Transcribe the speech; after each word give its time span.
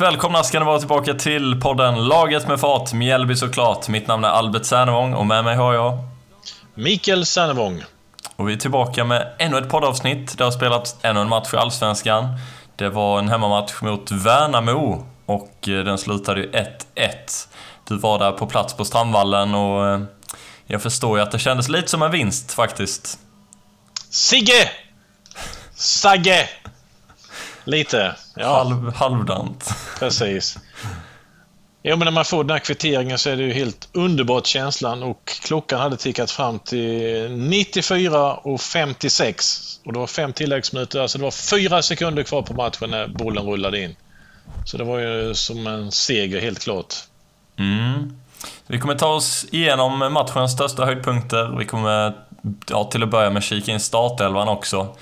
Varmt 0.00 0.12
välkomna 0.12 0.44
ska 0.44 0.58
ni 0.58 0.64
vara 0.64 0.78
tillbaka 0.78 1.14
till 1.14 1.60
podden 1.60 2.08
Laget 2.08 2.48
med 2.48 2.60
fart, 2.60 2.92
Mjällby 2.92 3.36
såklart. 3.36 3.88
Mitt 3.88 4.06
namn 4.06 4.24
är 4.24 4.28
Albert 4.28 4.64
Sernevång 4.64 5.14
och 5.14 5.26
med 5.26 5.44
mig 5.44 5.56
har 5.56 5.74
jag... 5.74 5.98
Mikael 6.74 7.26
Sernevång. 7.26 7.82
Och 8.36 8.48
vi 8.48 8.52
är 8.52 8.56
tillbaka 8.56 9.04
med 9.04 9.34
ännu 9.38 9.58
ett 9.58 9.68
poddavsnitt. 9.68 10.38
Det 10.38 10.44
har 10.44 10.50
spelats 10.50 10.96
ännu 11.02 11.20
en 11.20 11.28
match 11.28 11.54
i 11.54 11.56
Allsvenskan. 11.56 12.24
Det 12.76 12.88
var 12.88 13.18
en 13.18 13.28
hemmamatch 13.28 13.82
mot 13.82 14.10
Värnamo 14.10 15.06
och 15.26 15.68
eh, 15.68 15.84
den 15.84 15.98
slutade 15.98 16.40
ju 16.40 16.50
1-1. 16.50 16.66
Du 17.88 17.98
var 17.98 18.18
där 18.18 18.32
på 18.32 18.46
plats 18.46 18.74
på 18.74 18.84
Strandvallen 18.84 19.54
och 19.54 19.86
eh, 19.86 20.00
jag 20.66 20.82
förstår 20.82 21.18
ju 21.18 21.22
att 21.22 21.30
det 21.30 21.38
kändes 21.38 21.68
lite 21.68 21.88
som 21.88 22.02
en 22.02 22.10
vinst 22.10 22.52
faktiskt. 22.52 23.18
Sigge! 24.10 24.70
Sagge! 25.74 26.48
Lite. 27.64 28.16
Ja, 28.36 28.56
Halv, 28.56 28.94
halvdant 28.94 29.74
precis. 30.00 30.58
Jo, 31.82 31.96
men 31.96 32.04
när 32.04 32.12
man 32.12 32.24
får 32.24 32.44
den 32.44 32.50
här 32.50 32.58
kvitteringen 32.58 33.18
så 33.18 33.30
är 33.30 33.36
det 33.36 33.42
ju 33.42 33.52
helt 33.52 33.88
underbart 33.92 34.46
känslan 34.46 35.02
och 35.02 35.28
klockan 35.42 35.80
hade 35.80 35.96
tickat 35.96 36.30
fram 36.30 36.58
till 36.58 37.30
94 37.30 38.34
och 38.34 38.60
56 38.60 39.80
och 39.84 39.92
det 39.92 39.98
var 39.98 40.06
fem 40.06 40.32
tilläggsminuter, 40.32 41.00
alltså 41.00 41.18
det 41.18 41.24
var 41.24 41.30
fyra 41.30 41.82
sekunder 41.82 42.22
kvar 42.22 42.42
på 42.42 42.54
matchen 42.54 42.90
när 42.90 43.08
bollen 43.08 43.46
rullade 43.46 43.80
in. 43.80 43.96
Så 44.64 44.76
det 44.76 44.84
var 44.84 44.98
ju 44.98 45.34
som 45.34 45.66
en 45.66 45.92
seger 45.92 46.40
helt 46.40 46.58
klart. 46.58 46.94
Mm. 47.56 48.16
Vi 48.66 48.78
kommer 48.78 48.94
ta 48.94 49.06
oss 49.06 49.46
igenom 49.50 50.12
matchens 50.12 50.52
största 50.52 50.84
höjdpunkter. 50.84 51.56
Vi 51.58 51.64
kommer 51.64 52.12
ja, 52.66 52.84
till 52.84 53.02
att 53.02 53.10
börja 53.10 53.30
med 53.30 53.42
kika 53.42 53.72
in 53.72 53.80
startelvan 53.80 54.48
också. 54.48 54.96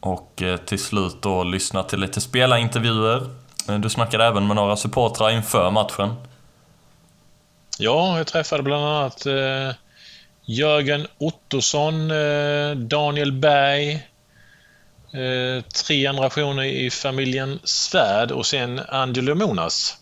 Och 0.00 0.42
eh, 0.42 0.56
till 0.56 0.78
slut 0.78 1.22
då 1.22 1.44
lyssna 1.44 1.82
till 1.82 2.00
lite 2.00 2.20
spelarintervjuer. 2.20 3.28
Eh, 3.68 3.78
Du 3.78 3.88
snackade 3.90 4.24
även 4.24 4.46
med 4.46 4.56
några 4.56 4.76
supportrar 4.76 5.30
inför 5.30 5.70
matchen. 5.70 6.14
Ja, 7.78 8.16
jag 8.16 8.26
träffade 8.26 8.62
bland 8.62 8.84
annat 8.84 9.26
eh, 9.26 9.74
Jörgen 10.44 11.06
Ottosson, 11.18 12.10
eh, 12.10 12.76
Daniel 12.76 13.32
Berg, 13.32 13.92
eh, 15.12 15.64
tre 15.86 16.02
generationer 16.02 16.62
i 16.64 16.90
familjen 16.90 17.58
Svärd 17.64 18.30
och 18.30 18.46
sen 18.46 18.80
Angelo 18.88 19.34
Monas. 19.34 19.96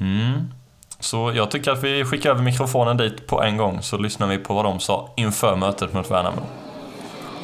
Mm. 0.00 0.52
Så 1.00 1.32
jag 1.34 1.50
tycker 1.50 1.70
att 1.70 1.82
vi 1.84 2.04
skickar 2.04 2.30
över 2.30 2.42
mikrofonen 2.42 2.96
dit 2.96 3.26
på 3.26 3.42
en 3.42 3.56
gång 3.56 3.82
så 3.82 3.98
lyssnar 3.98 4.26
vi 4.26 4.38
på 4.38 4.54
vad 4.54 4.64
de 4.64 4.80
sa 4.80 5.10
inför 5.16 5.56
mötet 5.56 5.92
mot 5.92 6.10
Värnamo. 6.10 6.42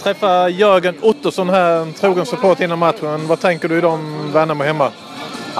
Träffa 0.02 0.48
Jörgen 0.48 0.94
Ottosson 1.02 1.48
här, 1.50 1.76
en 1.82 1.92
trogen 1.92 2.26
support 2.26 2.60
innan 2.60 2.78
matchen. 2.78 3.26
Vad 3.26 3.40
tänker 3.40 3.68
du 3.68 3.78
idag 3.78 3.92
om 3.92 4.32
Värnamo 4.32 4.64
hemma? 4.64 4.90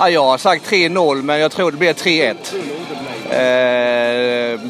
Ja, 0.01 0.11
jag 0.11 0.25
har 0.25 0.39
sagt 0.39 0.71
3-0 0.73 1.23
men 1.23 1.41
jag 1.41 1.53
tror 1.53 1.71
det 1.71 1.77
blir 1.77 1.93
3-1. 1.93 2.35
Eh, 3.31 4.61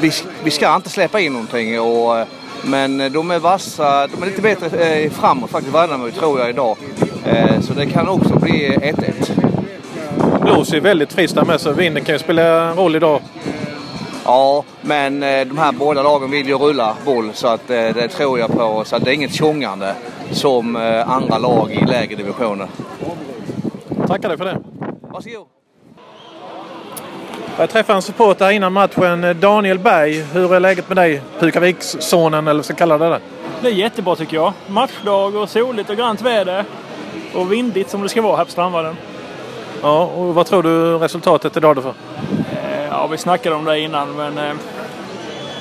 vi, 0.00 0.12
vi 0.44 0.50
ska 0.50 0.74
inte 0.74 0.90
släppa 0.90 1.20
in 1.20 1.32
någonting 1.32 1.80
och, 1.80 2.26
men 2.62 3.12
de 3.12 3.30
är 3.30 3.38
vassa, 3.38 4.06
de 4.06 4.22
är 4.22 4.26
lite 4.26 4.42
bättre 4.42 4.66
eh, 4.66 5.10
framåt 5.10 5.50
faktiskt 5.50 5.74
Värnamo 5.74 6.10
tror 6.10 6.40
jag 6.40 6.50
idag. 6.50 6.76
Eh, 7.24 7.60
så 7.60 7.72
det 7.72 7.86
kan 7.86 8.08
också 8.08 8.38
bli 8.38 8.68
1-1. 8.70 10.40
Blåser 10.40 10.74
ju 10.74 10.80
väldigt 10.80 11.12
friskt 11.12 11.34
där 11.34 11.44
med 11.44 11.60
så 11.60 11.72
vinden 11.72 12.04
kan 12.04 12.14
ju 12.14 12.18
spela 12.18 12.72
roll 12.72 12.96
idag. 12.96 13.20
Ja, 14.24 14.64
men 14.82 15.22
eh, 15.22 15.46
de 15.46 15.58
här 15.58 15.72
båda 15.72 16.02
lagen 16.02 16.30
vill 16.30 16.48
ju 16.48 16.54
rulla 16.54 16.96
boll 17.04 17.30
så 17.34 17.46
att 17.48 17.70
eh, 17.70 17.76
det 17.76 18.08
tror 18.08 18.38
jag 18.38 18.50
på. 18.50 18.82
Så 18.86 18.96
att 18.96 19.04
det 19.04 19.10
är 19.10 19.14
inget 19.14 19.34
tjongande 19.34 19.94
som 20.30 20.76
eh, 20.76 21.10
andra 21.10 21.38
lag 21.38 21.72
i 21.72 21.86
lägre 21.86 22.16
divisioner. 22.16 22.68
Tackar 24.08 24.28
dig 24.28 24.38
för 24.38 24.44
det. 24.44 24.58
Varsågod! 25.00 25.46
Jag 27.58 27.70
träffade 27.70 27.96
en 27.96 28.02
supporter 28.02 28.50
innan 28.50 28.72
matchen, 28.72 29.40
Daniel 29.40 29.78
Berg. 29.78 30.22
Hur 30.22 30.54
är 30.54 30.60
läget 30.60 30.88
med 30.88 30.96
dig? 30.96 31.22
Pukavikssonen 31.38 32.48
eller 32.48 32.58
vad 32.58 32.64
ska 32.64 32.74
kalla 32.74 32.98
det? 32.98 33.08
Där? 33.08 33.20
Det 33.62 33.68
är 33.68 33.72
jättebra 33.72 34.16
tycker 34.16 34.36
jag. 34.36 34.52
Matchdag 34.66 35.36
och 35.36 35.48
soligt 35.48 35.90
och 35.90 35.96
grant 35.96 36.22
väder. 36.22 36.64
Och 37.34 37.52
vindigt 37.52 37.90
som 37.90 38.02
det 38.02 38.08
ska 38.08 38.22
vara 38.22 38.36
här 38.36 38.44
på 38.44 38.50
Strandvallen. 38.50 38.96
Ja, 39.82 40.04
och 40.06 40.34
vad 40.34 40.46
tror 40.46 40.62
du 40.62 40.98
resultatet 40.98 41.56
idag 41.56 41.76
då 41.76 41.82
för? 41.82 41.94
Eh, 42.52 42.88
Ja, 42.90 43.06
vi 43.06 43.18
snackade 43.18 43.56
om 43.56 43.64
det 43.64 43.80
innan 43.80 44.16
men... 44.16 44.38
Eh, 44.38 44.52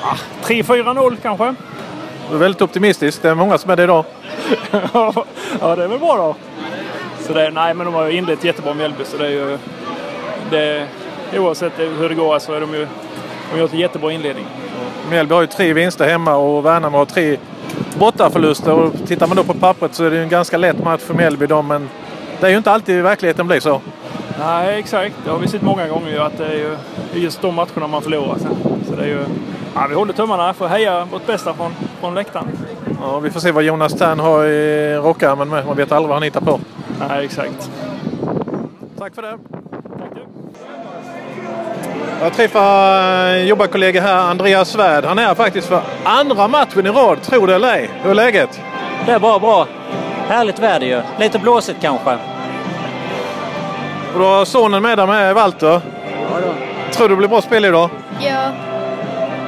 ah, 0.03 0.17
3-4-0 0.43 1.17
kanske? 1.21 1.55
Du 2.29 2.35
är 2.35 2.39
väldigt 2.39 2.61
optimistisk. 2.61 3.21
Det 3.21 3.29
är 3.29 3.35
många 3.35 3.57
som 3.57 3.71
är 3.71 3.75
det 3.75 3.83
idag. 3.83 4.05
ja, 4.93 5.75
det 5.75 5.83
är 5.83 5.87
väl 5.87 5.99
bra 5.99 6.17
då. 6.17 6.35
Så 7.27 7.33
det, 7.33 7.51
nej, 7.51 7.73
men 7.73 7.85
de 7.85 7.93
har 7.95 8.05
ju 8.05 8.17
inlett 8.17 8.43
jättebra 8.43 8.73
Mjällby 8.73 9.03
så 9.03 9.17
det 9.17 9.25
är 9.25 9.29
ju... 9.29 9.57
Det, 10.51 10.87
oavsett 11.37 11.79
hur 11.79 12.09
det 12.09 12.15
går 12.15 12.39
så 12.39 12.53
är 12.53 12.61
de 12.61 12.73
ju... 12.73 12.79
De 12.79 13.51
har 13.51 13.59
gjort 13.59 13.73
en 13.73 13.79
jättebra 13.79 14.11
inledning. 14.11 14.45
Mjällby 15.09 15.33
har 15.33 15.41
ju 15.41 15.47
tre 15.47 15.73
vinster 15.73 16.07
hemma 16.07 16.35
och 16.35 16.65
Värnamo 16.65 16.97
har 16.97 17.05
tre 17.05 17.37
bortaförluster. 17.99 18.73
Och 18.73 18.93
tittar 19.07 19.27
man 19.27 19.37
då 19.37 19.43
på 19.43 19.53
pappret 19.53 19.95
så 19.95 20.03
är 20.03 20.09
det 20.09 20.15
ju 20.15 20.23
en 20.23 20.29
ganska 20.29 20.57
lätt 20.57 20.83
match 20.83 21.01
för 21.01 21.13
Mjällby 21.13 21.47
då, 21.47 21.61
men 21.61 21.89
det 22.39 22.45
är 22.45 22.51
ju 22.51 22.57
inte 22.57 22.71
alltid 22.71 22.95
i 22.97 23.01
verkligheten 23.01 23.47
blir 23.47 23.59
så. 23.59 23.81
Nej, 24.39 24.79
exakt. 24.79 25.15
Det 25.25 25.31
har 25.31 25.39
vi 25.39 25.47
sett 25.47 25.61
många 25.61 25.87
gånger 25.87 26.11
ju 26.11 26.19
att 26.19 26.37
det 26.37 26.45
är 26.45 26.53
ju 26.53 26.77
just 27.13 27.41
de 27.41 27.55
matcherna 27.55 27.87
man 27.87 28.01
förlorar 28.01 28.37
sen. 28.37 28.55
Så 28.89 28.95
det 28.95 29.03
är 29.03 29.07
ju... 29.07 29.19
Ja, 29.75 29.85
vi 29.89 29.95
håller 29.95 30.13
tummarna 30.13 30.53
för 30.53 30.65
att 30.65 30.71
heja 30.71 31.07
vårt 31.11 31.25
bästa 31.25 31.53
från, 31.53 31.71
från 31.99 32.15
läktaren. 32.15 32.47
Ja, 33.01 33.19
vi 33.19 33.29
får 33.29 33.39
se 33.39 33.51
vad 33.51 33.63
Jonas 33.63 33.93
Tern 33.93 34.19
har 34.19 34.45
i 34.45 34.95
rockärmen 34.95 35.49
med. 35.49 35.65
Man 35.65 35.77
vet 35.77 35.91
aldrig 35.91 36.07
vad 36.07 36.15
han 36.15 36.23
hittar 36.23 36.41
på. 36.41 36.59
Nej, 36.99 37.25
exakt. 37.25 37.71
Tack 38.99 39.15
för 39.15 39.21
det. 39.21 39.37
Jag 42.21 42.33
träffar 42.33 42.99
en 43.27 43.47
jobbarkollega 43.47 44.01
här, 44.01 44.17
Andreas 44.17 44.69
Svärd. 44.69 45.05
Han 45.05 45.19
är 45.19 45.25
här 45.25 45.35
faktiskt 45.35 45.67
för 45.67 45.81
andra 46.03 46.47
matchen 46.47 46.85
i 46.85 46.89
rad, 46.89 47.21
tro 47.21 47.45
det 47.45 47.55
eller 47.55 47.73
ej. 47.73 47.89
Hur 48.03 48.09
är 48.09 48.15
läget? 48.15 48.61
Det 49.05 49.11
är 49.11 49.19
bra, 49.19 49.39
bra. 49.39 49.67
Härligt 50.27 50.59
väder 50.59 50.87
ju. 50.87 51.01
Lite 51.19 51.39
blåsigt 51.39 51.81
kanske. 51.81 52.13
Och 54.13 54.19
du 54.19 54.25
har 54.25 54.45
sonen 54.45 54.81
med 54.83 54.97
dig 54.97 55.07
med, 55.07 55.35
Walter. 55.35 55.67
Ja, 55.67 56.39
då. 56.45 56.53
Tror 56.91 57.09
du 57.09 57.15
det 57.15 57.17
blir 57.17 57.27
bra 57.27 57.41
spel 57.41 57.65
idag? 57.65 57.89
Ja, 58.19 58.51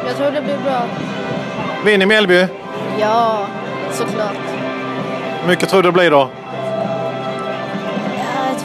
jag 0.08 0.16
tror 0.18 0.32
det 0.32 0.42
blir 0.42 0.58
bra. 0.64 0.82
Vinner 1.86 2.06
Mjällby? 2.06 2.48
Ja, 3.00 3.46
såklart. 3.92 4.34
Hur 5.42 5.48
mycket 5.48 5.70
tror 5.70 5.82
du 5.84 5.88
det 5.90 5.94
blir 5.94 6.12
då? 6.12 6.30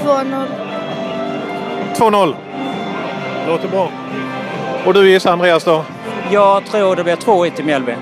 Ja, 0.04 0.22
2-0. 0.22 0.46
2-0. 1.96 2.34
Låter 3.48 3.68
bra. 3.68 3.90
Och 4.86 4.94
du 4.94 5.10
gissar 5.10 5.32
Andreas 5.32 5.64
då? 5.64 5.84
Jag 6.30 6.66
tror 6.66 6.96
det 6.96 7.04
blir 7.04 7.16
2-1 7.16 7.50
till 7.50 7.64
Mjällby. 7.64 7.94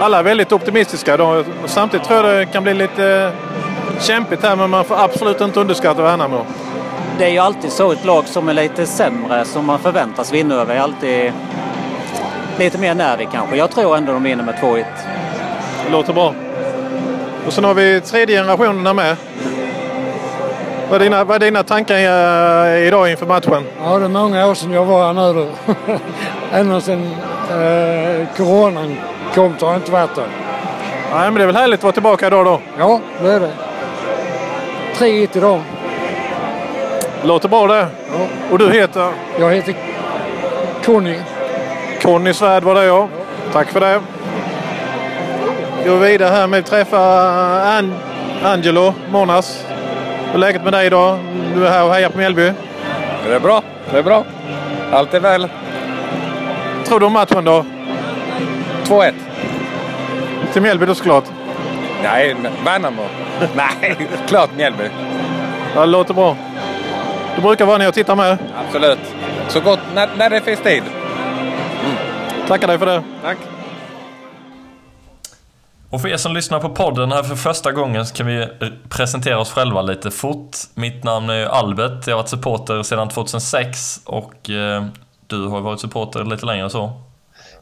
Alla 0.00 0.18
är 0.18 0.22
väldigt 0.22 0.52
optimistiska. 0.52 1.16
Då. 1.16 1.44
Samtidigt 1.66 2.06
tror 2.06 2.26
jag 2.26 2.38
det 2.38 2.46
kan 2.46 2.62
bli 2.62 2.74
lite 2.74 3.32
kämpigt 4.00 4.42
här 4.42 4.56
men 4.56 4.70
man 4.70 4.84
får 4.84 4.96
absolut 5.00 5.40
inte 5.40 5.60
underskatta 5.60 6.02
Värnamo. 6.02 6.46
Det 7.18 7.24
är 7.24 7.30
ju 7.30 7.38
alltid 7.38 7.72
så 7.72 7.92
ett 7.92 8.04
lag 8.04 8.26
som 8.26 8.48
är 8.48 8.54
lite 8.54 8.86
sämre 8.86 9.44
som 9.44 9.66
man 9.66 9.78
förväntas 9.78 10.32
vinna 10.32 10.54
över 10.54 10.74
är 10.74 10.80
alltid 10.80 11.32
lite 12.58 12.78
mer 12.78 12.94
nervig 12.94 13.28
kanske. 13.32 13.56
Jag 13.56 13.70
tror 13.70 13.96
ändå 13.96 14.12
de 14.12 14.22
vinner 14.22 14.44
med 14.44 14.54
2-1. 14.54 14.84
Det 15.86 15.92
låter 15.92 16.12
bra. 16.12 16.34
Och 17.46 17.52
sen 17.52 17.64
har 17.64 17.74
vi 17.74 18.00
tredje 18.00 18.38
generationerna 18.38 18.94
med. 18.94 19.16
Vad 20.90 21.00
är 21.00 21.04
dina, 21.04 21.24
vad 21.24 21.36
är 21.36 21.46
dina 21.46 21.62
tankar 21.62 21.96
eh, 21.96 22.86
idag 22.86 23.10
inför 23.10 23.26
matchen? 23.26 23.64
Ja, 23.84 23.98
det 23.98 24.04
är 24.04 24.08
många 24.08 24.46
år 24.46 24.54
sedan 24.54 24.72
jag 24.72 24.84
var 24.84 25.12
här 25.14 25.32
nu. 25.32 25.46
Ända 26.52 26.80
sedan 26.80 27.10
eh, 27.50 28.26
coronan 28.36 28.96
kom 29.34 29.54
så 29.58 29.66
har 29.66 29.72
jag 29.72 29.80
inte 29.80 29.92
varit 29.92 30.14
där. 30.14 30.26
Nej, 31.14 31.24
men 31.24 31.34
det 31.34 31.42
är 31.42 31.46
väl 31.46 31.56
härligt 31.56 31.78
att 31.80 31.82
vara 31.82 31.92
tillbaka 31.92 32.26
idag 32.26 32.46
då. 32.46 32.60
Ja, 32.78 33.00
det 33.22 33.32
är 33.32 33.40
det. 33.40 33.50
3-1 34.94 35.36
idag. 35.36 35.60
Låter 37.22 37.48
bra 37.48 37.66
det. 37.66 37.86
Ja. 38.12 38.26
Och 38.50 38.58
du 38.58 38.72
heter? 38.72 39.08
Jag 39.40 39.52
heter 39.54 39.74
Conny. 40.84 41.18
Conny 42.02 42.34
Svärd 42.34 42.62
var 42.62 42.74
det 42.74 42.84
ja. 42.84 43.08
Tack 43.52 43.68
för 43.68 43.80
det. 43.80 44.00
Går 45.86 45.96
vidare 45.96 46.28
här 46.30 46.46
med 46.46 46.58
att 46.58 46.66
träffa 46.66 46.98
An 47.78 47.94
Angelo 48.44 48.94
Monas. 49.10 49.64
Hur 50.34 50.38
är 50.38 50.46
läget 50.46 50.64
med 50.64 50.72
dig 50.72 50.86
idag? 50.86 51.18
Du 51.54 51.66
är 51.66 51.70
här 51.70 51.84
och 51.84 51.92
hejar 51.94 52.08
på 52.08 52.18
Mjällby. 52.18 52.52
Det 53.26 53.34
är 53.34 53.40
bra. 53.40 53.62
Det 53.90 53.98
är 53.98 54.02
bra. 54.02 54.24
Allt 54.92 55.14
är 55.14 55.20
väl. 55.20 55.48
Tror 56.84 57.00
du 57.00 57.06
om 57.06 57.12
matchen 57.12 57.44
då? 57.44 57.64
2-1. 58.84 59.12
Till 60.52 60.62
Mjällby 60.62 60.86
då 60.86 60.94
såklart. 60.94 61.24
Nej, 62.02 62.36
Värnamo. 62.64 63.02
Nej, 63.56 64.08
klart 64.26 64.50
Mjällby. 64.56 64.84
Ja, 65.74 65.80
det 65.80 65.86
låter 65.86 66.14
bra. 66.14 66.36
Du 67.36 67.42
brukar 67.42 67.64
vara 67.64 67.78
nere 67.78 67.88
och 67.88 67.94
titta 67.94 68.14
med. 68.14 68.38
Absolut. 68.66 69.14
Så 69.48 69.60
gott 69.60 69.80
när, 69.94 70.08
när 70.16 70.30
det 70.30 70.40
finns 70.40 70.60
tid. 70.60 70.82
Tackar 72.48 72.66
dig 72.66 72.78
för 72.78 72.86
det. 72.86 73.02
Tack. 73.22 73.36
Och 75.94 76.00
för 76.00 76.08
er 76.08 76.16
som 76.16 76.34
lyssnar 76.34 76.60
på 76.60 76.68
podden 76.68 77.12
här 77.12 77.22
för 77.22 77.36
första 77.36 77.72
gången 77.72 78.06
så 78.06 78.14
kan 78.14 78.26
vi 78.26 78.48
presentera 78.88 79.38
oss 79.38 79.50
själva 79.50 79.82
lite 79.82 80.10
fort. 80.10 80.56
Mitt 80.74 81.04
namn 81.04 81.30
är 81.30 81.46
Albert, 81.46 82.06
jag 82.06 82.14
har 82.14 82.22
varit 82.22 82.28
supporter 82.28 82.82
sedan 82.82 83.08
2006 83.08 84.00
och 84.04 84.50
eh, 84.50 84.86
du 85.26 85.46
har 85.46 85.60
varit 85.60 85.80
supporter 85.80 86.24
lite 86.24 86.46
längre 86.46 86.70
så. 86.70 87.02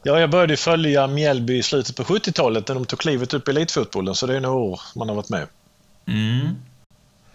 Ja, 0.02 0.20
jag 0.20 0.30
började 0.30 0.56
följa 0.56 1.06
Mjällby 1.06 1.58
i 1.58 1.62
slutet 1.62 1.96
på 1.96 2.02
70-talet 2.02 2.68
när 2.68 2.74
de 2.74 2.84
tog 2.84 2.98
klivet 2.98 3.34
upp 3.34 3.48
i 3.48 3.50
elitfotbollen, 3.50 4.14
så 4.14 4.26
det 4.26 4.36
är 4.36 4.40
några 4.40 4.56
år 4.56 4.80
man 4.96 5.08
har 5.08 5.16
varit 5.16 5.28
med. 5.28 5.46
Mm. 6.08 6.56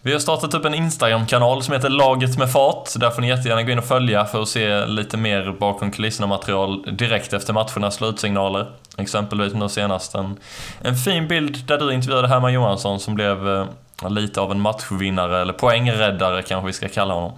Vi 0.07 0.13
har 0.13 0.19
startat 0.19 0.53
upp 0.53 0.65
en 0.65 0.73
Instagram-kanal 0.73 1.63
som 1.63 1.73
heter 1.73 1.89
Laget 1.89 2.37
med 2.37 2.51
fart. 2.51 2.89
Där 2.95 3.09
får 3.09 3.21
ni 3.21 3.27
jättegärna 3.27 3.63
gå 3.63 3.71
in 3.71 3.77
och 3.77 3.85
följa 3.85 4.25
för 4.25 4.41
att 4.41 4.47
se 4.47 4.85
lite 4.85 5.17
mer 5.17 5.55
bakom 5.59 5.91
kulisserna-material 5.91 6.95
direkt 6.97 7.33
efter 7.33 7.53
matchernas 7.53 7.95
slutsignaler. 7.95 8.71
Exempelvis 8.97 9.53
nu 9.53 9.69
senast 9.69 10.15
en, 10.15 10.39
en 10.81 10.95
fin 10.95 11.27
bild 11.27 11.65
där 11.65 11.77
du 11.77 11.93
intervjuade 11.93 12.27
Herman 12.27 12.53
Johansson 12.53 12.99
som 12.99 13.15
blev 13.15 13.49
eh, 13.49 14.09
lite 14.09 14.41
av 14.41 14.51
en 14.51 14.61
matchvinnare, 14.61 15.41
eller 15.41 15.53
poängräddare 15.53 16.41
kanske 16.41 16.67
vi 16.67 16.73
ska 16.73 16.89
kalla 16.89 17.13
honom. 17.13 17.31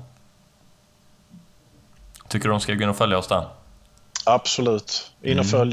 Tycker 2.28 2.48
du 2.48 2.52
de 2.52 2.60
ska 2.60 2.74
gå 2.74 2.84
in 2.84 2.90
och 2.90 2.98
följa 2.98 3.18
oss 3.18 3.28
där? 3.28 3.46
Absolut. 4.26 5.12
In 5.22 5.40
och 5.40 5.54
mm. 5.54 5.72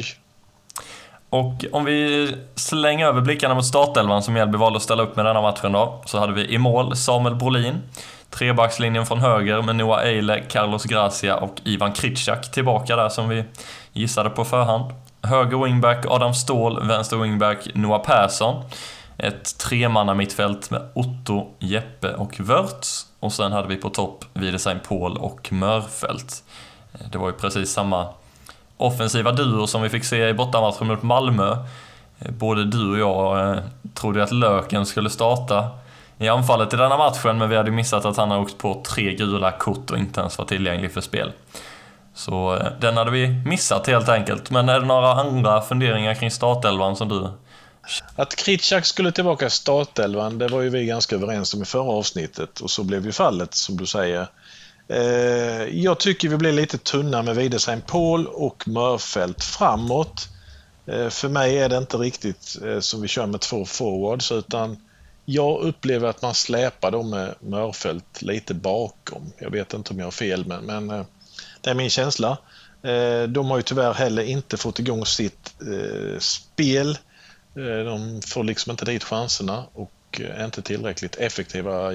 Och 1.37 1.65
om 1.73 1.85
vi 1.85 2.35
slänger 2.55 3.07
över 3.07 3.21
blickarna 3.21 3.55
mot 3.55 3.67
startelvan 3.67 4.23
som 4.23 4.35
Mjällby 4.35 4.59
valde 4.59 4.77
att 4.77 4.83
ställa 4.83 5.03
upp 5.03 5.17
med 5.17 5.25
denna 5.25 5.41
matchen 5.41 5.73
då, 5.73 6.03
så 6.05 6.19
hade 6.19 6.33
vi 6.33 6.49
i 6.49 6.59
mål 6.59 6.97
Samuel 6.97 7.35
Brolin. 7.35 7.83
Trebackslinjen 8.31 9.07
från 9.07 9.21
höger 9.21 9.63
med 9.63 9.77
Noah 9.77 10.07
Eile, 10.07 10.41
Carlos 10.41 10.85
Gracia 10.85 11.37
och 11.37 11.61
Ivan 11.65 11.93
Kritschak 11.93 12.53
tillbaka 12.53 12.97
där 12.97 13.09
som 13.09 13.29
vi 13.29 13.45
gissade 13.93 14.31
på 14.31 14.45
förhand. 14.45 14.85
Höger 15.23 15.65
wingback 15.65 16.07
Adam 16.09 16.35
Ståhl, 16.35 16.87
vänster 16.87 17.17
wingback 17.17 17.69
Noah 17.75 18.03
Persson. 18.03 18.65
Ett 19.19 19.59
tremanna 19.59 20.15
mittfält 20.15 20.71
med 20.71 20.83
Otto, 20.95 21.47
Jeppe 21.59 22.15
och 22.15 22.41
Wörts. 22.41 23.07
Och 23.21 23.33
sen 23.33 23.53
hade 23.53 23.69
vi 23.69 23.77
på 23.77 23.91
topp 23.91 24.25
Wiedersheim 24.33 24.79
Paul 24.89 25.17
och 25.17 25.53
Mörfelt. 25.53 26.45
Det 27.13 27.19
var 27.19 27.27
ju 27.27 27.33
precis 27.33 27.71
samma 27.71 28.09
offensiva 28.77 29.33
duor 29.33 29.67
som 29.67 29.83
vi 29.83 29.89
fick 29.89 30.05
se 30.05 30.29
i 30.29 30.35
bortamatchen 30.35 30.87
mot 30.87 31.03
Malmö. 31.03 31.57
Eh, 32.19 32.31
både 32.31 32.65
du 32.65 32.91
och 32.91 32.99
jag 32.99 33.51
eh, 33.51 33.63
trodde 33.95 34.23
att 34.23 34.33
Löken 34.33 34.87
skulle 34.87 35.11
starta 35.11 35.69
i 36.19 36.29
anfallet 36.29 36.75
i 36.75 36.77
denna 36.77 36.97
matchen, 36.97 37.39
men 37.39 37.49
vi 37.49 37.57
hade 37.57 37.71
missat 37.71 38.05
att 38.05 38.17
han 38.17 38.31
har 38.31 38.39
åkt 38.39 38.59
på 38.59 38.83
tre 38.87 39.15
gula 39.15 39.51
kort 39.53 39.91
och 39.91 39.99
inte 39.99 40.21
ens 40.21 40.39
var 40.39 40.45
tillgänglig 40.45 40.93
för 40.93 41.01
spel. 41.01 41.33
Så 42.15 42.57
eh, 42.57 42.67
den 42.81 42.97
hade 42.97 43.11
vi 43.11 43.29
missat 43.29 43.87
helt 43.87 44.09
enkelt. 44.09 44.51
Men 44.51 44.69
är 44.69 44.81
det 44.81 44.87
några 44.87 45.13
andra 45.13 45.61
funderingar 45.61 46.15
kring 46.15 46.31
startelvan 46.31 46.97
som 46.97 47.09
du 47.09 47.29
att 48.17 48.37
Kritschak 48.37 48.87
skulle 48.87 49.13
tillbaka 49.13 49.47
i 49.47 49.51
startelvan, 49.51 50.39
det 50.39 50.49
var 50.49 50.63
ju 50.63 50.69
vi 50.69 50.87
ganska 50.87 51.17
överens 51.17 51.55
om 51.55 51.63
i 51.63 51.65
förra 51.65 51.91
avsnittet 51.91 52.61
och 52.61 52.71
så 52.71 52.85
blev 52.85 53.07
ju 53.07 53.13
fallet 53.13 53.55
som 53.55 53.77
du 53.77 53.87
säger. 53.87 54.29
Eh, 54.89 55.79
jag 55.79 56.01
tycker 56.01 56.29
vi 56.29 56.37
blir 56.37 56.53
lite 56.53 56.79
tunna 56.79 57.23
med 57.23 57.37
Wiedesheim-Paul 57.37 58.27
och 58.27 58.69
Mörfält 58.69 59.45
framåt. 59.45 60.29
Eh, 60.87 61.09
för 61.09 61.29
mig 61.29 61.59
är 61.59 61.69
det 61.69 61.77
inte 61.77 61.97
riktigt 61.97 62.57
eh, 62.65 62.81
som 62.81 63.03
vi 63.03 63.09
kör 63.09 63.27
med 63.27 63.41
två 63.41 63.65
forwards 63.65 64.33
utan 64.33 64.77
jag 65.25 65.61
upplever 65.61 66.09
att 66.09 66.23
man 66.23 66.35
släpar 66.35 66.91
dem 66.91 67.11
med 67.11 67.35
Mörfält 67.41 68.23
lite 68.23 68.55
bakom. 68.55 69.33
Jag 69.39 69.51
vet 69.51 69.75
inte 69.75 69.93
om 69.93 69.99
jag 69.99 70.07
har 70.07 70.11
fel 70.11 70.47
men, 70.47 70.65
men 70.65 71.05
det 71.61 71.71
är 71.71 71.75
min 71.75 71.91
känsla. 71.91 72.39
De 73.29 73.47
har 73.51 73.57
ju 73.57 73.63
tyvärr 73.63 73.93
heller 73.93 74.23
inte 74.23 74.57
fått 74.57 74.79
igång 74.79 75.07
sitt 75.07 75.55
spel. 76.19 76.99
De 77.85 78.23
får 78.27 78.45
liksom 78.45 78.71
inte 78.71 78.85
dit 78.85 79.05
chanserna 79.05 79.65
och 79.73 80.21
är 80.21 80.45
inte 80.45 80.63
tillräckligt 80.63 81.17
effektiva 81.17 81.93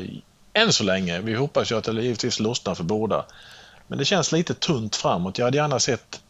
än 0.54 0.74
så 0.74 0.84
länge. 0.84 1.22
Vi 1.22 1.36
hoppas 1.36 1.72
ju 1.72 1.78
att 1.78 1.84
det 1.84 2.02
givetvis 2.02 2.40
lossnar 2.40 2.76
för 2.76 2.84
båda. 2.84 3.26
Men 3.88 3.98
det 3.98 4.06
känns 4.06 4.32
lite 4.32 4.54
tunt 4.54 4.96
framåt. 4.96 5.38
Jag 5.38 5.46
hade 5.46 5.58
gärna 5.58 5.80
sett 5.80 6.22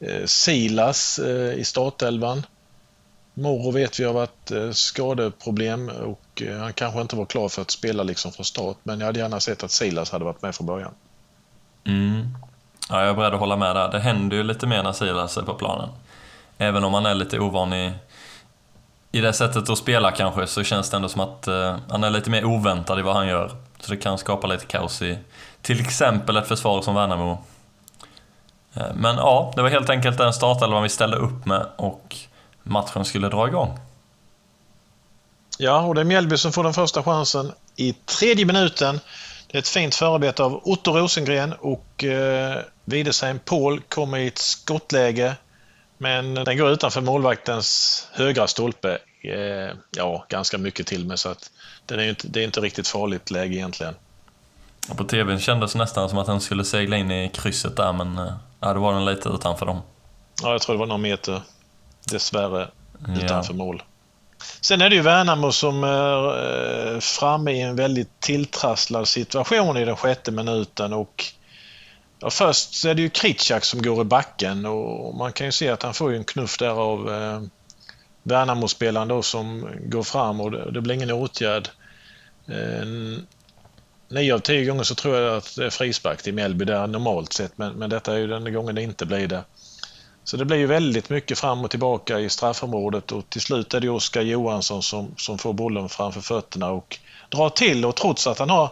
eh, 0.00 0.24
Silas 0.24 1.18
eh, 1.18 1.52
i 1.52 1.64
startelvan. 1.64 2.46
Moro 3.34 3.70
vet 3.70 4.00
vi 4.00 4.04
har 4.04 4.12
varit 4.12 4.50
eh, 4.50 4.70
skadeproblem 4.70 5.88
och 5.88 6.42
eh, 6.42 6.58
han 6.58 6.72
kanske 6.72 7.00
inte 7.00 7.16
var 7.16 7.26
klar 7.26 7.48
för 7.48 7.62
att 7.62 7.70
spela 7.70 8.02
liksom 8.02 8.32
från 8.32 8.44
start. 8.44 8.76
Men 8.82 8.98
jag 9.00 9.06
hade 9.06 9.20
gärna 9.20 9.40
sett 9.40 9.62
att 9.62 9.70
Silas 9.70 10.10
hade 10.10 10.24
varit 10.24 10.42
med 10.42 10.54
från 10.54 10.66
början. 10.66 10.94
Mm. 11.84 12.28
Ja, 12.90 13.00
jag 13.00 13.08
är 13.08 13.14
beredd 13.14 13.34
att 13.34 13.40
hålla 13.40 13.56
med 13.56 13.76
där. 13.76 13.92
Det 13.92 14.00
händer 14.00 14.36
ju 14.36 14.42
lite 14.42 14.66
mer 14.66 14.82
när 14.82 14.92
Silas 14.92 15.36
är 15.36 15.42
på 15.42 15.54
planen. 15.54 15.88
Även 16.58 16.84
om 16.84 16.94
han 16.94 17.06
är 17.06 17.14
lite 17.14 17.38
ovan 17.38 17.72
i 17.72 17.92
i 19.12 19.20
det 19.20 19.32
sättet 19.32 19.70
att 19.70 19.78
spela 19.78 20.10
kanske 20.10 20.46
så 20.46 20.64
känns 20.64 20.90
det 20.90 20.96
ändå 20.96 21.08
som 21.08 21.20
att 21.20 21.48
eh, 21.48 21.76
han 21.88 22.04
är 22.04 22.10
lite 22.10 22.30
mer 22.30 22.44
oväntad 22.44 22.98
i 22.98 23.02
vad 23.02 23.16
han 23.16 23.28
gör. 23.28 23.50
Så 23.80 23.90
det 23.90 23.96
kan 23.96 24.18
skapa 24.18 24.46
lite 24.46 24.66
kaos 24.66 25.02
i 25.02 25.18
till 25.62 25.80
exempel 25.80 26.36
ett 26.36 26.48
försvar 26.48 26.82
som 26.82 26.94
Värnamo. 26.94 27.44
Eh, 28.74 28.86
men 28.94 29.16
ja, 29.16 29.52
det 29.56 29.62
var 29.62 29.68
helt 29.68 29.90
enkelt 29.90 30.18
den 30.18 30.32
startelvan 30.32 30.82
vi 30.82 30.88
ställde 30.88 31.16
upp 31.16 31.46
med 31.46 31.66
och 31.76 32.16
matchen 32.62 33.04
skulle 33.04 33.28
dra 33.28 33.48
igång. 33.48 33.78
Ja, 35.58 35.80
och 35.80 35.94
det 35.94 36.00
är 36.00 36.04
Mjällby 36.04 36.36
som 36.36 36.52
får 36.52 36.64
den 36.64 36.74
första 36.74 37.02
chansen 37.02 37.52
i 37.76 37.92
tredje 37.92 38.44
minuten. 38.44 39.00
Det 39.46 39.56
är 39.56 39.58
ett 39.58 39.68
fint 39.68 39.94
förarbete 39.94 40.42
av 40.42 40.60
Otto 40.64 40.92
Rosengren 40.92 41.52
och 41.52 42.04
eh, 42.04 42.58
Widesheim 42.84 43.38
Paul 43.38 43.80
kommer 43.80 44.18
i 44.18 44.26
ett 44.26 44.38
skottläge 44.38 45.36
men 45.98 46.34
den 46.34 46.58
går 46.58 46.70
utanför 46.70 47.00
målvaktens 47.00 48.08
högra 48.12 48.46
stolpe. 48.46 48.98
Eh, 49.22 49.76
ja, 49.96 50.26
ganska 50.28 50.58
mycket 50.58 50.86
till 50.86 51.06
med 51.06 51.18
så 51.18 51.28
att 51.28 51.50
den 51.86 52.00
är 52.00 52.08
inte, 52.08 52.28
det 52.28 52.40
är 52.40 52.44
inte 52.44 52.60
riktigt 52.60 52.88
farligt 52.88 53.30
läge 53.30 53.56
egentligen. 53.56 53.94
På 54.96 55.04
TVn 55.04 55.40
kändes 55.40 55.72
det 55.72 55.78
nästan 55.78 56.08
som 56.08 56.18
att 56.18 56.26
den 56.26 56.40
skulle 56.40 56.64
segla 56.64 56.96
in 56.96 57.10
i 57.10 57.30
krysset 57.34 57.76
där 57.76 57.92
men 57.92 58.18
eh, 58.18 58.32
ja, 58.60 58.74
då 58.74 58.80
var 58.80 58.92
den 58.92 59.04
lite 59.04 59.28
utanför 59.28 59.66
dem. 59.66 59.80
Ja, 60.42 60.52
jag 60.52 60.60
tror 60.62 60.74
det 60.74 60.78
var 60.78 60.86
någon 60.86 61.02
meter 61.02 61.42
dessvärre 62.10 62.68
utanför 63.22 63.52
ja. 63.52 63.58
mål. 63.58 63.82
Sen 64.60 64.80
är 64.80 64.90
det 64.90 64.96
ju 64.96 65.02
Värnamo 65.02 65.52
som 65.52 65.84
är 65.84 66.94
eh, 66.94 67.00
framme 67.00 67.52
i 67.52 67.60
en 67.60 67.76
väldigt 67.76 68.20
tilltrasslad 68.20 69.08
situation 69.08 69.76
i 69.76 69.84
den 69.84 69.96
sjätte 69.96 70.30
minuten 70.30 70.92
och 70.92 71.24
Ja, 72.20 72.30
först 72.30 72.74
så 72.74 72.88
är 72.88 72.94
det 72.94 73.02
ju 73.02 73.10
Kritschak 73.10 73.64
som 73.64 73.82
går 73.82 74.00
i 74.00 74.04
backen 74.04 74.66
och 74.66 75.14
man 75.14 75.32
kan 75.32 75.46
ju 75.46 75.52
se 75.52 75.68
att 75.68 75.82
han 75.82 75.94
får 75.94 76.12
en 76.12 76.24
knuff 76.24 76.58
där 76.58 76.68
av 76.68 77.14
eh, 77.14 77.42
Värnamo-spelaren 78.22 79.08
då 79.08 79.22
som 79.22 79.68
går 79.84 80.02
fram 80.02 80.40
och 80.40 80.50
det, 80.50 80.70
det 80.70 80.80
blir 80.80 80.94
ingen 80.94 81.10
åtgärd. 81.10 81.68
Eh, 82.48 82.86
nio 84.08 84.34
av 84.34 84.38
tio 84.38 84.64
gånger 84.64 84.82
så 84.82 84.94
tror 84.94 85.16
jag 85.16 85.36
att 85.36 85.56
det 85.56 85.66
är 85.66 85.70
frispark 85.70 86.22
till 86.22 86.34
Mjällby 86.34 86.64
där 86.64 86.86
normalt 86.86 87.32
sett 87.32 87.58
men, 87.58 87.72
men 87.72 87.90
detta 87.90 88.14
är 88.14 88.18
ju 88.18 88.26
den 88.26 88.52
gången 88.52 88.74
det 88.74 88.82
inte 88.82 89.06
blir 89.06 89.26
det. 89.26 89.44
Så 90.24 90.36
det 90.36 90.44
blir 90.44 90.56
ju 90.56 90.66
väldigt 90.66 91.10
mycket 91.10 91.38
fram 91.38 91.64
och 91.64 91.70
tillbaka 91.70 92.20
i 92.20 92.28
straffområdet 92.28 93.12
och 93.12 93.30
till 93.30 93.40
slut 93.40 93.74
är 93.74 93.80
det 93.80 93.88
Oskar 93.88 94.22
Johansson 94.22 94.82
som, 94.82 95.14
som 95.16 95.38
får 95.38 95.52
bollen 95.52 95.88
framför 95.88 96.20
fötterna 96.20 96.70
och 96.70 96.98
drar 97.28 97.50
till 97.50 97.84
och 97.84 97.96
trots 97.96 98.26
att 98.26 98.38
han 98.38 98.50
har 98.50 98.70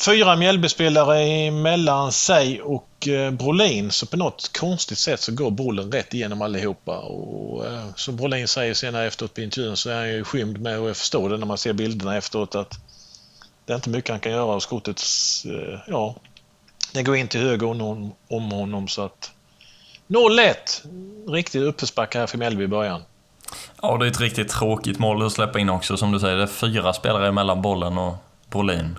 fyra 0.00 0.36
Mjällbyspelare 0.36 1.50
mellan 1.50 2.12
sig 2.12 2.62
och 2.62 3.08
eh, 3.08 3.30
Brolin 3.30 3.90
så 3.90 4.06
på 4.06 4.16
något 4.16 4.58
konstigt 4.58 4.98
sätt 4.98 5.20
så 5.20 5.32
går 5.32 5.50
bollen 5.50 5.92
rätt 5.92 6.14
igenom 6.14 6.42
allihopa. 6.42 6.98
Och, 6.98 7.66
eh, 7.66 7.84
som 7.96 8.16
Brolin 8.16 8.48
säger 8.48 8.74
senare 8.74 9.06
efteråt 9.06 9.34
på 9.34 9.40
intervjun 9.40 9.76
så 9.76 9.90
är 9.90 9.96
han 9.96 10.08
ju 10.08 10.24
skymd 10.24 10.60
med 10.60 10.78
och 10.78 10.88
jag 10.88 10.96
förstår 10.96 11.30
det 11.30 11.36
när 11.36 11.46
man 11.46 11.58
ser 11.58 11.72
bilderna 11.72 12.16
efteråt 12.16 12.54
att 12.54 12.74
det 13.64 13.72
är 13.72 13.76
inte 13.76 13.90
mycket 13.90 14.10
han 14.10 14.20
kan 14.20 14.32
göra 14.32 14.54
och 14.54 14.62
skottet, 14.62 15.02
eh, 15.44 15.80
ja, 15.86 16.14
det 16.92 17.02
går 17.02 17.16
in 17.16 17.28
till 17.28 17.40
höger 17.40 17.66
om, 17.66 18.12
om 18.28 18.50
honom 18.50 18.88
så 18.88 19.02
att 19.02 19.30
0-1. 20.08 20.54
Riktig 21.32 21.62
uppförsbacke 21.62 22.18
här 22.18 22.26
för 22.26 22.38
Mjällby 22.38 22.64
i 22.64 22.68
början. 22.68 23.02
Ja, 23.82 23.96
det 23.96 24.06
är 24.06 24.10
ett 24.10 24.20
riktigt 24.20 24.48
tråkigt 24.48 24.98
mål 24.98 25.26
att 25.26 25.32
släppa 25.32 25.58
in 25.58 25.70
också 25.70 25.96
som 25.96 26.12
du 26.12 26.20
säger. 26.20 26.36
Det 26.36 26.42
är 26.42 26.46
fyra 26.46 26.92
spelare 26.92 27.32
mellan 27.32 27.62
bollen 27.62 27.98
och 27.98 28.14
Brolin. 28.50 28.98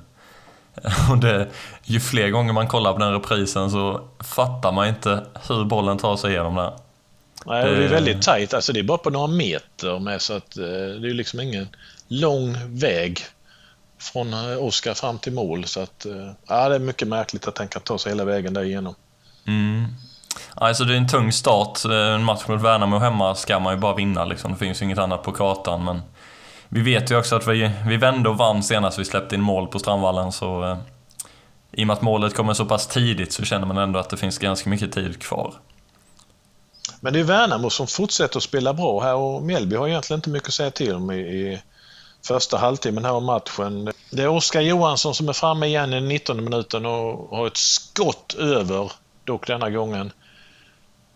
Och 1.11 1.17
det, 1.17 1.47
ju 1.83 1.99
fler 1.99 2.29
gånger 2.29 2.53
man 2.53 2.67
kollar 2.67 2.93
på 2.93 2.99
den 2.99 3.13
reprisen 3.13 3.71
så 3.71 4.01
fattar 4.19 4.71
man 4.71 4.87
inte 4.87 5.25
hur 5.47 5.65
bollen 5.65 5.97
tar 5.97 6.17
sig 6.17 6.31
igenom 6.31 6.55
där. 6.55 6.73
Nej, 7.45 7.65
det, 7.65 7.75
det 7.75 7.85
är 7.85 7.89
väldigt 7.89 8.21
tajt. 8.21 8.53
Alltså 8.53 8.73
det 8.73 8.79
är 8.79 8.83
bara 8.83 8.97
på 8.97 9.09
några 9.09 9.27
meter 9.27 9.99
med 9.99 10.21
så 10.21 10.33
att 10.33 10.57
eh, 10.57 10.63
det 10.63 11.09
är 11.09 11.13
liksom 11.13 11.39
ingen 11.39 11.67
lång 12.07 12.57
väg 12.67 13.21
från 13.99 14.33
eh, 14.33 14.63
Oskar 14.63 14.93
fram 14.93 15.17
till 15.17 15.33
mål. 15.33 15.65
Så 15.65 15.79
att, 15.79 16.05
eh, 16.05 16.31
ja, 16.47 16.69
det 16.69 16.75
är 16.75 16.79
mycket 16.79 17.07
märkligt 17.07 17.47
att 17.47 17.57
han 17.57 17.67
kan 17.67 17.81
ta 17.81 17.97
sig 17.97 18.11
hela 18.11 18.25
vägen 18.25 18.53
där 18.53 18.63
igenom. 18.63 18.95
Mm. 19.47 19.85
Alltså 20.55 20.83
det 20.83 20.93
är 20.93 20.97
en 20.97 21.07
tung 21.07 21.31
start. 21.31 21.85
En 21.85 22.23
match 22.23 22.47
mot 22.47 22.61
Värnamo 22.61 22.97
hemma 22.97 23.35
ska 23.35 23.59
man 23.59 23.73
ju 23.73 23.79
bara 23.79 23.95
vinna 23.95 24.25
liksom. 24.25 24.51
Det 24.51 24.57
finns 24.57 24.81
ju 24.81 24.85
inget 24.85 24.97
annat 24.97 25.23
på 25.23 25.31
kartan 25.31 25.83
men 25.83 26.01
vi 26.69 26.81
vet 26.81 27.11
ju 27.11 27.17
också 27.17 27.35
att 27.35 27.47
vi, 27.47 27.71
vi 27.87 27.97
vände 27.97 28.29
och 28.29 28.37
vann 28.37 28.63
senast 28.63 28.99
vi 28.99 29.05
släppte 29.05 29.35
in 29.35 29.41
mål 29.41 29.67
på 29.67 29.79
Strandvallen 29.79 30.31
så 30.31 30.63
eh, 30.63 30.77
i 31.71 31.83
och 31.83 31.87
med 31.87 31.93
att 31.93 32.01
målet 32.01 32.35
kommer 32.35 32.53
så 32.53 32.65
pass 32.65 32.87
tidigt 32.87 33.33
så 33.33 33.43
känner 33.43 33.65
man 33.65 33.77
ändå 33.77 33.99
att 33.99 34.09
det 34.09 34.17
finns 34.17 34.37
ganska 34.37 34.69
mycket 34.69 34.91
tid 34.91 35.21
kvar. 35.21 35.53
Men 37.01 37.13
det 37.13 37.19
är 37.19 37.23
Värnamo 37.23 37.69
som 37.69 37.87
fortsätter 37.87 38.37
att 38.37 38.43
spela 38.43 38.73
bra 38.73 39.01
här 39.01 39.15
och 39.15 39.43
Mjällby 39.43 39.75
har 39.75 39.87
egentligen 39.87 40.17
inte 40.17 40.29
mycket 40.29 40.47
att 40.47 40.53
säga 40.53 40.71
till 40.71 40.95
om 40.95 41.11
i, 41.11 41.19
i 41.19 41.61
första 42.27 42.57
halvtimmen 42.57 43.05
här 43.05 43.11
av 43.11 43.23
matchen. 43.23 43.91
Det 44.11 44.23
är 44.23 44.27
Oskar 44.27 44.61
Johansson 44.61 45.15
som 45.15 45.29
är 45.29 45.33
framme 45.33 45.65
igen 45.65 45.93
i 45.93 46.01
19 46.01 46.43
minuten 46.43 46.85
och 46.85 47.37
har 47.37 47.47
ett 47.47 47.57
skott 47.57 48.35
över, 48.39 48.91
dock 49.23 49.47
denna 49.47 49.69
gången. 49.69 50.11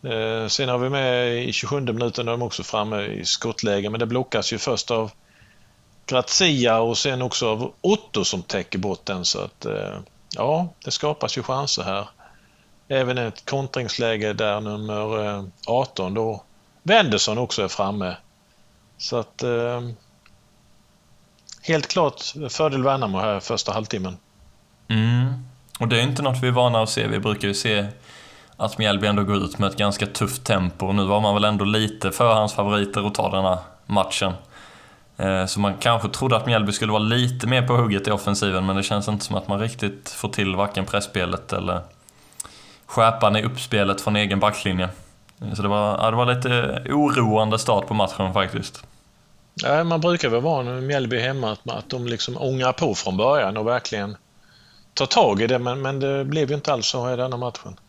Eh, 0.03 0.47
sen 0.47 0.69
har 0.69 0.77
vi 0.77 0.89
med 0.89 1.43
i 1.43 1.53
27 1.53 1.81
minuten, 1.81 2.25
de 2.25 2.41
också 2.41 2.63
framme 2.63 3.01
i 3.01 3.25
skottläge, 3.25 3.89
men 3.89 3.99
det 3.99 4.05
blockas 4.05 4.53
ju 4.53 4.57
först 4.57 4.91
av 4.91 5.11
Grazia 6.05 6.79
och 6.79 6.97
sen 6.97 7.21
också 7.21 7.49
av 7.49 7.73
Otto 7.81 8.25
som 8.25 8.41
täcker 8.41 8.79
bort 8.79 9.05
den. 9.05 9.25
Så 9.25 9.41
att, 9.41 9.65
eh, 9.65 9.99
ja, 10.35 10.67
det 10.85 10.91
skapas 10.91 11.37
ju 11.37 11.43
chanser 11.43 11.83
här. 11.83 12.07
Även 12.87 13.17
ett 13.17 13.49
kontringsläge 13.49 14.33
där 14.33 14.61
nummer 14.61 15.25
eh, 15.25 15.43
18 15.67 16.13
då 16.13 16.43
Wendersson 16.83 17.37
också 17.37 17.63
är 17.63 17.67
framme. 17.67 18.15
Så 18.97 19.17
att 19.17 19.43
eh, 19.43 19.81
helt 21.61 21.87
klart 21.87 22.21
fördel 22.49 22.83
Värnamo 22.83 23.19
här 23.19 23.39
första 23.39 23.71
halvtimmen. 23.71 24.17
Mm. 24.87 25.33
Och 25.79 25.87
det 25.87 25.97
är 25.99 26.01
inte 26.01 26.21
något 26.21 26.43
vi 26.43 26.47
är 26.47 26.51
vana 26.51 26.81
att 26.81 26.89
se. 26.89 27.07
Vi 27.07 27.19
brukar 27.19 27.47
ju 27.47 27.53
se 27.53 27.87
att 28.57 28.77
Mjällby 28.77 29.07
ändå 29.07 29.23
går 29.23 29.37
ut 29.37 29.59
med 29.59 29.69
ett 29.69 29.77
ganska 29.77 30.05
tufft 30.05 30.43
tempo. 30.43 30.91
Nu 30.91 31.05
var 31.05 31.21
man 31.21 31.33
väl 31.33 31.43
ändå 31.43 31.65
lite 31.65 32.11
förhandsfavoriter 32.11 33.07
att 33.07 33.15
ta 33.15 33.29
den 33.29 33.45
här 33.45 33.57
matchen. 33.85 34.33
Eh, 35.23 35.45
så 35.45 35.59
man 35.59 35.73
kanske 35.79 36.09
trodde 36.09 36.35
att 36.35 36.45
Mjällby 36.45 36.71
skulle 36.71 36.91
vara 36.91 37.03
lite 37.03 37.47
mer 37.47 37.61
på 37.67 37.77
hugget 37.77 38.07
i 38.07 38.11
offensiven, 38.11 38.65
men 38.65 38.75
det 38.75 38.83
känns 38.83 39.07
inte 39.07 39.25
som 39.25 39.35
att 39.35 39.47
man 39.47 39.59
riktigt 39.59 40.09
får 40.09 40.29
till 40.29 40.55
varken 40.55 40.85
pressspelet 40.85 41.53
eller 41.53 41.81
skärpan 42.85 43.35
i 43.35 43.43
uppspelet 43.43 44.01
från 44.01 44.15
egen 44.15 44.39
backlinje. 44.39 44.89
Eh, 45.41 45.53
så 45.53 45.61
det 45.61 45.67
var, 45.67 45.97
ja, 45.97 46.11
det 46.11 46.17
var 46.17 46.35
lite 46.35 46.81
eh, 46.85 46.95
oroande 46.95 47.59
start 47.59 47.87
på 47.87 47.93
matchen 47.93 48.33
faktiskt. 48.33 48.83
Ja, 49.55 49.83
man 49.83 50.01
brukar 50.01 50.29
väl 50.29 50.41
vara 50.41 50.63
med 50.63 50.83
Mjällby 50.83 51.19
hemma 51.19 51.51
att, 51.51 51.69
att 51.69 51.89
de 51.89 52.07
liksom 52.07 52.37
ångar 52.37 52.71
på 52.71 52.95
från 52.95 53.17
början 53.17 53.57
och 53.57 53.67
verkligen 53.67 54.17
tar 54.93 55.05
tag 55.05 55.41
i 55.41 55.47
det, 55.47 55.59
men, 55.59 55.81
men 55.81 55.99
det 55.99 56.25
blev 56.25 56.49
ju 56.49 56.55
inte 56.55 56.73
alls 56.73 56.87
så 56.87 57.13
i 57.13 57.15
denna 57.15 57.37
matchen. 57.37 57.79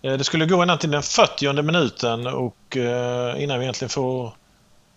Det 0.00 0.24
skulle 0.24 0.46
gå 0.46 0.62
ända 0.62 0.76
till 0.76 0.90
den 0.90 1.02
40 1.02 1.62
minuten 1.62 2.26
och 2.26 2.76
innan 3.36 3.58
vi 3.58 3.64
egentligen 3.64 3.88
får 3.88 4.32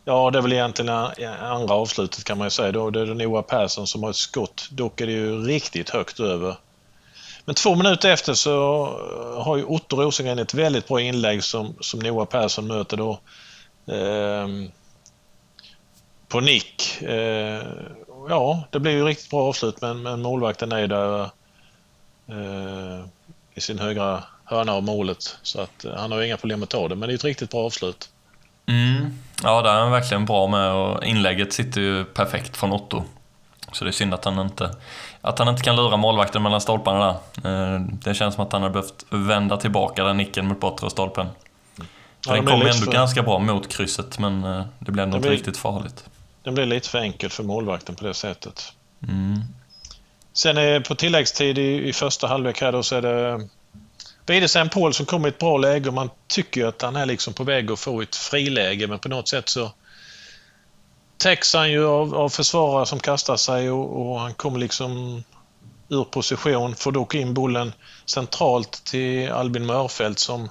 Ja, 0.06 0.32
det 0.32 0.38
är 0.38 0.42
väl 0.42 0.54
egentligen 0.54 0.90
eh, 0.90 1.44
andra 1.44 1.74
avslutet 1.74 2.24
kan 2.24 2.38
man 2.38 2.48
ju 2.48 2.52
säga. 2.52 2.72
Då 2.72 2.90
det 2.90 3.02
är 3.02 3.06
det 3.06 3.14
Noah 3.14 3.44
Persson 3.44 3.88
som 3.88 4.04
har 4.04 4.10
ett 4.10 4.16
skott. 4.16 4.68
Dock 4.72 5.02
är 5.02 5.06
det 5.06 5.12
ju 5.12 5.44
riktigt 5.44 5.90
högt 5.90 6.20
över. 6.20 6.56
Men 7.46 7.56
två 7.56 7.76
minuter 7.76 8.12
efter 8.12 8.34
så 8.34 8.86
eh, 8.86 9.44
har 9.44 9.58
ju 9.58 9.64
Otto 9.64 10.02
Rosengren 10.02 10.40
ett 10.40 10.54
väldigt 10.54 10.88
bra 10.88 11.02
inlägg 11.02 11.44
som, 11.44 11.76
som 11.80 12.00
Noah 12.00 12.26
Persson 12.26 12.68
möter 12.68 12.98
då. 12.98 13.20
Eh, 13.94 14.48
på 16.28 16.40
nick. 16.40 17.02
Eh, 17.02 17.64
ja, 18.30 18.64
det 18.72 18.80
blir 18.80 18.92
ju 18.92 19.06
riktigt 19.06 19.30
bra 19.30 19.48
avslut 19.48 19.82
men, 19.82 20.02
men 20.02 20.22
målvakten 20.22 20.72
är 20.72 20.88
där 20.88 21.22
eh, 22.28 23.06
i 23.54 23.62
sin 23.62 23.80
högra 23.80 24.24
hörna 24.44 24.74
av 24.74 24.84
målet. 24.84 25.38
Så 25.42 25.62
att 25.62 25.86
eh, 25.86 25.96
han 25.96 26.12
har 26.12 26.22
inga 26.22 26.38
problem 26.38 26.64
att 26.64 26.70
ta 26.70 26.88
det, 26.88 26.96
men 26.96 27.10
det 27.10 27.14
är 27.14 27.16
ett 27.16 27.24
riktigt 27.24 27.52
bra 27.52 27.66
avslut. 27.66 28.10
Mm. 28.70 29.14
Ja, 29.44 29.62
det 29.62 29.70
är 29.70 29.74
han 29.74 29.92
verkligen 29.92 30.26
bra 30.26 30.48
med 30.48 30.72
och 30.72 31.04
inlägget 31.04 31.54
sitter 31.54 31.82
ju 31.82 32.06
perfekt 32.06 32.58
från 32.58 32.74
Otto. 32.74 33.04
Så 33.72 33.84
det 33.86 33.90
är 33.90 33.92
synd 33.92 34.14
att 34.14 34.26
han 34.26 34.40
inte, 34.40 34.76
att 35.22 35.40
han 35.40 35.48
inte 35.48 35.62
kan 35.62 35.76
lura 35.76 35.98
målvakten 35.98 36.44
mellan 36.44 36.62
stolparna 36.62 37.16
där. 37.36 37.76
Eh, 37.76 37.80
det 37.80 38.14
känns 38.14 38.36
som 38.36 38.46
att 38.46 38.54
han 38.54 38.62
har 38.62 38.70
behövt 38.70 39.06
vända 39.10 39.58
tillbaka 39.58 40.04
den 40.04 40.18
nicken 40.18 40.48
mot 40.48 40.60
bortre 40.60 40.90
stolpen. 40.90 41.28
Ja, 42.28 42.34
den 42.34 42.46
kom 42.46 42.62
ändå 42.62 42.74
för... 42.74 42.92
ganska 42.92 43.24
bra 43.24 43.40
mot 43.40 43.70
krysset, 43.70 44.20
men 44.20 44.44
eh, 44.44 44.64
det 44.80 44.92
blev 44.92 45.04
ändå 45.04 45.18
inte 45.18 45.30
riktigt 45.30 45.58
farligt. 45.58 46.06
Den 46.44 46.54
blev 46.54 46.68
lite 46.68 46.90
för 46.90 47.00
enkel 47.00 47.30
för 47.30 47.44
målvakten 47.44 47.96
på 47.96 48.04
det 48.04 48.14
sättet. 48.14 48.74
Mm. 49.08 49.42
Sen 50.34 50.58
är 50.58 50.80
på 50.80 50.96
tilläggstid 50.96 51.58
i, 51.58 51.88
i 51.90 51.94
första 51.94 52.28
halvlek 52.28 52.62
här 52.62 52.72
då 52.72 52.84
så 52.84 52.96
är 52.96 53.02
det 53.02 53.48
Widesen 54.30 54.70
Paul 54.70 54.94
som 54.94 55.06
kommer 55.06 55.28
i 55.28 55.30
ett 55.30 55.40
bra 55.40 55.58
läge 55.58 55.88
och 55.88 55.94
man 55.94 56.10
tycker 56.28 56.66
att 56.66 56.82
han 56.82 56.96
är 56.96 57.06
liksom 57.06 57.34
på 57.34 57.44
väg 57.44 57.72
att 57.72 57.80
få 57.80 58.02
ett 58.02 58.16
friläge 58.16 58.88
men 58.88 59.00
på 59.00 59.10
något 59.10 59.28
sätt 59.28 59.50
så 59.50 59.72
täcks 61.18 61.54
han 61.54 61.72
ju 61.72 61.86
av, 61.86 62.16
av 62.16 62.30
försvarare 62.30 62.86
som 62.86 63.00
kastar 63.00 63.36
sig 63.36 63.72
och, 63.72 64.12
och, 64.12 64.20
han 64.20 64.34
kommer 64.34 64.60
liksom 64.60 65.24
ur 65.90 66.04
position, 66.04 66.76
får 66.76 66.92
dock 66.92 67.16
in 67.16 67.34
bollen 67.34 67.74
centralt 68.06 68.84
till 68.84 69.32
Albin 69.32 69.66
Mörfelt 69.66 70.20
som 70.20 70.50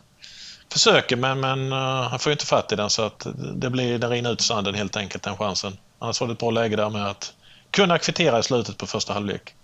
försöker 0.73 1.17
men, 1.17 1.41
men 1.41 1.73
uh, 1.73 2.03
han 2.03 2.19
får 2.19 2.33
inte 2.33 2.47
fatt 2.47 2.73
i 2.73 2.77
den 2.77 2.91
så 2.91 3.03
att 3.03 3.27
det 3.55 3.71
blir, 3.71 3.99
den 3.99 4.11
rinner 4.11 4.33
ut 4.33 4.41
sanden 4.41 4.75
helt 4.75 4.97
enkelt 4.97 5.23
den 5.23 5.37
chansen. 5.37 5.79
Annars 5.99 6.21
var 6.21 6.29
det 6.29 6.33
ett 6.33 6.39
bra 6.39 6.51
läge 6.51 6.77
där 6.77 6.91
med 6.91 7.07
att 7.07 7.35
kunna 7.71 7.99
kvittera 7.99 8.39
i 8.39 8.43
slutet 8.43 8.77
på 8.77 8.87
första 8.87 9.13
halvlek. 9.13 9.55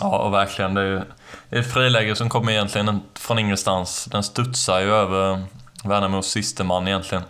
Ja, 0.00 0.18
och 0.18 0.32
verkligen. 0.32 0.74
Det 0.74 0.82
är 0.82 1.04
ett 1.50 1.72
friläge 1.72 2.16
som 2.16 2.28
kommer 2.28 2.52
egentligen 2.52 3.00
från 3.14 3.38
ingenstans. 3.38 4.04
Den 4.04 4.22
studsar 4.22 4.80
ju 4.80 4.92
över 4.92 5.44
Värnamos 5.84 6.26
siste 6.26 6.64
man 6.64 6.88
egentligen. 6.88 7.24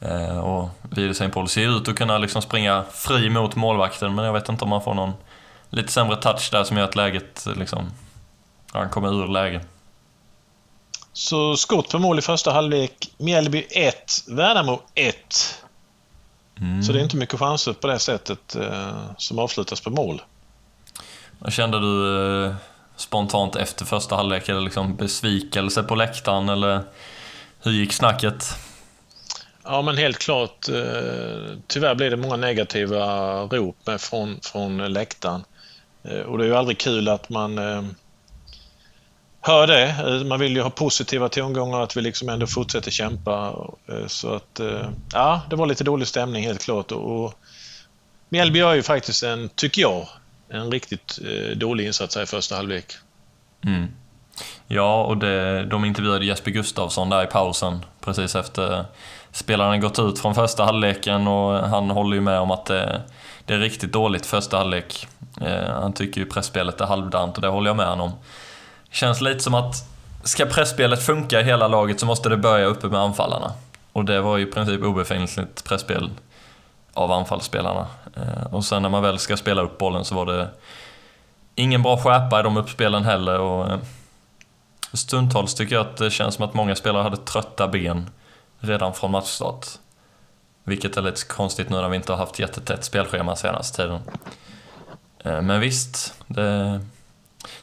Eh, 0.00 0.38
och 0.38 0.68
Paul 1.32 1.48
ser 1.48 1.76
ut 1.76 1.88
att 1.88 1.96
kunna 1.96 2.18
liksom 2.18 2.42
springa 2.42 2.84
fri 2.92 3.30
mot 3.30 3.56
målvakten, 3.56 4.14
men 4.14 4.24
jag 4.24 4.32
vet 4.32 4.48
inte 4.48 4.64
om 4.64 4.70
man 4.70 4.82
får 4.82 4.94
någon 4.94 5.12
lite 5.70 5.92
sämre 5.92 6.16
touch 6.16 6.48
där 6.52 6.64
som 6.64 6.76
gör 6.76 6.84
att 6.84 6.96
läget 6.96 7.46
liksom... 7.56 7.92
Han 8.72 8.90
kommer 8.90 9.22
ur 9.22 9.28
läge. 9.28 9.60
Så 11.12 11.56
skott 11.56 11.90
på 11.90 11.98
mål 11.98 12.18
i 12.18 12.22
första 12.22 12.52
halvlek. 12.52 13.10
Mjällby 13.16 13.66
1, 13.70 14.24
Värnamo 14.28 14.80
1. 14.94 15.16
Mm. 16.60 16.82
Så 16.82 16.92
det 16.92 16.98
är 16.98 17.02
inte 17.02 17.16
mycket 17.16 17.38
chanser 17.38 17.72
på 17.72 17.86
det 17.86 17.98
sättet 17.98 18.56
eh, 18.56 19.10
som 19.16 19.38
avslutas 19.38 19.80
på 19.80 19.90
mål. 19.90 20.22
Vad 21.38 21.52
kände 21.52 21.80
du 21.80 22.44
eh, 22.44 22.54
spontant 22.96 23.56
efter 23.56 23.84
första 23.84 24.16
halvlek? 24.16 24.48
eller 24.48 24.60
liksom 24.60 24.96
besvikelse 24.96 25.82
på 25.82 25.94
läktaren 25.94 26.48
eller 26.48 26.82
hur 27.62 27.72
gick 27.72 27.92
snacket? 27.92 28.44
Ja, 29.64 29.82
men 29.82 29.96
helt 29.96 30.18
klart. 30.18 30.68
Eh, 30.68 31.56
tyvärr 31.66 31.94
blev 31.94 32.10
det 32.10 32.16
många 32.16 32.36
negativa 32.36 33.40
rop 33.42 33.76
med 33.84 34.00
från, 34.00 34.40
från 34.42 34.92
läktaren. 34.92 35.44
Eh, 36.02 36.20
och 36.20 36.38
det 36.38 36.44
är 36.44 36.48
ju 36.48 36.56
aldrig 36.56 36.78
kul 36.78 37.08
att 37.08 37.28
man 37.28 37.58
hör 39.40 39.66
det. 39.66 40.24
Man 40.24 40.40
vill 40.40 40.56
ju 40.56 40.62
ha 40.62 40.70
positiva 40.70 41.28
tongångar, 41.28 41.80
att 41.80 41.96
vi 41.96 42.00
liksom 42.00 42.28
ändå 42.28 42.46
fortsätter 42.46 42.90
kämpa. 42.90 43.54
Så 44.06 44.34
att, 44.34 44.60
ja, 45.12 45.42
det 45.50 45.56
var 45.56 45.66
lite 45.66 45.84
dålig 45.84 46.08
stämning 46.08 46.44
helt 46.44 46.64
klart. 46.64 46.92
Och 46.92 47.34
Mjällby 48.28 48.58
gör 48.58 48.74
ju 48.74 48.82
faktiskt 48.82 49.22
en, 49.22 49.48
tycker 49.48 49.82
jag, 49.82 50.08
en 50.48 50.70
riktigt 50.70 51.18
eh, 51.24 51.56
dålig 51.56 51.86
insats 51.86 52.16
här 52.16 52.22
i 52.22 52.26
första 52.26 52.56
halvlek. 52.56 52.92
Mm. 53.64 53.86
Ja, 54.66 55.04
och 55.04 55.16
det, 55.16 55.64
de 55.64 55.84
intervjuade 55.84 56.24
Jesper 56.24 56.50
Gustavsson 56.50 57.10
där 57.10 57.24
i 57.24 57.26
pausen 57.26 57.84
precis 58.00 58.34
efter 58.34 58.84
spelarna 59.32 59.78
gått 59.78 59.98
ut 59.98 60.18
från 60.18 60.34
första 60.34 60.64
halvleken 60.64 61.26
och 61.26 61.68
han 61.68 61.90
håller 61.90 62.14
ju 62.14 62.20
med 62.20 62.38
om 62.38 62.50
att 62.50 62.66
det, 62.66 63.02
det 63.44 63.54
är 63.54 63.58
riktigt 63.58 63.92
dåligt 63.92 64.26
första 64.26 64.56
halvlek. 64.56 65.08
Eh, 65.40 65.72
han 65.72 65.92
tycker 65.92 66.20
ju 66.20 66.26
pressspelet 66.26 66.80
är 66.80 66.86
halvdant 66.86 67.36
och 67.36 67.42
det 67.42 67.48
håller 67.48 67.70
jag 67.70 67.76
med 67.76 67.88
honom 67.88 68.10
om. 68.10 68.18
Känns 68.90 69.20
lite 69.20 69.40
som 69.40 69.54
att 69.54 69.74
ska 70.24 70.46
pressspelet 70.46 71.02
funka 71.02 71.40
i 71.40 71.44
hela 71.44 71.68
laget 71.68 72.00
så 72.00 72.06
måste 72.06 72.28
det 72.28 72.36
börja 72.36 72.66
uppe 72.66 72.86
med 72.86 73.00
anfallarna. 73.00 73.52
Och 73.92 74.04
det 74.04 74.20
var 74.20 74.36
ju 74.36 74.48
i 74.48 74.50
princip 74.52 74.82
obefintligt 74.82 75.64
presspel 75.64 76.10
av 76.92 77.12
anfallsspelarna. 77.12 77.86
Eh, 78.16 78.54
och 78.54 78.64
sen 78.64 78.82
när 78.82 78.88
man 78.88 79.02
väl 79.02 79.18
ska 79.18 79.36
spela 79.36 79.62
upp 79.62 79.78
bollen 79.78 80.04
så 80.04 80.14
var 80.14 80.26
det 80.26 80.48
ingen 81.54 81.82
bra 81.82 81.98
skärpa 81.98 82.40
i 82.40 82.42
de 82.42 82.56
uppspelen 82.56 83.04
heller. 83.04 83.38
Och 83.38 83.70
eh, 83.70 83.78
stundtals 84.92 85.54
tycker 85.54 85.74
jag 85.74 85.86
att 85.86 85.96
det 85.96 86.10
känns 86.10 86.34
som 86.34 86.44
att 86.44 86.54
många 86.54 86.76
spelare 86.76 87.02
hade 87.02 87.16
trötta 87.16 87.68
ben 87.68 88.10
redan 88.58 88.94
från 88.94 89.10
matchstart. 89.10 89.66
Vilket 90.64 90.96
är 90.96 91.02
lite 91.02 91.26
konstigt 91.26 91.70
nu 91.70 91.76
när 91.76 91.88
vi 91.88 91.96
inte 91.96 92.12
har 92.12 92.18
haft 92.18 92.38
jättetätt 92.38 92.84
spelschema 92.84 93.36
senaste 93.36 93.82
tiden. 93.82 94.00
Eh, 95.24 95.42
men 95.42 95.60
visst, 95.60 96.14
det, 96.26 96.80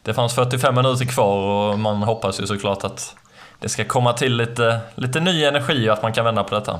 det 0.01 0.13
fanns 0.13 0.35
45 0.35 0.75
minuter 0.75 1.05
kvar 1.05 1.37
och 1.37 1.79
man 1.79 2.03
hoppas 2.03 2.41
ju 2.41 2.47
såklart 2.47 2.83
att 2.83 3.15
det 3.59 3.69
ska 3.69 3.85
komma 3.85 4.13
till 4.13 4.35
lite, 4.35 4.79
lite 4.95 5.19
ny 5.19 5.43
energi 5.43 5.89
och 5.89 5.93
att 5.93 6.01
man 6.01 6.13
kan 6.13 6.25
vända 6.25 6.43
på 6.43 6.55
detta. 6.55 6.79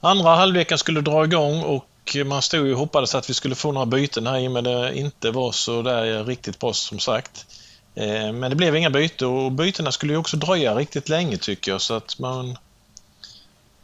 Andra 0.00 0.34
halvleken 0.34 0.78
skulle 0.78 1.00
dra 1.00 1.24
igång 1.24 1.62
och 1.62 1.86
man 2.14 2.42
stod 2.42 2.66
ju 2.66 2.72
och 2.72 2.78
hoppades 2.78 3.14
att 3.14 3.30
vi 3.30 3.34
skulle 3.34 3.54
få 3.54 3.72
några 3.72 3.86
byten 3.86 4.26
här 4.26 4.38
i 4.38 4.48
och 4.48 4.52
med 4.52 4.64
det 4.64 4.98
inte 4.98 5.30
var 5.30 5.52
så 5.52 5.82
där 5.82 6.24
riktigt 6.24 6.58
bra 6.58 6.72
som 6.72 6.98
sagt. 6.98 7.46
Eh, 7.94 8.32
men 8.32 8.50
det 8.50 8.56
blev 8.56 8.76
inga 8.76 8.90
byten 8.90 9.28
och 9.28 9.52
bytena 9.52 9.92
skulle 9.92 10.12
ju 10.12 10.18
också 10.18 10.36
dröja 10.36 10.74
riktigt 10.74 11.08
länge 11.08 11.36
tycker 11.36 11.70
jag 11.70 11.80
så 11.80 11.94
att 11.94 12.18
man 12.18 12.58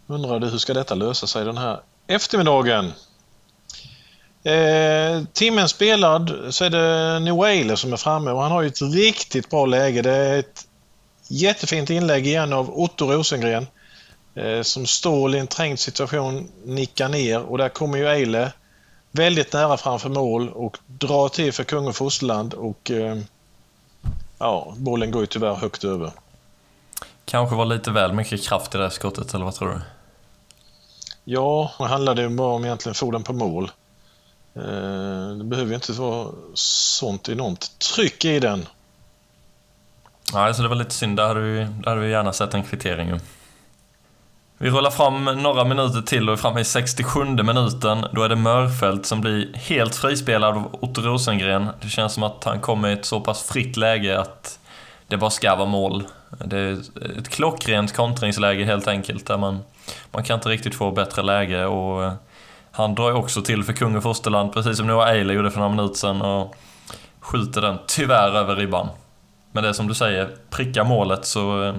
undrade 0.07 0.47
hur 0.47 0.59
ska 0.59 0.75
detta 0.75 0.95
lösa 0.95 1.27
sig 1.27 1.45
den 1.45 1.59
här 1.59 1.81
eftermiddagen. 2.07 2.93
Eh, 4.45 5.23
timmen 5.33 5.69
spelad 5.69 6.33
så 6.51 6.65
är 6.65 6.71
det 6.71 7.19
New 7.21 7.77
som 7.77 7.93
är 7.93 7.97
framme 7.97 8.31
och 8.31 8.43
han 8.43 8.53
har 8.53 8.63
ju 8.63 8.69
ett 8.69 8.83
riktigt 8.83 9.51
bra 9.51 9.67
läge. 9.67 10.03
Det 10.03 10.11
är 10.11 10.39
ett 10.39 10.67
jättefint 11.29 11.91
inlägg 11.91 12.27
igen 12.27 12.53
av 12.53 12.79
Otto 12.79 13.13
Rosengren. 13.13 13.67
Eh, 14.35 14.63
som 14.63 14.87
Ståhl 14.87 15.35
i 15.35 15.39
en 15.39 15.47
trängd 15.47 15.79
situation 15.79 16.49
nickar 16.65 17.09
ner 17.09 17.43
och 17.43 17.59
där 17.59 17.69
kommer 17.69 17.99
ju 17.99 18.09
Eile 18.09 18.53
väldigt 19.11 19.53
nära 19.53 19.77
framför 19.77 20.09
mål 20.09 20.49
och 20.49 20.79
drar 20.87 21.29
till 21.29 21.53
för 21.53 21.65
kung 21.65 21.87
och 21.87 21.97
fosterland 21.97 22.55
och 22.55 22.91
eh, 22.91 23.19
ja, 24.39 24.75
bollen 24.77 25.11
går 25.11 25.23
ju 25.23 25.27
tyvärr 25.27 25.55
högt 25.55 25.85
över. 25.85 26.13
Kanske 27.25 27.57
var 27.57 27.65
lite 27.65 27.91
väl 27.91 28.13
mycket 28.13 28.49
kraft 28.49 28.75
i 28.75 28.79
det 28.79 28.85
här 28.85 28.91
skottet, 28.91 29.35
eller 29.35 29.45
vad 29.45 29.55
tror 29.55 29.69
du? 29.69 29.81
Ja, 31.25 31.73
det 31.79 31.85
handlade 31.85 32.23
ju 32.23 32.29
bara 32.29 32.55
om 32.55 32.65
egentligen 32.65 32.95
få 32.95 33.11
den 33.11 33.23
på 33.23 33.33
mål. 33.33 33.71
Eh, 34.55 35.37
det 35.39 35.45
behöver 35.45 35.69
ju 35.69 35.75
inte 35.75 35.93
vara 35.93 36.29
sånt 36.55 37.29
enormt 37.29 37.79
tryck 37.79 38.25
i 38.25 38.41
den. 38.41 38.67
Nej, 40.33 40.55
så 40.55 40.63
det 40.63 40.69
var 40.69 40.77
lite 40.77 40.95
synd. 40.95 41.17
Där 41.17 41.29
hade 41.29 41.41
vi, 41.41 41.59
där 41.59 41.89
hade 41.89 42.01
vi 42.01 42.11
gärna 42.11 42.33
sett 42.33 42.55
en 42.55 42.63
kvittering 42.63 43.09
ju. 43.09 43.21
Vi 44.63 44.71
rullar 44.71 44.91
fram 44.91 45.25
några 45.25 45.65
minuter 45.65 46.03
till 46.03 46.29
och 46.29 46.33
är 46.33 46.37
framme 46.37 46.61
i 46.61 46.65
67 46.65 47.25
minuten. 47.25 48.07
Då 48.13 48.23
är 48.23 48.29
det 48.29 48.37
Mörfält 48.37 49.07
som 49.07 49.21
blir 49.21 49.55
helt 49.55 49.97
frispelad 49.97 50.57
av 50.57 50.79
Otto 50.81 51.01
Rosengren. 51.01 51.69
Det 51.81 51.89
känns 51.89 52.13
som 52.13 52.23
att 52.23 52.45
han 52.45 52.61
kommer 52.61 52.89
i 52.89 52.93
ett 52.93 53.05
så 53.05 53.21
pass 53.21 53.43
fritt 53.43 53.77
läge 53.77 54.21
att 54.21 54.59
det 55.07 55.17
bara 55.17 55.31
ska 55.31 55.57
vara 55.57 55.69
mål. 55.69 56.05
Det 56.45 56.59
är 56.59 56.73
ett 57.19 57.29
klockrent 57.29 57.97
kontringsläge 57.97 58.65
helt 58.65 58.89
enkelt, 58.89 59.27
där 59.27 59.39
man, 59.39 59.59
man 60.11 60.25
kan 60.25 60.35
inte 60.35 60.49
riktigt 60.49 60.75
få 60.75 60.91
bättre 60.91 61.23
läge 61.23 61.67
och 61.67 62.05
eh, 62.05 62.13
han 62.71 62.95
drar 62.95 63.11
ju 63.11 63.17
också 63.17 63.43
till 63.43 63.65
för 63.65 63.73
kung 63.73 63.97
och 63.97 64.03
fosterland, 64.03 64.53
precis 64.53 64.77
som 64.77 64.87
Noah 64.87 65.09
Eiley 65.09 65.37
gjorde 65.37 65.51
för 65.51 65.59
några 65.59 65.75
minuter 65.75 65.95
sedan 65.95 66.23
och 66.23 66.55
skjuter 67.21 67.61
den 67.61 67.79
tyvärr 67.87 68.37
över 68.37 68.57
ribban. 68.57 68.89
Men 69.53 69.63
det 69.63 69.69
är 69.69 69.73
som 69.73 69.89
du 69.89 69.95
säger, 69.95 70.31
pricka 70.51 70.85
målet 70.85 71.27
så, 71.27 71.65
eh, 71.65 71.75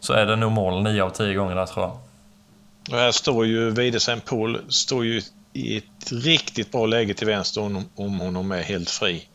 så 0.00 0.12
är 0.12 0.26
det 0.26 0.36
nog 0.36 0.52
mål 0.52 0.82
9 0.82 1.02
av 1.02 1.10
10 1.10 1.34
gånger 1.34 1.54
där 1.54 1.66
tror 1.66 1.86
jag. 1.86 2.07
Och 2.90 2.98
här 2.98 3.12
står 3.12 3.46
ju 3.46 3.70
Widesen 3.70 4.20
Pool 4.20 4.60
står 4.68 5.04
ju 5.04 5.22
i 5.52 5.76
ett 5.76 6.12
riktigt 6.12 6.72
bra 6.72 6.86
läge 6.86 7.14
till 7.14 7.26
vänster 7.26 7.60
om, 7.60 7.88
om 7.94 8.20
honom 8.20 8.52
är 8.52 8.62
helt 8.62 8.90
fri. 8.90 9.28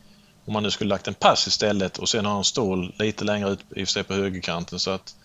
Om 0.46 0.54
man 0.54 0.64
nu 0.64 0.72
skulle 0.72 0.90
lagt 0.90 1.08
en 1.08 1.14
pass 1.14 1.48
istället 1.48 1.98
och 1.98 2.10
sen 2.10 2.26
har 2.26 2.34
han 2.34 2.44
stål 2.44 2.94
lite 3.00 3.26
längre 3.26 3.50
ut 3.50 3.60
i 3.76 3.86
sig 3.86 4.04
på 4.04 4.14
högerkanten 4.14 4.80
så 4.80 4.92
att 4.92 5.16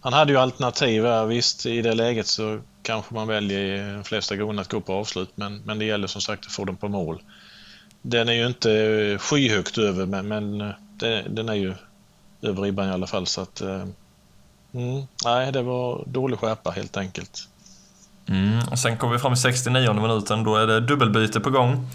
han 0.00 0.12
hade 0.12 0.32
ju 0.32 0.38
alternativ 0.38 1.04
här. 1.04 1.26
Visst, 1.26 1.66
i 1.66 1.82
det 1.82 1.94
läget 1.94 2.26
så 2.26 2.60
kanske 2.82 3.14
man 3.14 3.28
väljer 3.28 3.94
de 3.94 4.04
flesta 4.04 4.36
gånger 4.36 4.60
att 4.60 4.68
gå 4.68 4.80
på 4.80 4.92
avslut 4.92 5.30
men, 5.34 5.62
men 5.64 5.78
det 5.78 5.84
gäller 5.84 6.06
som 6.06 6.20
sagt 6.20 6.46
att 6.46 6.52
få 6.52 6.64
dem 6.64 6.76
på 6.76 6.88
mål. 6.88 7.22
Den 8.02 8.28
är 8.28 8.32
ju 8.32 8.46
inte 8.46 9.18
skyhögt 9.20 9.78
över 9.78 10.06
men, 10.06 10.28
men 10.28 10.58
det, 10.96 11.22
den 11.28 11.48
är 11.48 11.54
ju 11.54 11.74
över 12.42 12.62
ribban 12.62 12.88
i 12.88 12.92
alla 12.92 13.06
fall 13.06 13.26
så 13.26 13.40
att 13.40 13.60
eh, 13.60 13.86
mm, 14.74 15.06
nej, 15.24 15.52
det 15.52 15.62
var 15.62 16.04
dålig 16.06 16.38
skärpa 16.38 16.70
helt 16.70 16.96
enkelt. 16.96 17.48
Mm. 18.28 18.58
Och 18.70 18.78
sen 18.78 18.96
kommer 18.96 19.12
vi 19.12 19.18
fram 19.18 19.32
i 19.32 19.36
69 19.36 19.92
minuten, 19.92 20.44
då 20.44 20.56
är 20.56 20.66
det 20.66 20.80
dubbelbyte 20.80 21.40
på 21.40 21.50
gång. 21.50 21.88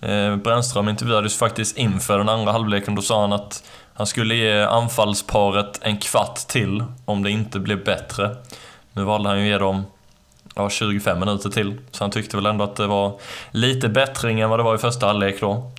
Eh, 0.00 0.36
Brännström 0.36 0.88
intervjuades 0.88 1.36
faktiskt 1.36 1.76
inför 1.76 2.18
den 2.18 2.28
andra 2.28 2.52
halvleken. 2.52 2.94
Då 2.94 3.02
sa 3.02 3.20
han 3.20 3.32
att 3.32 3.62
han 3.94 4.06
skulle 4.06 4.34
ge 4.34 4.62
anfallsparet 4.62 5.80
en 5.82 5.98
kvart 5.98 6.36
till 6.36 6.84
om 7.04 7.22
det 7.22 7.30
inte 7.30 7.58
blev 7.58 7.84
bättre. 7.84 8.36
Nu 8.92 9.04
valde 9.04 9.28
han 9.28 9.40
ju 9.40 9.48
ge 9.48 9.58
dem 9.58 9.84
ja, 10.54 10.70
25 10.70 11.20
minuter 11.20 11.50
till, 11.50 11.80
så 11.90 12.04
han 12.04 12.10
tyckte 12.10 12.36
väl 12.36 12.46
ändå 12.46 12.64
att 12.64 12.76
det 12.76 12.86
var 12.86 13.20
lite 13.50 13.88
bättring 13.88 14.40
än 14.40 14.50
vad 14.50 14.58
det 14.58 14.62
var 14.62 14.74
i 14.74 14.78
första 14.78 15.06
halvlek 15.06 15.40
då. 15.40 15.70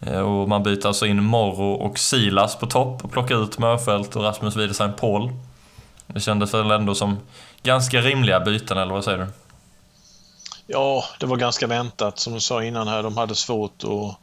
Eh, 0.00 0.20
och 0.20 0.48
man 0.48 0.62
byter 0.62 0.86
alltså 0.86 1.06
in 1.06 1.24
Morro 1.24 1.72
och 1.72 1.98
Silas 1.98 2.58
på 2.58 2.66
topp 2.66 3.04
och 3.04 3.12
plockar 3.12 3.42
ut 3.42 3.58
Mörfält 3.58 4.16
och 4.16 4.22
Rasmus 4.22 4.56
Wiedesheim-Paul 4.56 5.30
Det 6.06 6.20
kändes 6.20 6.54
väl 6.54 6.70
ändå 6.70 6.94
som 6.94 7.18
ganska 7.62 8.00
rimliga 8.00 8.40
byten, 8.40 8.78
eller 8.78 8.92
vad 8.92 9.04
säger 9.04 9.18
du? 9.18 9.26
Ja, 10.66 11.04
det 11.20 11.26
var 11.26 11.36
ganska 11.36 11.66
väntat. 11.66 12.18
Som 12.18 12.34
du 12.34 12.40
sa 12.40 12.64
innan 12.64 12.88
här, 12.88 13.02
de 13.02 13.16
hade 13.16 13.34
svårt 13.34 13.84
att 13.84 14.18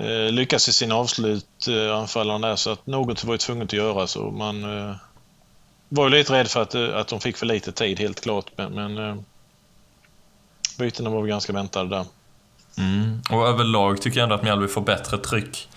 eh, 0.00 0.32
lyckas 0.32 0.68
i 0.68 0.72
sina 0.72 0.94
avslut, 0.94 1.68
eh, 1.68 1.96
anfallarna 1.96 2.48
där, 2.48 2.56
så 2.56 2.70
att 2.70 2.86
något 2.86 3.24
var 3.24 3.34
ju 3.34 3.38
tvunget 3.38 3.68
att 3.68 3.72
göra. 3.72 4.06
Så 4.06 4.30
man 4.30 4.64
eh, 4.78 4.96
var 5.88 6.04
ju 6.04 6.10
lite 6.10 6.32
rädd 6.32 6.48
för 6.48 6.62
att, 6.62 6.74
eh, 6.74 6.96
att 6.96 7.08
de 7.08 7.20
fick 7.20 7.36
för 7.36 7.46
lite 7.46 7.72
tid, 7.72 8.00
helt 8.00 8.20
klart. 8.20 8.46
Men, 8.56 8.74
men 8.74 8.98
eh, 8.98 9.16
bytena 10.78 11.10
var 11.10 11.20
väl 11.20 11.28
ganska 11.28 11.52
väntade 11.52 11.88
där. 11.88 12.04
Mm. 12.78 13.22
Och 13.30 13.48
överlag 13.48 14.02
tycker 14.02 14.18
jag 14.18 14.22
ändå 14.24 14.34
att 14.34 14.42
Mjällby 14.42 14.68
får 14.68 14.80
bättre 14.80 15.18
tryck. 15.18 15.68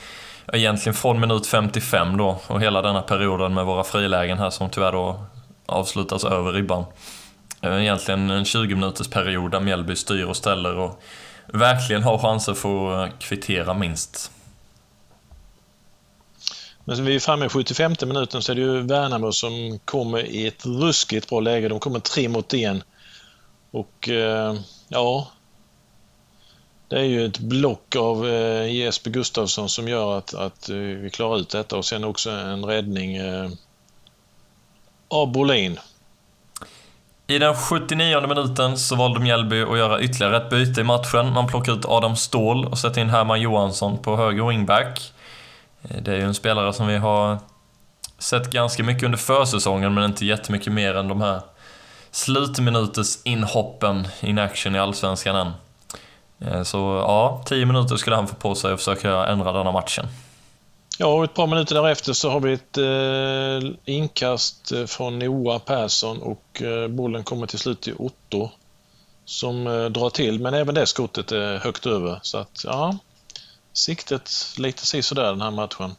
Eh, 0.53 0.59
egentligen 0.59 0.93
från 0.93 1.19
minut 1.19 1.47
55 1.47 2.17
då 2.17 2.41
och 2.47 2.61
hela 2.61 2.81
denna 2.81 3.01
perioden 3.01 3.53
med 3.53 3.65
våra 3.65 3.83
frilägen 3.83 4.37
här 4.37 4.49
som 4.49 4.69
tyvärr 4.69 4.91
då 4.91 5.25
avslutas 5.65 6.23
över 6.23 6.51
ribban. 6.53 6.85
Eh, 7.61 7.81
egentligen 7.81 8.29
en 8.29 8.45
20 8.45 8.75
minuters 8.75 9.07
period 9.07 9.51
där 9.51 9.59
Mjällby 9.59 9.95
styr 9.95 10.23
och 10.23 10.37
ställer 10.37 10.75
och 10.75 11.01
verkligen 11.45 12.03
har 12.03 12.17
chanser 12.17 12.53
för 12.53 13.03
att 13.03 13.09
eh, 13.09 13.17
kvittera 13.17 13.73
minst. 13.73 14.31
Men 16.85 17.05
vi 17.05 17.15
är 17.15 17.19
framme 17.19 17.45
i 17.45 17.49
75 17.49 17.95
minuten 18.05 18.41
så 18.41 18.51
är 18.51 18.55
det 18.55 18.61
ju 18.61 18.81
Värnamo 18.81 19.31
som 19.31 19.79
kommer 19.85 20.25
i 20.25 20.47
ett 20.47 20.65
ruskigt 20.65 21.29
bra 21.29 21.39
läge. 21.39 21.67
De 21.67 21.79
kommer 21.79 21.99
tre 21.99 22.29
mot 22.29 22.53
en. 22.53 22.83
Och 23.71 24.09
eh, 24.09 24.55
ja, 24.87 25.27
det 26.87 26.95
är 26.95 27.03
ju 27.03 27.25
ett 27.25 27.39
block 27.39 27.95
av 27.95 28.27
Jesper 28.69 29.11
Gustafsson 29.11 29.69
som 29.69 29.87
gör 29.87 30.17
att, 30.17 30.33
att 30.33 30.69
vi 30.69 31.09
klarar 31.13 31.39
ut 31.39 31.49
detta 31.49 31.77
och 31.77 31.85
sen 31.85 32.03
också 32.03 32.29
en 32.29 32.65
räddning 32.65 33.17
av 35.07 35.31
Bolin. 35.31 35.79
I 37.29 37.39
den 37.39 37.55
79 37.55 38.27
minuten 38.27 38.77
så 38.77 38.95
valde 38.95 39.19
Mjällby 39.19 39.61
att 39.63 39.77
göra 39.77 40.01
ytterligare 40.01 40.37
ett 40.37 40.49
byte 40.49 40.81
i 40.81 40.83
matchen. 40.83 41.33
Man 41.33 41.47
plockar 41.47 41.73
ut 41.73 41.85
Adam 41.85 42.15
Ståhl 42.15 42.65
och 42.65 42.77
sätter 42.77 43.01
in 43.01 43.09
Herman 43.09 43.41
Johansson 43.41 43.97
på 43.97 44.17
höger 44.17 44.47
wingback. 44.47 45.13
Eh, 45.83 46.01
det 46.01 46.11
är 46.11 46.15
ju 46.15 46.23
en 46.23 46.33
spelare 46.33 46.73
som 46.73 46.87
vi 46.87 46.97
har 46.97 47.37
sett 48.19 48.51
ganska 48.51 48.83
mycket 48.83 49.03
under 49.03 49.17
försäsongen, 49.17 49.93
men 49.93 50.03
inte 50.03 50.25
jättemycket 50.25 50.73
mer 50.73 50.95
än 50.95 51.07
de 51.07 51.21
här 51.21 51.41
slutminuters 52.11 53.17
inhoppen 53.23 54.07
in 54.21 54.39
action 54.39 54.75
i 54.75 54.79
Allsvenskan 54.79 55.35
än. 55.35 55.51
Eh, 56.39 56.63
så 56.63 56.77
ja, 56.77 57.43
10 57.45 57.65
minuter 57.65 57.95
skulle 57.95 58.15
han 58.15 58.27
få 58.27 58.35
på 58.35 58.55
sig 58.55 58.73
att 58.73 58.79
försöka 58.79 59.25
ändra 59.25 59.51
denna 59.51 59.71
matchen. 59.71 60.07
Ja, 60.99 61.07
och 61.07 61.23
ett 61.23 61.33
par 61.33 61.47
minuter 61.47 61.75
därefter 61.75 62.13
så 62.13 62.29
har 62.29 62.39
vi 62.39 62.53
ett 62.53 62.77
eh, 62.77 63.93
inkast 63.95 64.71
eh, 64.71 64.85
från 64.85 65.19
Noah 65.19 65.59
Persson 65.59 66.21
och 66.21 66.61
eh, 66.61 66.87
bollen 66.87 67.23
kommer 67.23 67.47
till 67.47 67.59
slut 67.59 67.81
till 67.81 67.95
Otto 67.97 68.49
som 69.25 69.67
eh, 69.67 69.85
drar 69.85 70.09
till, 70.09 70.39
men 70.39 70.53
även 70.53 70.75
det 70.75 70.85
skottet 70.85 71.31
är 71.31 71.57
högt 71.57 71.85
över. 71.85 72.19
Så 72.21 72.37
att, 72.37 72.61
ja, 72.63 72.97
siktet 73.73 74.31
lite 74.57 74.85
sisådär 74.85 75.23
den 75.23 75.41
här 75.41 75.51
matchen. 75.51 75.95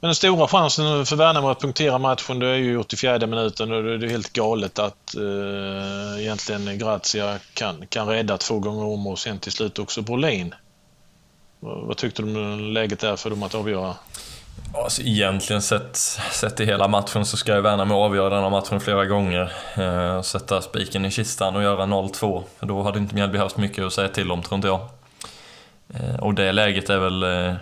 Men 0.00 0.08
den 0.08 0.14
stora 0.14 0.48
chansen 0.48 1.06
för 1.06 1.16
Värnamo 1.16 1.48
att 1.48 1.60
punktera 1.60 1.98
matchen 1.98 2.38
det 2.38 2.46
är 2.46 2.54
ju 2.54 2.78
84 2.78 3.26
minuten 3.26 3.72
och 3.72 3.82
det 3.82 4.06
är 4.06 4.10
helt 4.10 4.32
galet 4.32 4.78
att 4.78 5.14
eh, 5.14 6.20
egentligen 6.20 6.78
Grazia 6.78 7.38
kan, 7.54 7.86
kan 7.86 8.06
rädda 8.06 8.38
två 8.38 8.58
gånger 8.58 8.84
om 8.84 9.06
och 9.06 9.18
sen 9.18 9.38
till 9.38 9.52
slut 9.52 9.78
också 9.78 10.02
Brolin. 10.02 10.54
Vad 11.60 11.96
tyckte 11.96 12.22
du 12.22 12.28
om 12.28 12.60
läget 12.60 12.98
där 12.98 13.16
för 13.16 13.30
dem 13.30 13.42
att 13.42 13.54
avgöra? 13.54 13.94
Alltså, 14.74 15.02
egentligen 15.02 15.62
sett, 15.62 15.96
sett 16.32 16.60
i 16.60 16.66
hela 16.66 16.88
matchen 16.88 17.26
så 17.26 17.36
ska 17.36 17.54
ju 17.54 17.60
Värnamo 17.60 17.94
avgöra 17.94 18.34
denna 18.34 18.50
matchen 18.50 18.80
flera 18.80 19.06
gånger. 19.06 19.52
Eh, 19.74 20.22
sätta 20.22 20.62
spiken 20.62 21.04
i 21.04 21.10
kistan 21.10 21.56
och 21.56 21.62
göra 21.62 21.86
0-2. 21.86 22.42
Då 22.60 22.82
hade 22.82 22.98
inte 22.98 23.14
Mjällby 23.14 23.38
haft 23.38 23.56
mycket 23.56 23.84
att 23.84 23.92
säga 23.92 24.08
till 24.08 24.32
om, 24.32 24.42
tror 24.42 24.56
inte 24.56 24.68
jag. 24.68 24.80
Eh, 25.94 26.20
och 26.20 26.34
det 26.34 26.52
läget 26.52 26.90
är 26.90 26.98
väl 26.98 27.22
eh, 27.22 27.54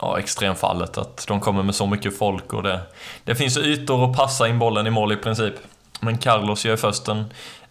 ja, 0.00 0.18
extremfallet, 0.18 0.98
att 0.98 1.24
de 1.28 1.40
kommer 1.40 1.62
med 1.62 1.74
så 1.74 1.86
mycket 1.86 2.18
folk 2.18 2.52
och 2.52 2.62
det, 2.62 2.80
det 3.24 3.34
finns 3.34 3.56
ytor 3.56 4.10
att 4.10 4.16
passa 4.16 4.48
in 4.48 4.58
bollen 4.58 4.86
i 4.86 4.90
mål 4.90 5.12
i 5.12 5.16
princip. 5.16 5.54
Men 6.00 6.18
Carlos 6.18 6.64
gör 6.64 6.76
först 6.76 7.08
en, 7.08 7.24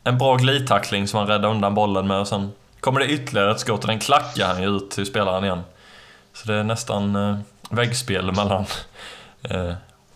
en 0.04 0.18
bra 0.18 0.36
glidtackling 0.36 1.08
som 1.08 1.20
han 1.20 1.28
räddar 1.28 1.50
undan 1.50 1.76
bollen 1.76 2.08
med 2.08 2.20
och 2.20 2.28
sen 2.28 2.52
kommer 2.80 3.00
det 3.00 3.08
ytterligare 3.08 3.52
ett 3.52 3.60
skott 3.60 3.82
och 3.82 3.88
den 3.88 4.00
klackar 4.00 4.48
han 4.48 4.62
ju 4.62 4.78
ut 4.78 4.92
till 4.92 5.06
spelaren 5.06 5.44
igen. 5.44 5.62
Så 6.34 6.48
det 6.48 6.54
är 6.54 6.64
nästan 6.64 7.16
eh, 7.16 7.38
väggspel 7.70 8.32
mellan 8.32 8.66
eh, 9.44 9.74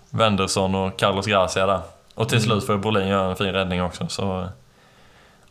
Wendersson 0.09 0.75
och 0.75 0.99
Carlos 0.99 1.25
Gracia 1.25 1.65
där. 1.65 1.81
Och 2.15 2.29
till 2.29 2.37
mm. 2.37 2.49
slut 2.49 2.65
får 2.65 2.77
Brolin 2.77 3.07
göra 3.07 3.29
en 3.29 3.35
fin 3.35 3.53
räddning 3.53 3.83
också. 3.83 4.07
Så, 4.07 4.49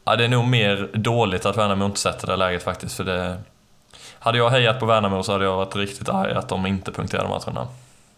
ja, 0.05 0.17
det 0.17 0.25
är 0.25 0.29
nog 0.29 0.45
mer 0.45 0.91
dåligt 0.95 1.47
att 1.47 1.57
Värnamo 1.57 1.85
inte 1.85 2.01
sätter 2.01 2.27
det 2.27 2.37
läget 2.37 2.63
faktiskt. 2.63 2.97
För 2.97 3.05
det, 3.05 3.39
hade 4.19 4.39
jag 4.39 4.51
hejat 4.51 4.81
på 4.81 4.87
Värnamo 4.87 5.23
så 5.23 5.33
hade 5.33 5.45
jag 5.45 5.57
varit 5.57 5.77
riktigt 5.77 6.09
arg 6.09 6.33
att 6.33 6.49
de 6.49 6.67
inte 6.67 6.93
punkterade 6.93 7.29
matcherna. 7.29 7.69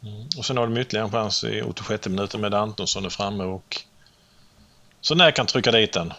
Mm. 0.02 0.28
Och 0.38 0.44
sen 0.44 0.56
har 0.56 0.66
de 0.66 0.76
ytterligare 0.76 1.06
en 1.06 1.12
chans 1.12 1.44
i 1.44 1.62
86 1.62 2.08
minuten 2.08 2.40
med 2.40 2.54
Antonsson 2.54 3.04
är 3.04 3.08
framme 3.08 3.44
och 3.44 3.76
så 5.00 5.14
när 5.14 5.30
kan 5.30 5.46
trycka 5.46 5.70
dit 5.70 5.92
den. 5.92 6.12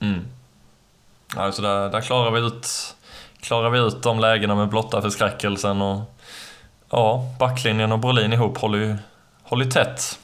Mm. 0.00 0.26
Alltså 1.36 1.62
där, 1.62 1.90
där 1.90 2.00
klarar 2.00 2.30
vi 2.30 2.40
ut 2.40 2.94
klarar 3.40 3.70
vi 3.70 3.78
ut 3.78 4.02
de 4.02 4.20
lägena 4.20 4.54
med 4.54 4.68
blotta 4.68 5.02
förskräckelsen 5.02 5.82
och 5.82 6.00
ja, 6.90 7.34
backlinjen 7.38 7.92
och 7.92 7.98
Brolin 7.98 8.32
ihop 8.32 8.58
håller 8.58 8.78
ju, 8.78 8.96
håller 9.42 9.64
tätt. 9.64 10.18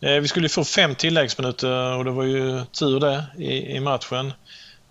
Eh, 0.00 0.14
vi 0.14 0.28
skulle 0.28 0.48
få 0.48 0.64
fem 0.64 0.94
tilläggsminuter 0.94 1.96
och 1.96 2.04
det 2.04 2.10
var 2.10 2.24
ju 2.24 2.64
tur 2.64 3.00
det 3.00 3.24
i, 3.38 3.76
i 3.76 3.80
matchen. 3.80 4.32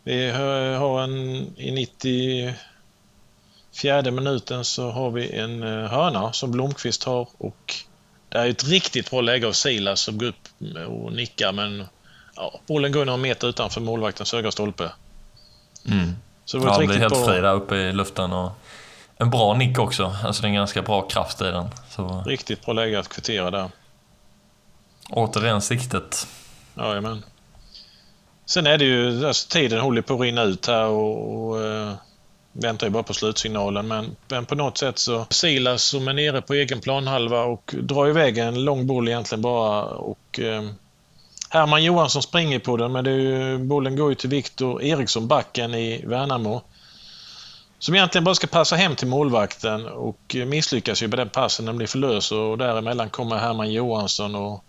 Vi 0.03 0.31
har 0.77 1.01
en 1.01 1.13
i 1.57 1.71
94 1.71 4.11
minuten 4.11 4.65
så 4.65 4.91
har 4.91 5.11
vi 5.11 5.35
en 5.35 5.63
eh, 5.63 5.89
hörna 5.89 6.33
som 6.33 6.51
Blomqvist 6.51 7.03
har 7.03 7.27
och 7.37 7.75
det 8.29 8.37
är 8.37 8.49
ett 8.49 8.63
riktigt 8.63 9.09
bra 9.09 9.21
läge 9.21 9.47
av 9.47 9.51
Silas 9.51 10.01
som 10.01 10.17
går 10.17 10.27
upp 10.27 10.47
och 10.87 11.13
nickar 11.13 11.51
men 11.51 11.85
ja, 12.35 12.59
bollen 12.67 12.91
går 12.91 13.05
några 13.05 13.17
meter 13.17 13.47
utanför 13.47 13.81
målvaktens 13.81 14.33
högra 14.33 14.51
stolpe. 14.51 14.91
Mm. 15.85 16.15
Så 16.45 16.57
det 16.57 16.63
var 16.63 16.71
ja, 16.71 16.77
han 16.77 16.87
blir 16.87 16.97
helt 16.97 17.13
bra... 17.13 17.25
fri 17.25 17.41
där 17.41 17.53
uppe 17.53 17.75
i 17.75 17.93
luften 17.93 18.33
och 18.33 18.51
en 19.17 19.29
bra 19.29 19.53
nick 19.53 19.79
också. 19.79 20.15
Alltså 20.23 20.41
det 20.41 20.45
är 20.45 20.49
en 20.49 20.55
ganska 20.55 20.81
bra 20.81 21.01
kraft 21.01 21.41
i 21.41 21.43
den. 21.43 21.69
Så... 21.89 22.23
Riktigt 22.25 22.65
bra 22.65 22.73
läge 22.73 22.99
att 22.99 23.09
kvittera 23.09 23.51
där. 23.51 23.69
Återigen 25.09 25.61
siktet. 25.61 26.27
Jajamän. 26.77 27.23
Sen 28.45 28.67
är 28.67 28.77
det 28.77 28.85
ju, 28.85 29.27
alltså, 29.27 29.49
tiden 29.49 29.79
håller 29.79 30.01
på 30.01 30.13
att 30.13 30.19
rinna 30.19 30.43
ut 30.43 30.67
här 30.67 30.85
och, 30.85 31.49
och 31.49 31.61
uh, 31.61 31.93
väntar 32.51 32.87
ju 32.87 32.91
bara 32.91 33.03
på 33.03 33.13
slutsignalen. 33.13 33.87
Men, 33.87 34.15
men 34.27 34.45
på 34.45 34.55
något 34.55 34.77
sätt 34.77 34.99
så 34.99 35.25
Silas 35.29 35.83
som 35.83 36.07
är 36.07 36.13
nere 36.13 36.41
på 36.41 36.53
egen 36.53 36.79
planhalva 36.79 37.43
och 37.43 37.75
drar 37.81 38.07
iväg 38.07 38.37
en 38.37 38.65
lång 38.65 38.87
boll 38.87 39.07
egentligen 39.07 39.41
bara. 39.41 39.83
Och 39.83 40.39
uh, 40.39 40.69
Herman 41.49 41.83
Johansson 41.83 42.21
springer 42.21 42.59
på 42.59 42.77
den 42.77 42.91
men 42.91 43.03
det 43.03 43.11
är 43.11 43.15
ju, 43.15 43.57
bollen 43.57 43.95
går 43.95 44.09
ju 44.09 44.15
till 44.15 44.29
Viktor 44.29 44.83
Eriksson, 44.83 45.27
backen 45.27 45.73
i 45.73 46.05
Värnamo. 46.05 46.61
Som 47.79 47.95
egentligen 47.95 48.23
bara 48.23 48.35
ska 48.35 48.47
passa 48.47 48.75
hem 48.75 48.95
till 48.95 49.07
målvakten 49.07 49.85
och 49.85 50.35
misslyckas 50.47 51.03
ju 51.03 51.07
med 51.07 51.19
den 51.19 51.29
passen. 51.29 51.65
Den 51.65 51.77
blir 51.77 51.87
för 51.87 51.97
lös 51.97 52.31
och 52.31 52.57
däremellan 52.57 53.09
kommer 53.09 53.37
Herman 53.37 53.71
Johansson 53.71 54.35
och 54.35 54.63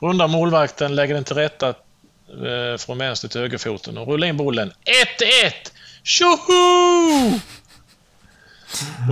rundar 0.00 0.28
målvakten, 0.28 0.94
lägger 0.94 1.14
den 1.14 1.24
till 1.24 1.36
rätta 1.36 1.68
eh, 1.68 2.78
från 2.78 2.98
vänster 2.98 3.28
till 3.28 3.40
högerfoten 3.40 3.98
och 3.98 4.06
rullar 4.06 4.26
in 4.26 4.36
bollen. 4.36 4.72
1-1! 5.48 5.72
Tjoho! 6.02 7.40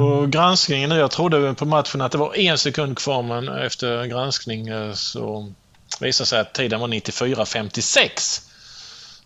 Och 0.00 0.30
granskningen 0.30 0.88
nu, 0.88 0.96
jag 0.96 1.10
trodde 1.10 1.54
på 1.54 1.64
matchen 1.64 2.00
att 2.00 2.12
det 2.12 2.18
var 2.18 2.38
en 2.38 2.58
sekund 2.58 2.98
kvar 2.98 3.22
men 3.22 3.48
efter 3.48 4.04
granskning 4.04 4.68
så 4.94 5.52
visade 6.00 6.26
sig 6.26 6.40
att 6.40 6.54
tiden 6.54 6.80
var 6.80 6.88
94.56. 6.88 8.47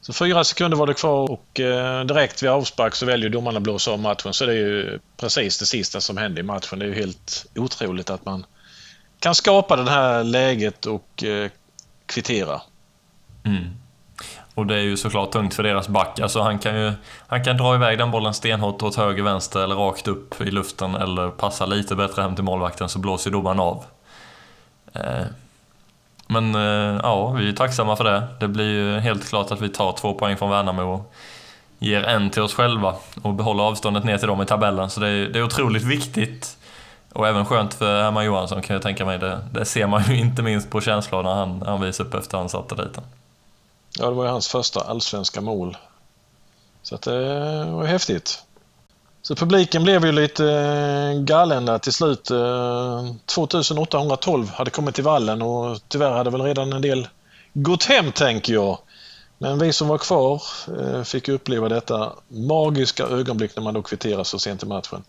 Så 0.03 0.13
fyra 0.13 0.45
sekunder 0.45 0.77
var 0.77 0.87
det 0.87 0.95
kvar 0.95 1.31
och 1.31 1.61
eh, 1.61 2.05
direkt 2.05 2.43
vid 2.43 2.51
avspark 2.51 2.95
så 2.95 3.07
väljer 3.07 3.31
domarna 3.31 3.57
att 3.57 3.63
blåsa 3.63 3.91
av 3.91 4.01
matchen. 4.01 4.33
Så 4.33 4.47
det 4.47 4.53
är 4.53 4.57
ju 4.57 4.99
precis 5.17 5.59
det 5.59 5.67
sista 5.67 6.01
som 6.01 6.17
hände 6.17 6.41
i 6.41 6.45
matchen. 6.45 6.79
Det 6.79 6.85
är 6.85 6.89
ju 6.89 6.95
helt 6.95 7.47
otroligt 7.57 8.11
att 8.11 8.25
man 8.25 8.47
kan 9.19 9.35
skapa 9.35 9.77
det 9.77 9.91
här 9.91 10.25
läget 10.25 10.87
och 10.87 11.25
eh, 11.25 11.51
kvittera. 12.07 12.61
Mm. 13.45 13.65
Och 14.55 14.67
det 14.67 14.75
är 14.75 14.83
ju 14.83 14.97
såklart 14.97 15.33
tungt 15.33 15.55
för 15.55 15.63
deras 15.63 15.89
back. 15.89 16.21
Alltså 16.21 16.41
han 16.41 16.59
kan 16.59 16.81
ju 16.81 16.93
han 17.27 17.45
kan 17.45 17.57
dra 17.57 17.75
iväg 17.75 17.99
den 17.99 18.11
bollen 18.11 18.35
stenhårt 18.35 18.83
åt 18.83 18.97
höger, 18.97 19.23
vänster 19.23 19.61
eller 19.61 19.75
rakt 19.75 20.09
upp 20.09 20.41
i 20.41 20.51
luften 20.51 20.95
eller 20.95 21.29
passa 21.31 21.67
lite 21.67 21.97
bättre 21.97 22.23
hem 22.23 22.35
till 22.35 22.45
målvakten 22.45 22.89
så 22.89 22.99
blåser 22.99 23.31
domaren 23.31 23.61
av. 23.61 23.85
Eh, 24.93 25.25
men 26.33 26.55
eh, 26.55 27.01
ja, 27.03 27.31
vi 27.31 27.49
är 27.49 27.53
tacksamma 27.53 27.97
för 27.97 28.05
det. 28.05 28.29
Det 28.41 28.49
blir 28.49 28.65
ju 28.65 29.01
helt 29.01 29.29
klart 29.29 29.51
att 29.51 29.61
vi 29.61 29.69
tar 29.69 29.93
två 29.93 30.15
poäng 30.15 30.37
från 30.37 30.51
Värnamo 30.51 30.83
och 30.83 31.13
ger 31.79 32.03
en 32.03 32.31
till 32.31 32.43
oss 32.43 32.55
själva 32.55 32.95
och 33.23 33.35
behåller 33.35 33.63
avståndet 33.63 34.05
ner 34.05 34.19
till 34.19 34.29
dem 34.29 34.43
i 34.43 34.47
tabellen. 34.47 34.91
Så 34.91 35.01
det 35.01 35.09
är, 35.09 35.29
det 35.29 35.39
är 35.39 35.45
otroligt 35.45 35.83
viktigt. 35.83 36.57
Och 37.13 37.29
även 37.29 37.47
skönt 37.47 37.75
för 37.75 38.03
Herman 38.03 38.25
Johansson 38.25 38.63
kan 38.63 38.75
jag 38.75 38.83
tänka 38.83 39.05
mig. 39.05 39.19
Det, 39.19 39.41
det 39.53 39.65
ser 39.65 39.87
man 39.87 40.03
ju 40.09 40.19
inte 40.19 40.43
minst 40.43 40.71
på 40.71 40.81
känslor 40.81 41.23
när 41.23 41.35
han, 41.35 41.63
han 41.67 41.81
visar 41.81 42.05
upp 42.05 42.15
efter 42.15 42.39
han 42.39 42.49
satte 42.49 42.75
dit 42.75 42.95
den. 42.95 43.05
Ja, 43.99 44.07
det 44.07 44.15
var 44.15 44.25
ju 44.25 44.31
hans 44.31 44.49
första 44.49 44.81
allsvenska 44.81 45.41
mål. 45.41 45.77
Så 46.83 46.95
att 46.95 47.03
det 47.03 47.65
var 47.65 47.85
häftigt. 47.85 48.45
Så 49.23 49.35
publiken 49.35 49.83
blev 49.85 50.07
ju 50.07 50.13
lite 50.13 50.47
eh, 50.47 51.21
galen 51.21 51.65
där 51.65 51.79
till 51.79 51.93
slut. 51.93 52.31
Eh, 52.31 53.07
2812 53.27 54.49
hade 54.49 54.71
kommit 54.71 54.95
till 54.95 55.05
vallen 55.05 55.43
och 55.43 55.79
tyvärr 55.89 56.11
hade 56.11 56.31
väl 56.31 56.43
redan 56.43 56.73
en 56.73 56.83
del 56.83 57.09
gått 57.55 57.85
hem 57.85 58.13
tänker 58.13 58.53
jag. 58.53 58.79
Men 59.39 59.59
vi 59.59 59.73
som 59.73 59.89
var 59.89 59.99
kvar 59.99 60.43
eh, 60.81 61.03
fick 61.03 61.29
uppleva 61.29 61.69
detta 61.69 62.13
magiska 62.29 63.05
ögonblick 63.05 63.57
när 63.57 63.63
man 63.63 63.75
då 63.75 63.83
kvitterar 63.83 64.25
så 64.25 64.39
sent 64.39 64.63
i 64.63 64.67
matchen. 64.67 65.03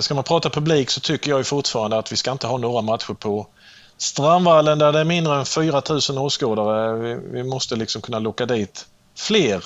Ska 0.00 0.14
man 0.14 0.24
prata 0.24 0.50
publik 0.50 0.90
så 0.90 1.00
tycker 1.00 1.30
jag 1.30 1.46
fortfarande 1.46 1.98
att 1.98 2.12
vi 2.12 2.16
ska 2.16 2.32
inte 2.32 2.46
ha 2.46 2.58
några 2.58 2.82
matcher 2.82 3.14
på 3.14 3.46
Strandvallen 3.98 4.78
där 4.78 4.92
det 4.92 5.00
är 5.00 5.04
mindre 5.04 5.38
än 5.38 5.44
4000 5.44 6.18
åskådare. 6.18 6.94
Vi 7.14 7.42
måste 7.42 7.76
liksom 7.76 8.02
kunna 8.02 8.18
locka 8.18 8.46
dit 8.46 8.86
fler 9.16 9.64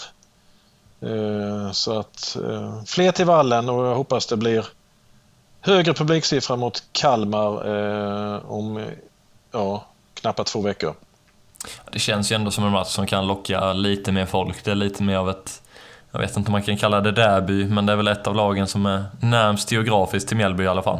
så 1.73 1.99
att 1.99 2.37
eh, 2.37 2.85
fler 2.85 3.12
till 3.12 3.25
vallen 3.25 3.69
och 3.69 3.87
jag 3.87 3.95
hoppas 3.95 4.27
det 4.27 4.37
blir 4.37 4.67
högre 5.61 5.95
publiksiffra 5.95 6.57
mot 6.57 6.83
Kalmar 6.93 7.69
eh, 7.69 8.51
om 8.51 8.85
ja, 9.53 9.87
knappt 10.14 10.47
två 10.47 10.61
veckor. 10.61 10.95
Det 11.93 11.99
känns 11.99 12.33
ju 12.33 12.35
ändå 12.35 12.51
som 12.51 12.64
en 12.64 12.73
match 12.73 12.88
som 12.88 13.07
kan 13.07 13.27
locka 13.27 13.73
lite 13.73 14.12
mer 14.12 14.27
folk. 14.27 14.64
Det 14.64 14.71
är 14.71 14.75
lite 14.75 15.03
mer 15.03 15.17
av 15.17 15.31
ett, 15.31 15.62
jag 16.11 16.21
vet 16.21 16.37
inte 16.37 16.49
om 16.49 16.53
man 16.53 16.62
kan 16.62 16.77
kalla 16.77 17.01
det 17.01 17.12
derby, 17.12 17.64
men 17.64 17.87
det 17.87 17.93
är 17.93 17.97
väl 17.97 18.09
ett 18.09 18.27
av 18.27 18.35
lagen 18.35 18.67
som 18.67 18.87
är 18.87 19.05
närmst 19.21 19.73
geografiskt 19.73 20.29
till 20.29 20.37
Mjällby 20.37 20.64
i 20.64 20.69
alla 20.69 20.83
fall. 20.83 20.99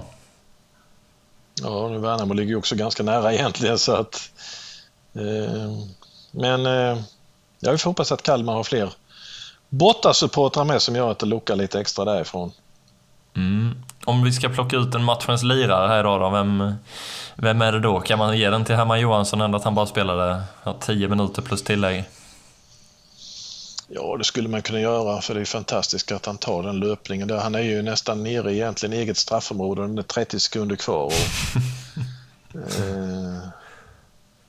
Ja, 1.62 1.88
nu 1.88 1.99
Värnamo 1.99 2.35
ligger 2.35 2.49
ju 2.49 2.57
också 2.57 2.77
ganska 2.77 3.03
nära 3.03 3.33
egentligen 3.33 3.79
så 3.79 3.93
att... 3.93 4.31
Eh, 5.14 5.73
men 6.31 6.67
eh, 6.67 6.99
jag 7.61 7.81
får 7.81 7.90
hoppas 7.90 8.12
att 8.12 8.23
Kalmar 8.23 8.53
har 8.53 8.64
fler 8.64 8.93
bortasupportrar 9.79 10.65
med 10.65 10.83
som 10.83 10.97
gör 10.97 11.11
att 11.11 11.19
det 11.19 11.27
lockar 11.27 11.57
lite 11.57 11.81
extra 11.81 12.05
därifrån. 12.05 12.53
Mm. 13.37 13.75
Om 14.05 14.25
vi 14.25 14.33
ska 14.33 14.49
plocka 14.49 14.77
ut 14.77 14.95
en 14.95 15.05
matchens 15.05 15.43
lirare 15.43 15.89
här 15.89 16.01
idag 16.01 16.21
då, 16.21 16.31
vem, 16.31 16.75
vem 17.37 17.63
är 17.63 17.73
det 17.73 17.81
då? 17.81 18.01
Kan 18.01 18.19
man 18.19 18.39
ge 18.39 18.51
den 18.51 18.65
till 18.65 18.75
Herman 18.75 19.01
Johansson 19.01 19.41
ändå 19.41 19.59
att 19.59 19.65
han 19.65 19.75
bara 19.75 19.87
spelade 19.87 20.43
10 20.81 21.09
minuter 21.09 21.43
plus 21.43 21.63
tillägg? 21.63 22.05
Ja, 23.89 24.17
det 24.17 24.25
skulle 24.25 24.49
man 24.49 24.63
kunna 24.63 24.81
göra 24.81 25.21
för 25.21 25.35
det 25.35 25.41
är 25.41 25.45
fantastiskt 25.45 26.13
att 26.13 26.27
han 26.27 26.39
tar 26.39 26.63
den 26.63 26.81
löpningen. 26.81 27.29
Där. 27.29 27.39
Han 27.39 27.55
är 27.55 27.61
ju 27.61 27.83
nästan 27.83 28.23
nere 28.23 28.53
i 28.53 28.55
egentligen 28.55 28.93
eget 28.93 29.17
straffområde 29.17 29.83
och 29.83 29.89
det 29.89 30.01
är 30.01 30.03
30 30.03 30.41
sekunder 30.41 30.77
kvar. 30.77 31.05
Och, 31.05 31.13
eh, 32.55 33.49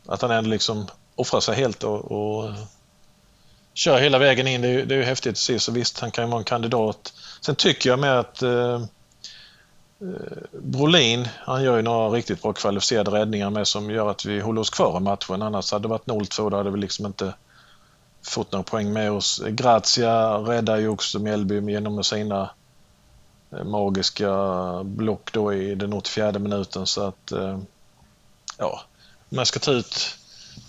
att 0.08 0.22
han 0.22 0.32
ändå 0.32 0.50
liksom 0.50 0.88
offrar 1.16 1.40
sig 1.40 1.56
helt 1.56 1.84
och, 1.84 2.12
och 2.12 2.52
kör 3.76 3.98
hela 3.98 4.18
vägen 4.18 4.48
in. 4.48 4.62
Det 4.62 4.68
är, 4.68 4.86
det 4.86 4.96
är 4.96 5.00
ju 5.00 5.04
häftigt 5.04 5.32
att 5.32 5.38
se. 5.38 5.60
Så 5.60 5.72
visst, 5.72 6.00
han 6.00 6.12
kan 6.12 6.24
ju 6.24 6.30
vara 6.30 6.40
en 6.40 6.46
kandidat. 6.46 7.14
Sen 7.42 7.56
tycker 7.56 7.90
jag 7.90 8.00
med 8.00 8.20
att 8.20 8.42
eh, 8.42 8.82
eh, 10.02 10.48
Brolin, 10.52 11.28
han 11.40 11.64
gör 11.64 11.76
ju 11.76 11.82
några 11.82 12.10
riktigt 12.10 12.42
bra 12.42 12.54
kvalificerade 12.54 13.12
räddningar 13.12 13.50
med 13.50 13.68
som 13.68 13.92
gör 13.92 14.10
att 14.10 14.26
vi 14.26 14.40
håller 14.40 14.62
oss 14.62 14.70
kvar 14.70 14.98
i 14.98 15.00
matchen. 15.00 15.42
Annars 15.42 15.72
hade 15.72 15.84
det 15.84 15.88
varit 15.88 16.06
0-2, 16.06 16.50
då 16.50 16.58
hade 16.58 16.72
vi 16.72 16.78
liksom 16.78 17.06
inte 17.06 17.34
fått 18.28 18.52
några 18.52 18.64
poäng 18.64 18.94
med 18.94 19.12
oss. 19.12 19.42
Grazia 19.48 20.38
räddar 20.38 20.78
ju 20.78 20.88
också 20.88 21.20
Mjällby 21.20 21.72
genom 21.72 22.04
sina 22.04 22.50
eh, 23.52 23.64
magiska 23.64 24.32
block 24.84 25.34
då 25.34 25.54
i 25.54 25.76
den 25.76 25.94
84 25.94 26.40
minuten 26.40 26.88
så 26.88 27.08
att 27.08 27.32
eh, 27.32 27.60
ja, 28.58 28.82
om 29.30 29.38
jag 29.38 29.48
ska 29.48 29.60
ta 29.60 29.72
ut 29.72 30.18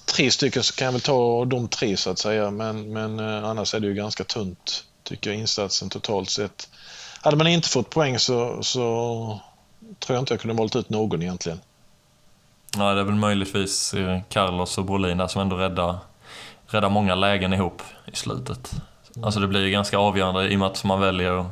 tre 0.06 0.30
stycken 0.30 0.62
så 0.62 0.74
kan 0.74 0.84
jag 0.84 0.92
väl 0.92 1.00
ta 1.00 1.44
de 1.44 1.68
tre 1.68 1.96
så 1.96 2.10
att 2.10 2.18
säga. 2.18 2.50
Men, 2.50 2.92
men 2.92 3.20
eh, 3.20 3.44
annars 3.44 3.74
är 3.74 3.80
det 3.80 3.86
ju 3.86 3.94
ganska 3.94 4.24
tunt 4.24 4.84
tycker 5.02 5.30
jag 5.30 5.38
insatsen 5.38 5.88
totalt 5.88 6.30
sett. 6.30 6.68
Hade 7.20 7.36
man 7.36 7.46
inte 7.46 7.68
fått 7.68 7.90
poäng 7.90 8.18
så, 8.18 8.62
så 8.62 8.80
tror 9.98 10.16
jag 10.16 10.22
inte 10.22 10.34
jag 10.34 10.40
kunde 10.40 10.56
valt 10.56 10.76
ut 10.76 10.90
någon 10.90 11.22
egentligen. 11.22 11.60
Ja, 12.76 12.94
det 12.94 13.00
är 13.00 13.04
väl 13.04 13.14
möjligtvis 13.14 13.94
eh, 13.94 14.20
Carlos 14.28 14.78
och 14.78 14.84
Brolin 14.84 15.28
som 15.28 15.40
ändå 15.40 15.56
räddar, 15.56 15.98
räddar 16.66 16.88
många 16.88 17.14
lägen 17.14 17.52
ihop 17.52 17.82
i 18.12 18.16
slutet. 18.16 18.72
Alltså 19.22 19.40
det 19.40 19.46
blir 19.46 19.60
ju 19.60 19.70
ganska 19.70 19.98
avgörande 19.98 20.48
i 20.48 20.54
och 20.54 20.58
med 20.58 20.68
att 20.68 20.84
man 20.84 21.00
väljer 21.00 21.46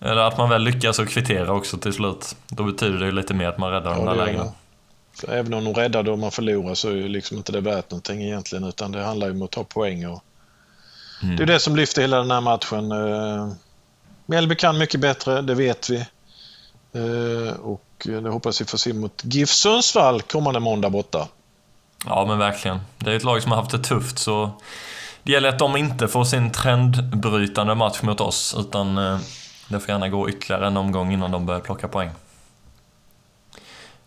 eller 0.00 0.22
att 0.22 0.38
man 0.38 0.48
väl 0.48 0.62
lyckas 0.62 0.98
och 0.98 1.08
kvittera 1.08 1.52
också 1.52 1.78
till 1.78 1.92
slut. 1.92 2.36
Då 2.48 2.64
betyder 2.64 2.98
det 2.98 3.04
ju 3.04 3.12
lite 3.12 3.34
mer 3.34 3.48
att 3.48 3.58
man 3.58 3.70
räddar 3.70 3.90
ja, 3.90 3.96
de 3.96 4.06
där 4.06 4.14
lägena. 4.14 4.52
För 5.20 5.32
även 5.32 5.54
om 5.54 5.64
de 5.64 5.74
räddar 5.74 6.08
och 6.08 6.18
man 6.18 6.30
förlorar 6.30 6.74
så 6.74 6.88
är 6.88 6.92
ju 6.92 7.08
liksom 7.08 7.36
inte 7.36 7.52
det 7.52 7.60
värt 7.60 7.90
någonting 7.90 8.22
egentligen 8.22 8.64
utan 8.64 8.92
det 8.92 9.02
handlar 9.02 9.26
ju 9.26 9.32
om 9.32 9.42
att 9.42 9.50
ta 9.50 9.64
poäng. 9.64 10.06
Och 10.06 10.24
mm. 11.22 11.36
Det 11.36 11.42
är 11.42 11.46
det 11.46 11.60
som 11.60 11.76
lyfter 11.76 12.02
hela 12.02 12.16
den 12.18 12.30
här 12.30 12.40
matchen. 12.40 12.92
Eh, 12.92 13.52
Mjällby 14.26 14.54
kan 14.54 14.78
mycket 14.78 15.00
bättre, 15.00 15.42
det 15.42 15.54
vet 15.54 15.90
vi. 15.90 15.96
Eh, 16.92 17.52
och 17.60 17.84
det 18.04 18.28
hoppas 18.28 18.60
vi 18.60 18.64
får 18.64 18.78
se 18.78 18.92
mot 18.92 19.22
GIF 19.24 19.50
Sundsvall 19.50 20.22
kommande 20.22 20.60
måndag 20.60 20.90
borta. 20.90 21.28
Ja 22.04 22.24
men 22.28 22.38
verkligen. 22.38 22.80
Det 22.98 23.10
är 23.12 23.16
ett 23.16 23.24
lag 23.24 23.42
som 23.42 23.52
har 23.52 23.58
haft 23.58 23.70
det 23.70 23.78
tufft 23.78 24.18
så 24.18 24.50
det 25.22 25.32
gäller 25.32 25.48
att 25.48 25.58
de 25.58 25.76
inte 25.76 26.08
får 26.08 26.24
sin 26.24 26.52
trendbrytande 26.52 27.74
match 27.74 28.02
mot 28.02 28.20
oss 28.20 28.56
utan 28.58 28.98
eh, 28.98 29.18
det 29.68 29.80
får 29.80 29.90
gärna 29.90 30.08
gå 30.08 30.28
ytterligare 30.28 30.66
en 30.66 30.76
omgång 30.76 31.12
innan 31.12 31.30
de 31.30 31.46
börjar 31.46 31.60
plocka 31.60 31.88
poäng. 31.88 32.10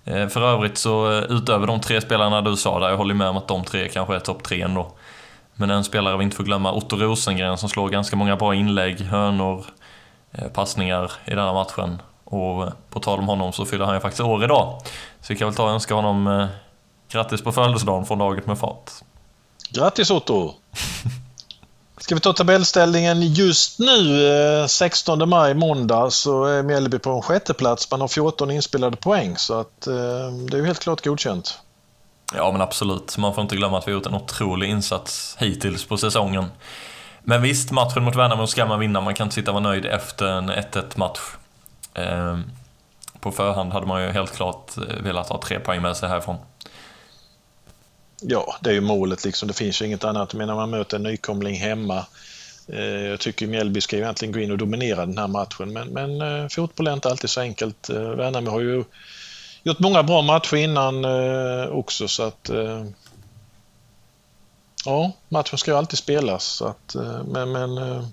Eh, 0.05 0.27
För 0.27 0.41
övrigt 0.41 0.77
så 0.77 1.11
eh, 1.11 1.23
utöver 1.29 1.67
de 1.67 1.81
tre 1.81 2.01
spelarna 2.01 2.41
du 2.41 2.55
sa 2.55 2.79
där, 2.79 2.89
jag 2.89 2.97
håller 2.97 3.13
med 3.13 3.27
om 3.27 3.37
att 3.37 3.47
de 3.47 3.63
tre 3.63 3.89
kanske 3.89 4.15
är 4.15 4.19
topp 4.19 4.43
tre 4.43 4.61
ändå. 4.61 4.91
Men 5.55 5.69
en 5.69 5.83
spelare 5.83 6.17
vi 6.17 6.23
inte 6.23 6.35
får 6.35 6.43
glömma, 6.43 6.73
Otto 6.73 6.95
Rosengren 6.95 7.57
som 7.57 7.69
slår 7.69 7.89
ganska 7.89 8.15
många 8.15 8.35
bra 8.35 8.55
inlägg, 8.55 9.01
hörnor, 9.01 9.65
eh, 10.31 10.47
passningar 10.47 11.11
i 11.25 11.29
den 11.29 11.45
här 11.45 11.53
matchen. 11.53 12.01
Och 12.23 12.69
på 12.89 12.99
tal 12.99 13.19
om 13.19 13.27
honom 13.27 13.51
så 13.53 13.65
fyller 13.65 13.85
han 13.85 13.93
ju 13.95 13.99
faktiskt 14.01 14.21
år 14.21 14.43
idag. 14.43 14.79
Så 15.21 15.33
vi 15.33 15.39
kan 15.39 15.47
väl 15.47 15.55
ta 15.55 15.63
och 15.63 15.69
önska 15.71 15.93
honom 15.95 16.47
grattis 17.11 17.43
på 17.43 17.51
födelsedagen 17.51 18.05
från 18.05 18.19
Laget 18.19 18.47
med 18.47 18.57
fart. 18.59 18.91
Grattis 19.69 20.11
Otto! 20.11 20.53
Ska 22.01 22.15
vi 22.15 22.21
ta 22.21 22.33
tabellställningen 22.33 23.21
just 23.21 23.79
nu, 23.79 24.27
eh, 24.61 24.67
16 24.67 25.29
maj, 25.29 25.53
måndag, 25.53 26.11
så 26.11 26.45
är 26.45 26.63
Mjällby 26.63 26.99
på 26.99 27.09
en 27.09 27.21
sjätte 27.21 27.53
plats. 27.53 27.91
Man 27.91 28.01
har 28.01 28.07
14 28.07 28.51
inspelade 28.51 28.97
poäng, 28.97 29.37
så 29.37 29.59
att 29.59 29.87
eh, 29.87 29.93
det 30.49 30.57
är 30.57 30.57
ju 30.57 30.65
helt 30.65 30.79
klart 30.79 31.05
godkänt. 31.05 31.59
Ja 32.35 32.51
men 32.51 32.61
absolut, 32.61 33.17
man 33.17 33.33
får 33.33 33.41
inte 33.41 33.55
glömma 33.55 33.77
att 33.77 33.87
vi 33.87 33.91
har 33.91 33.99
gjort 33.99 34.05
en 34.05 34.15
otrolig 34.15 34.69
insats 34.69 35.35
hittills 35.39 35.85
på 35.85 35.97
säsongen. 35.97 36.45
Men 37.23 37.41
visst, 37.41 37.71
matchen 37.71 38.03
mot 38.03 38.15
Värnamo 38.15 38.47
ska 38.47 38.65
man 38.65 38.79
vinna, 38.79 39.01
man 39.01 39.13
kan 39.13 39.25
inte 39.25 39.35
sitta 39.35 39.51
och 39.51 39.55
vara 39.55 39.63
nöjd 39.63 39.85
efter 39.85 40.25
en 40.25 40.49
1-1 40.49 40.83
match. 40.95 41.19
Eh, 41.93 42.37
på 43.19 43.31
förhand 43.31 43.73
hade 43.73 43.85
man 43.85 44.03
ju 44.03 44.11
helt 44.11 44.35
klart 44.35 44.71
velat 45.03 45.29
ha 45.29 45.41
tre 45.41 45.59
poäng 45.59 45.81
med 45.81 45.97
sig 45.97 46.09
härifrån. 46.09 46.37
Ja, 48.21 48.55
det 48.61 48.69
är 48.69 48.73
ju 48.73 48.81
målet 48.81 49.25
liksom. 49.25 49.47
Det 49.47 49.53
finns 49.53 49.81
ju 49.81 49.85
inget 49.85 50.03
annat. 50.03 50.33
Men 50.33 50.47
när 50.47 50.55
man 50.55 50.69
möter 50.69 50.97
en 50.97 51.03
nykomling 51.03 51.55
hemma. 51.55 52.05
Eh, 52.67 52.79
Jag 52.85 53.19
tycker 53.19 53.47
Mjällby 53.47 53.81
ska 53.81 53.95
ju 53.95 54.01
egentligen 54.01 54.31
gå 54.31 54.39
in 54.39 54.51
och 54.51 54.57
dominera 54.57 55.05
den 55.05 55.17
här 55.17 55.27
matchen, 55.27 55.73
men, 55.73 55.87
men 55.87 56.21
eh, 56.21 56.47
fotboll 56.47 56.87
är 56.87 56.93
inte 56.93 57.09
alltid 57.09 57.29
så 57.29 57.41
enkelt. 57.41 57.89
Eh, 57.89 58.01
Värnamo 58.01 58.51
har 58.51 58.61
ju 58.61 58.83
gjort 59.63 59.79
många 59.79 60.03
bra 60.03 60.21
matcher 60.21 60.55
innan 60.55 61.05
eh, 61.05 61.65
också, 61.67 62.07
så 62.07 62.23
att... 62.23 62.49
Eh, 62.49 62.85
ja, 64.85 65.11
matchen 65.29 65.57
ska 65.57 65.71
ju 65.71 65.77
alltid 65.77 65.99
spelas, 65.99 66.43
så 66.43 66.65
att, 66.67 66.95
eh, 66.95 67.23
men... 67.23 67.51
men 67.51 67.77
eh, 67.77 68.03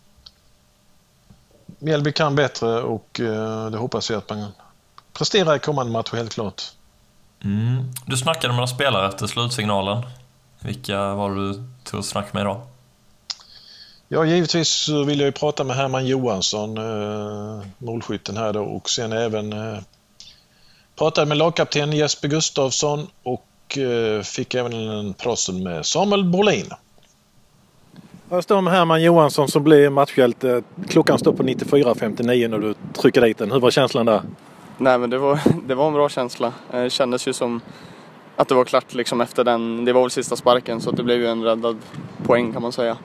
Mjällby 1.81 2.12
kan 2.12 2.35
bättre 2.35 2.83
och 2.83 3.21
eh, 3.21 3.71
det 3.71 3.79
hoppas 3.79 4.11
jag 4.11 4.18
att 4.18 4.31
man 4.31 4.53
presterar 5.12 5.57
i 5.57 5.59
kommande 5.59 5.92
matcher, 5.92 6.16
helt 6.16 6.35
klart. 6.35 6.62
Mm. 7.44 7.85
Du 8.07 8.16
snackade 8.16 8.48
med 8.48 8.57
några 8.57 8.66
spelare 8.66 9.09
efter 9.09 9.27
slutsignalen. 9.27 10.03
Vilka 10.61 11.14
var 11.14 11.35
du 11.35 11.64
tog 11.85 12.05
snack 12.05 12.33
med 12.33 12.40
idag? 12.40 12.61
Ja, 14.09 14.24
givetvis 14.24 14.68
så 14.68 15.05
vill 15.05 15.18
jag 15.20 15.27
ju 15.27 15.33
prata 15.33 15.64
med 15.64 15.77
Herman 15.77 16.07
Johansson, 16.07 16.79
eh, 16.79 17.66
målskytten 17.79 18.37
här 18.37 18.53
då, 18.53 18.62
och 18.62 18.90
sen 18.90 19.12
även 19.12 19.53
eh, 19.53 19.79
pratade 20.96 21.27
med 21.27 21.37
lagkapten 21.37 21.92
Jesper 21.92 22.29
Gustafsson 22.29 23.07
och 23.22 23.79
eh, 23.79 24.22
fick 24.22 24.55
även 24.55 24.72
en 24.72 25.14
prassel 25.14 25.62
med 25.62 25.87
Samuel 25.87 26.24
Brolin. 26.24 26.70
Jag 28.31 28.44
står 28.44 28.61
med 28.61 28.72
Herman 28.72 29.03
Johansson 29.03 29.48
som 29.48 29.64
blir 29.64 29.90
matchhjälte. 29.90 30.62
Klockan 30.88 31.18
står 31.18 31.33
på 31.33 31.42
94.59 31.42 32.48
när 32.48 32.59
du 32.59 32.74
trycker 32.92 33.20
dit 33.20 33.38
den. 33.38 33.53
Hur 33.53 33.61
var 33.61 33.70
känslan 33.70 34.07
där? 34.07 34.22
Nej 34.79 34.99
men 34.99 35.11
det 35.11 35.19
var, 35.19 35.41
det 35.67 35.75
var 35.75 35.87
en 35.87 35.93
bra 35.93 36.09
känsla. 36.09 36.53
Eh, 36.73 36.83
Det 36.83 36.91
kändes 36.91 37.29
ju 37.29 37.33
som 37.33 37.61
att 38.37 38.49
det 38.49 38.55
var 38.55 38.64
klart 38.64 38.95
liksom 38.95 39.21
efter 39.21 39.45
den, 39.45 39.85
det 39.85 39.93
var 39.93 40.01
väl 40.01 40.11
sista 40.11 40.37
sparken 40.37 40.81
så 40.81 40.91
det 40.91 41.03
blev 41.03 41.19
ju 41.19 41.27
en 41.27 41.43
räddad 41.45 41.77
poäng 42.27 42.53
kan 42.53 42.62
man 42.62 42.73
säga. 42.73 42.97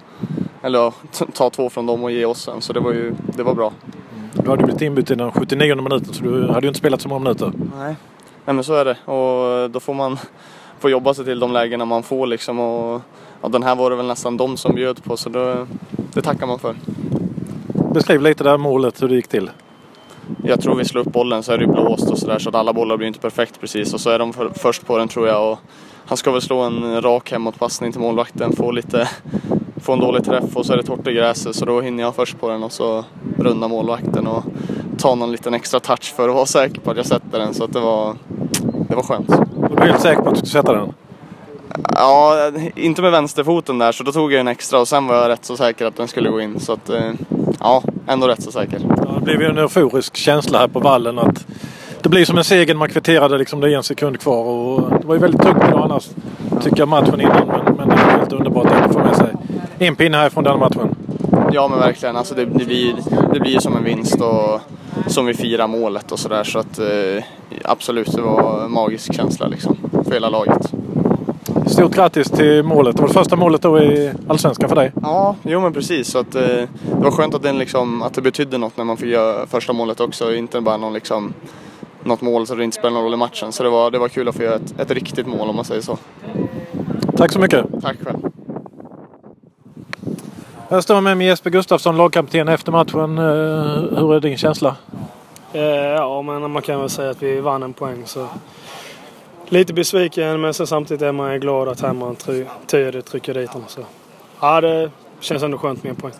Eller 0.62 0.80
ja, 0.80 0.94
ta 1.34 1.50
två 1.50 1.70
från 1.70 1.86
dem 1.86 2.04
och 2.04 2.12
ge 2.12 2.26
oss 2.26 2.48
en 2.48 2.62
så 2.62 2.74
det 2.74 2.80
var 2.80 2.92
ju, 2.92 3.14
det 3.36 3.44
var 3.44 3.54
bra. 3.54 3.74
Du 4.34 4.50
hade 4.50 4.64
blivit 4.64 4.82
inbytt 4.82 5.12
i 5.12 5.16
den 5.16 5.32
79 5.32 5.76
minuten 5.76 6.14
så 6.14 6.24
du 6.24 6.48
hade 6.48 6.62
ju 6.62 6.68
inte 6.68 6.80
spelat 6.80 7.02
så 7.02 7.10
många 7.10 7.20
minuter. 7.20 7.52
Nej. 7.78 7.96
Nej 8.46 8.56
men 8.56 8.64
så 8.64 8.74
är 8.74 8.86
det 8.86 9.12
och 9.12 9.70
då 9.72 9.80
får 9.80 9.94
man 9.94 10.18
få 10.80 10.90
jobba 10.90 11.14
sig 11.14 11.26
till 11.26 11.40
de 11.40 11.52
lägena 11.52 11.86
man 11.86 12.04
får 12.04 12.28
liksom 12.28 12.60
och 12.60 13.02
ja, 13.42 13.48
den 13.50 13.64
här 13.64 13.76
var 13.76 13.90
det 13.90 13.96
väl 13.96 14.06
nästan 14.08 14.38
de 14.38 14.58
som 14.58 14.76
bjöd 14.76 15.04
på 15.04 15.18
så 15.18 15.30
då, 15.30 15.68
det 16.14 16.22
tackar 16.22 16.48
man 16.48 16.60
för. 16.60 16.76
Beskriv 17.94 18.22
lite 18.22 18.44
det 18.44 18.50
här 18.50 18.58
målet, 18.58 19.02
hur 19.02 19.08
det 19.08 19.16
gick 19.16 19.28
till. 19.28 19.50
Jag 20.44 20.62
tror 20.62 20.76
vi 20.76 20.86
slår 20.86 21.02
upp 21.02 21.14
bollen 21.14 21.44
så 21.44 21.52
är 21.52 21.58
det 21.58 21.64
ju 21.64 21.72
blåst 21.72 22.12
och 22.12 22.18
sådär 22.18 22.40
så 22.40 22.50
att 22.50 22.56
alla 22.56 22.74
bollar 22.74 22.98
blir 22.98 23.08
inte 23.08 23.20
perfekt 23.20 23.60
precis 23.62 23.94
och 23.94 24.02
så 24.02 24.10
är 24.10 24.20
de 24.20 24.34
för, 24.34 24.50
först 24.56 24.86
på 24.86 24.98
den 24.98 25.08
tror 25.08 25.28
jag 25.28 25.52
och 25.52 25.60
han 26.06 26.18
ska 26.18 26.32
väl 26.32 26.42
slå 26.42 26.60
en 26.60 27.02
rak 27.02 27.32
hemåtpassning 27.32 27.92
till 27.92 28.02
målvakten, 28.02 28.56
få 28.56 28.72
lite 28.72 29.10
få 29.84 29.94
en 29.94 30.00
dålig 30.00 30.24
träff 30.24 30.56
och 30.56 30.66
så 30.66 30.74
är 30.74 30.78
det 30.78 30.84
torrt 30.84 31.08
i 31.08 31.14
gräset 31.14 31.56
så 31.56 31.66
då 31.66 31.82
hinner 31.82 32.04
jag 32.04 32.16
först 32.16 32.40
på 32.40 32.50
den 32.50 32.64
och 32.64 32.72
så 32.72 33.06
runda 33.38 33.68
målvakten 33.68 34.28
och 34.28 34.44
ta 34.98 35.16
någon 35.16 35.32
liten 35.32 35.54
extra 35.54 35.80
touch 35.80 36.14
för 36.16 36.30
att 36.30 36.36
vara 36.36 36.46
säker 36.46 36.82
på 36.82 36.92
att 36.92 36.98
jag 36.98 37.06
sätter 37.06 37.40
den 37.40 37.54
så 37.54 37.64
att 37.64 37.74
det 37.74 37.80
var, 37.80 38.16
det 38.90 38.96
var 38.96 39.04
skönt. 39.04 39.28
Du 39.70 39.76
var 39.76 39.86
helt 39.86 40.02
säker 40.02 40.22
på 40.22 40.30
att 40.30 40.36
du 40.36 40.40
skulle 40.40 40.62
sätta 40.62 40.74
den? 40.74 40.94
Ja, 41.96 42.52
inte 42.76 43.02
med 43.02 43.12
vänsterfoten 43.12 43.78
där 43.78 43.92
så 43.92 44.04
då 44.04 44.12
tog 44.12 44.34
jag 44.34 44.40
en 44.40 44.48
extra 44.48 44.80
och 44.80 44.88
sen 44.88 45.08
var 45.08 45.16
jag 45.16 45.30
rätt 45.30 45.46
så 45.46 45.58
säker 45.58 45.86
att 45.86 45.96
den 45.96 46.08
skulle 46.08 46.30
gå 46.30 46.42
in 46.42 46.60
så 46.60 46.74
att 46.74 46.90
eh, 46.90 47.12
ja, 47.64 47.84
ändå 48.08 48.28
rätt 48.28 48.44
så 48.44 48.52
säker. 48.52 48.80
Ja, 48.98 49.16
det 49.16 49.22
blev 49.22 49.42
ju 49.42 49.48
en 49.48 49.58
euforisk 49.58 50.16
känsla 50.16 50.60
här 50.60 50.68
på 50.68 50.80
vallen 50.80 51.20
att 51.20 51.46
det 52.02 52.10
blir 52.10 52.26
som 52.26 52.38
en 52.38 52.44
seger 52.44 52.76
man 52.76 52.90
kvitterade 52.90 53.38
liksom 53.38 53.60
det 53.60 53.72
är 53.72 53.78
en 53.78 53.84
sekund 53.84 54.20
kvar 54.20 54.46
och 54.46 55.00
det 55.02 55.08
var 55.08 55.16
ju 55.16 55.22
väldigt 55.22 55.42
tungt 55.42 55.64
idag 55.68 55.82
annars 55.84 56.10
tycker 56.62 56.80
jag 56.80 56.88
matchen 56.88 57.22
innan 57.22 57.48
men, 57.48 57.76
men 57.76 57.90
det 57.90 57.96
är 57.96 58.18
helt 58.20 58.34
underbart 58.34 58.66
att 58.66 58.94
få 58.94 59.00
med 59.00 59.16
sig 59.16 59.28
en 59.80 59.96
pinne 59.96 60.18
härifrån 60.18 60.44
den 60.44 60.60
matchen. 60.60 60.96
Ja 61.52 61.68
men 61.68 61.80
verkligen, 61.80 62.16
alltså 62.16 62.36
det, 62.36 62.46
det, 62.46 62.66
blir, 62.66 62.96
det 63.34 63.40
blir 63.40 63.60
som 63.60 63.78
en 63.78 63.84
vinst 63.84 64.22
och 64.22 64.62
som 65.08 65.26
vi 65.26 65.34
firar 65.34 65.68
målet 65.68 66.12
och 66.12 66.20
sådär 66.20 66.44
så 66.44 66.60
att 66.60 66.80
eh, 66.80 67.24
absolut 67.64 68.12
det 68.12 68.22
var 68.22 68.64
en 68.64 68.72
magisk 68.72 69.14
känsla 69.16 69.48
liksom 69.48 69.78
för 70.04 70.12
hela 70.12 70.30
laget. 70.30 70.74
Stort 71.74 71.96
grattis 71.96 72.30
till 72.32 72.64
målet. 72.64 72.96
Det 72.96 73.02
var 73.02 73.08
det 73.08 73.14
första 73.14 73.36
målet 73.36 73.62
då 73.62 73.80
i 73.80 74.14
Allsvenskan 74.28 74.70
för 74.70 74.76
dig. 74.76 74.92
Ja, 75.02 75.36
jo 75.44 75.60
men 75.60 75.74
precis. 75.74 76.08
Så 76.12 76.20
att, 76.20 76.36
eh, 76.36 76.42
det 76.42 76.68
var 77.04 77.12
skönt 77.12 77.36
att, 77.36 77.44
den 77.44 77.58
liksom, 77.58 78.02
att 78.02 78.14
det 78.14 78.22
betydde 78.22 78.58
något 78.58 78.78
när 78.78 78.84
man 78.86 78.98
fick 78.98 79.10
göra 79.10 79.48
första 79.48 79.74
målet 79.74 80.00
också. 80.00 80.36
Inte 80.36 80.62
bara 80.62 80.78
någon, 80.78 80.94
liksom, 80.94 81.34
något 82.04 82.22
mål 82.22 82.48
så 82.48 82.56
det 82.56 82.64
inte 82.64 82.76
spelar 82.76 82.94
någon 82.94 83.04
roll 83.04 83.14
i 83.14 83.18
matchen. 83.18 83.52
Så 83.52 83.64
det 83.64 83.70
var, 83.70 83.92
det 83.92 84.00
var 84.00 84.08
kul 84.08 84.28
att 84.28 84.36
få 84.36 84.44
göra 84.44 84.56
ett, 84.56 84.80
ett 84.80 84.92
riktigt 84.92 85.28
mål 85.28 85.50
om 85.50 85.56
man 85.56 85.66
säger 85.66 85.82
så. 85.82 85.98
Tack 87.18 87.32
så 87.32 87.40
mycket. 87.40 87.66
Tack 87.82 87.98
själv. 88.06 88.18
Jag 90.70 90.84
står 90.84 91.02
med 91.02 91.18
mig 91.18 91.28
Jesper 91.28 91.50
Gustafsson, 91.50 91.98
lagkapten 91.98 92.48
efter 92.48 92.72
matchen. 92.72 93.18
Eh, 93.18 94.00
Hur 94.00 94.14
är 94.14 94.20
din 94.20 94.38
känsla? 94.38 94.76
Eh, 95.54 95.62
ja, 95.62 96.22
men 96.22 96.52
man 96.52 96.62
kan 96.62 96.80
väl 96.80 96.90
säga 96.90 97.10
att 97.10 97.24
vi 97.24 97.40
vann 97.40 97.64
en 97.64 97.74
poäng. 97.74 98.04
Så 98.06 98.28
lite 99.54 99.74
besviken, 99.74 100.42
men 100.42 100.54
sen 100.54 100.68
samtidigt 100.68 101.02
är 101.02 101.12
man 101.12 101.40
glad 101.40 101.68
att 101.68 101.78
try- 101.80 102.46
tydligt 102.68 103.06
trycker 103.06 103.34
dit 103.34 103.52
dem. 103.52 103.64
Så. 103.68 103.82
Ja, 104.40 104.62
det 104.62 104.92
känns 105.20 105.44
ändå 105.44 105.58
skönt 105.58 105.84
med 105.84 105.90
en 105.90 105.96
poäng. 105.96 106.14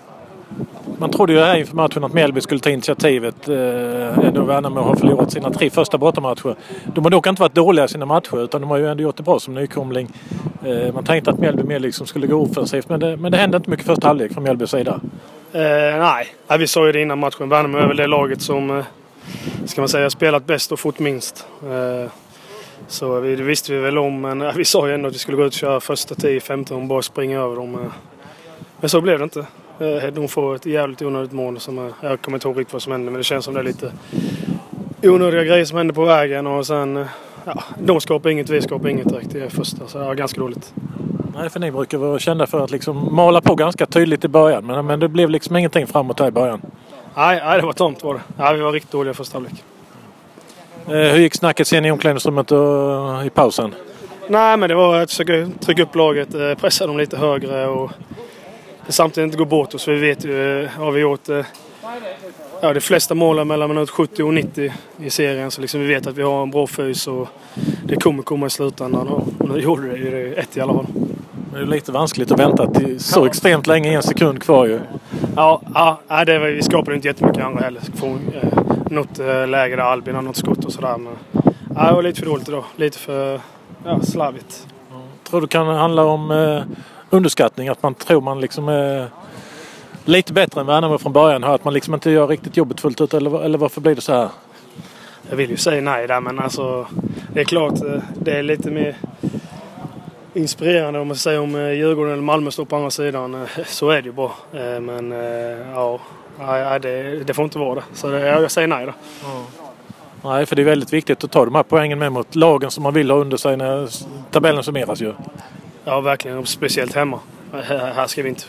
Man 0.98 1.10
trodde 1.10 1.34
ju 1.34 1.40
här 1.40 1.58
inför 1.58 1.76
matchen 1.76 2.04
att 2.04 2.14
Mjällby 2.14 2.42
skulle 2.42 2.60
ta 2.60 2.70
initiativet. 2.70 3.50
Eh, 3.50 4.20
ändå 4.28 4.44
Värnamo 4.44 4.82
har 4.82 4.96
förlorat 4.96 5.32
sina 5.32 5.50
tre 5.50 5.70
första 5.70 5.98
bortamatcher. 5.98 6.56
De 6.86 7.04
har 7.04 7.12
dock 7.12 7.28
inte 7.28 7.42
varit 7.42 7.56
dåliga 7.56 7.86
i 7.86 7.88
sina 7.88 8.06
matcher 8.06 8.44
utan 8.44 8.62
de 8.62 8.70
har 8.70 8.78
ju 8.78 8.88
ändå 8.88 9.04
gjort 9.04 9.18
det 9.18 9.24
bra 9.24 9.40
som 9.40 9.54
nykomling. 9.54 10.08
Eh, 10.66 10.94
man 10.94 11.04
tänkte 11.04 11.32
att 11.32 11.40
Mjällby 11.40 11.64
mer 11.64 11.80
liksom 11.80 12.08
skulle 12.08 12.28
gå 12.28 12.42
offensivt 12.42 12.90
men 12.90 13.00
det, 13.00 13.18
men 13.18 13.32
det 13.32 13.38
hände 13.38 13.58
inte 13.58 13.70
mycket 13.70 13.86
första 13.86 14.08
halvlek 14.08 14.34
från 14.34 14.44
Mjällbys 14.44 14.70
sida. 14.72 15.00
Eh, 15.54 15.62
nej. 16.00 16.28
nej, 16.48 16.58
vi 16.60 16.68
sa 16.68 16.86
ju 16.86 16.92
det 16.92 17.02
innan 17.02 17.20
matchen. 17.20 17.50
Värnamo 17.50 17.78
är 17.78 17.88
väl 17.88 17.98
det 17.98 18.08
laget 18.08 18.42
som 18.42 18.78
eh, 18.78 18.86
ska 19.66 19.82
man 19.82 19.90
säga, 19.90 20.10
spelat 20.10 20.46
bäst 20.46 20.72
och 20.72 20.80
fått 20.80 21.00
minst. 21.00 21.48
Så 22.88 23.20
vi, 23.20 23.36
det 23.36 23.44
visste 23.44 23.74
vi 23.74 23.80
väl 23.80 23.98
om, 23.98 24.22
men 24.22 24.52
vi 24.56 24.66
sa 24.66 24.88
ju 24.88 24.94
ändå 24.94 25.08
att 25.08 25.16
vi 25.16 25.20
skulle 25.20 25.38
gå 25.38 25.46
ut 25.46 25.54
och 25.54 25.60
köra 25.60 25.80
första 25.80 26.16
10-15 26.16 26.72
och 26.72 26.88
bara 26.88 27.02
springa 27.02 27.40
över 27.40 27.56
dem. 27.56 27.92
Men 28.80 28.90
så 28.90 29.02
blev 29.02 29.18
det 29.18 29.24
inte. 29.24 29.46
Eh, 29.80 30.14
de 30.14 30.28
får 30.28 30.56
ett 30.56 30.66
jävligt 30.66 31.02
onödigt 31.02 31.32
mål. 31.32 31.60
Som, 31.60 31.78
eh, 31.78 31.94
jag 32.02 32.22
kommer 32.22 32.38
inte 32.38 32.48
ihåg 32.48 32.60
riktigt 32.60 32.74
vad 32.74 32.82
som 32.82 32.92
hände, 32.92 33.12
men 33.12 33.18
det 33.18 33.24
känns 33.24 33.46
som 33.46 33.54
det 33.54 33.60
är 33.60 33.64
lite 33.64 33.92
onödiga 35.04 35.44
grejer 35.44 35.66
som 35.66 35.78
hände 35.78 35.94
på 35.94 36.06
vägen. 36.06 36.48
Och 36.48 36.68
sen, 36.68 36.98
eh, 36.98 37.08
ja, 37.46 37.64
de 37.80 38.02
skapar 38.02 38.30
inget, 38.30 38.50
vi 38.50 38.62
skapar 38.62 38.90
inget 38.90 39.10
direkt 39.10 39.36
i 39.36 39.50
första. 39.50 39.88
Så 39.88 39.98
ja, 39.98 40.14
ganska 40.14 40.42
dåligt. 40.42 40.74
Nej, 41.36 41.50
för 41.50 41.60
ni 41.60 41.72
brukar 41.72 41.98
vara 41.98 42.20
kända 42.20 42.48
för 42.48 42.64
att 42.64 42.72
liksom 42.72 43.16
mala 43.16 43.42
på 43.42 43.56
ganska 43.56 43.86
tydligt 43.86 44.26
i 44.26 44.28
början 44.28 44.66
men, 44.66 44.86
men 44.86 45.00
det 45.00 45.08
blev 45.08 45.30
liksom 45.30 45.56
ingenting 45.56 45.88
framåt 45.88 46.20
här 46.20 46.28
i 46.28 46.32
början. 46.32 46.62
Nej, 47.16 47.42
nej 47.46 47.60
det 47.60 47.66
var 47.66 47.74
tomt 47.74 48.04
var 48.04 48.14
det. 48.14 48.22
Ja, 48.38 48.54
vi 48.54 48.62
var 48.62 48.72
riktigt 48.72 48.92
dåliga 48.92 49.14
första 49.14 49.36
halvlek. 49.36 49.64
Eh, 50.88 50.94
hur 50.94 51.20
gick 51.20 51.36
snacket 51.36 51.68
sen 51.68 51.86
i 51.86 51.92
omklädningsrummet 51.92 52.52
och 52.52 53.20
eh, 53.20 53.28
i 53.28 53.30
pausen? 53.30 53.76
Nej, 54.28 54.58
men 54.58 54.70
det 54.70 54.76
var 54.76 55.00
att 55.00 55.10
försöka 55.10 55.50
trycka 55.60 55.84
upp 55.84 55.96
laget, 55.96 56.34
eh, 56.34 56.54
pressa 56.54 56.88
dem 56.88 56.98
lite 56.98 57.18
högre 57.18 57.68
och 57.68 57.92
samtidigt 58.88 59.26
inte 59.26 59.38
gå 59.38 59.46
bort 59.46 59.74
oss. 59.74 59.88
Vi 59.88 60.00
vet 60.00 60.26
ju, 60.26 60.68
har 60.78 60.92
vi 60.92 61.02
gjort 61.02 61.30
ja, 62.62 62.74
de 62.74 62.82
flesta 62.82 63.16
målen 63.16 63.48
mellan 63.48 63.70
minut 63.70 63.90
70 63.90 64.24
och 64.24 64.34
90 64.34 64.74
i 65.00 65.10
serien. 65.10 65.52
Så 65.52 65.62
liksom 65.62 65.82
vi 65.82 65.88
vet 65.88 66.08
att 66.08 66.18
vi 66.18 66.22
har 66.22 66.44
en 66.44 66.52
bra 66.52 66.68
fys 66.68 67.08
och 67.08 67.28
det 67.84 67.96
kommer 67.96 68.24
komma 68.24 68.46
i 68.46 68.50
slutändan. 68.50 69.08
Och 69.08 69.50
nu 69.50 69.60
gjorde 69.60 69.88
det 69.88 69.98
ju 69.98 70.12
det 70.12 70.40
ett 70.40 70.58
i 70.58 70.62
alla 70.62 70.74
fall. 70.74 70.88
Det 71.54 71.60
är 71.60 71.66
lite 71.66 71.92
vanskligt 71.92 72.32
att 72.32 72.40
vänta 72.40 72.68
till 72.68 73.00
så 73.00 73.26
extremt 73.26 73.68
länge, 73.68 73.96
en 73.96 74.04
sekund 74.04 74.44
kvar 74.44 74.66
ju. 74.66 74.80
Ja, 75.36 75.62
ja 76.08 76.26
det 76.26 76.40
var, 76.40 76.48
vi 76.48 76.64
skapade 76.64 76.96
inte 76.96 77.08
jättemycket 77.08 77.44
andra 77.44 77.64
heller. 77.64 77.82
Få, 77.96 78.08
eh, 78.08 78.64
något 78.92 79.20
eh, 79.20 79.48
läge 79.48 79.76
där 79.76 79.84
Albin 79.84 80.16
har 80.16 80.22
något 80.22 80.38
skott 80.38 80.66
och 80.66 80.74
sådär. 80.74 80.98
Men 80.98 81.44
Ja, 81.76 81.88
det 81.88 81.94
var 81.94 82.04
lite 82.04 82.20
för 82.20 82.26
dåligt 82.26 82.50
idag. 82.50 82.64
Lite 82.76 82.98
för 82.98 83.42
ja, 83.86 84.00
slarvigt. 84.02 84.68
Tror 85.24 85.42
du 85.42 85.48
kan 85.48 85.68
handla 85.68 86.04
om 86.04 86.32
eh, 86.32 86.64
underskattning? 87.10 87.70
Att 87.70 87.84
man 87.84 87.94
tror 87.94 88.22
man 88.22 88.42
liksom 88.42 88.70
är 88.70 89.08
lite 90.06 90.34
bättre 90.34 90.62
än 90.62 90.68
Värnamo 90.68 90.98
från 90.98 91.14
början? 91.14 91.44
Att 91.44 91.66
man 91.66 91.74
liksom 91.74 91.94
inte 91.94 92.12
gör 92.12 92.28
riktigt 92.28 92.58
jobbet 92.58 92.82
fullt 92.82 93.02
ut? 93.02 93.14
Eller, 93.14 93.44
eller 93.44 93.58
varför 93.58 93.82
blir 93.82 93.96
det 93.96 94.02
så 94.02 94.14
här? 94.14 94.30
Jag 95.30 95.36
vill 95.36 95.50
ju 95.50 95.58
säga 95.58 95.82
nej 95.82 96.08
där 96.08 96.22
men 96.22 96.40
alltså 96.40 96.88
det 97.34 97.40
är 97.40 97.46
klart 97.46 97.82
eh, 97.84 98.02
det 98.20 98.32
är 98.32 98.44
lite 98.44 98.72
mer 98.72 98.96
inspirerande 100.34 101.00
om 101.00 101.08
man 101.08 101.18
säger 101.18 101.40
om 101.40 101.56
eh, 101.56 101.72
Djurgården 101.72 102.14
eller 102.14 102.24
Malmö 102.24 102.52
står 102.52 102.66
på 102.66 102.76
andra 102.76 102.90
sidan. 102.90 103.34
Eh, 103.36 103.48
Så 103.66 103.90
är 103.90 104.02
det 104.02 104.06
ju 104.06 104.12
bara. 104.12 104.32
Eh, 104.54 104.80
Men 104.80 105.12
ja, 105.74 106.00
nej, 106.40 106.80
det, 106.80 107.24
det 107.24 107.34
får 107.34 107.46
inte 107.46 107.60
vara 107.60 107.76
det. 107.76 107.84
Så 107.94 108.08
det, 108.08 108.20
jag 108.20 108.52
säger 108.52 108.68
nej 108.68 108.86
då. 108.86 108.94
Nej, 110.30 110.46
för 110.46 110.56
det 110.56 110.62
är 110.62 110.66
väldigt 110.66 110.94
viktigt 110.94 111.24
att 111.24 111.32
ta 111.32 111.46
de 111.46 111.56
här 111.56 111.64
poängen 111.64 112.00
med 112.00 112.12
mot 112.12 112.36
lagen 112.36 112.72
som 112.72 112.84
man 112.84 112.94
vill 112.94 113.12
ha 113.12 113.18
under 113.18 113.38
sig 113.38 113.58
när 113.58 113.90
tabellen 114.32 114.64
summeras 114.64 115.02
ju. 115.02 115.14
Ja, 115.86 116.02
verkligen. 116.02 116.46
Speciellt 116.46 116.96
hemma. 116.96 117.20
Här 117.68 118.08
ska 118.08 118.24
vi 118.24 118.30
inte 118.30 118.44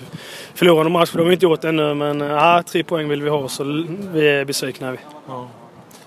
förlora 0.54 0.82
någon 0.82 0.92
match, 0.92 1.10
för 1.10 1.18
det 1.18 1.24
har 1.24 1.28
vi 1.28 1.34
inte 1.34 1.46
gjort 1.46 1.64
ännu. 1.64 1.94
Men 1.94 2.20
ja, 2.20 2.62
tre 2.66 2.84
poäng 2.84 3.08
vill 3.08 3.22
vi 3.22 3.28
ha, 3.30 3.48
så 3.48 3.64
vi 4.12 4.28
är 4.28 4.44
besvikna. 4.44 4.90
Vi. 4.92 4.98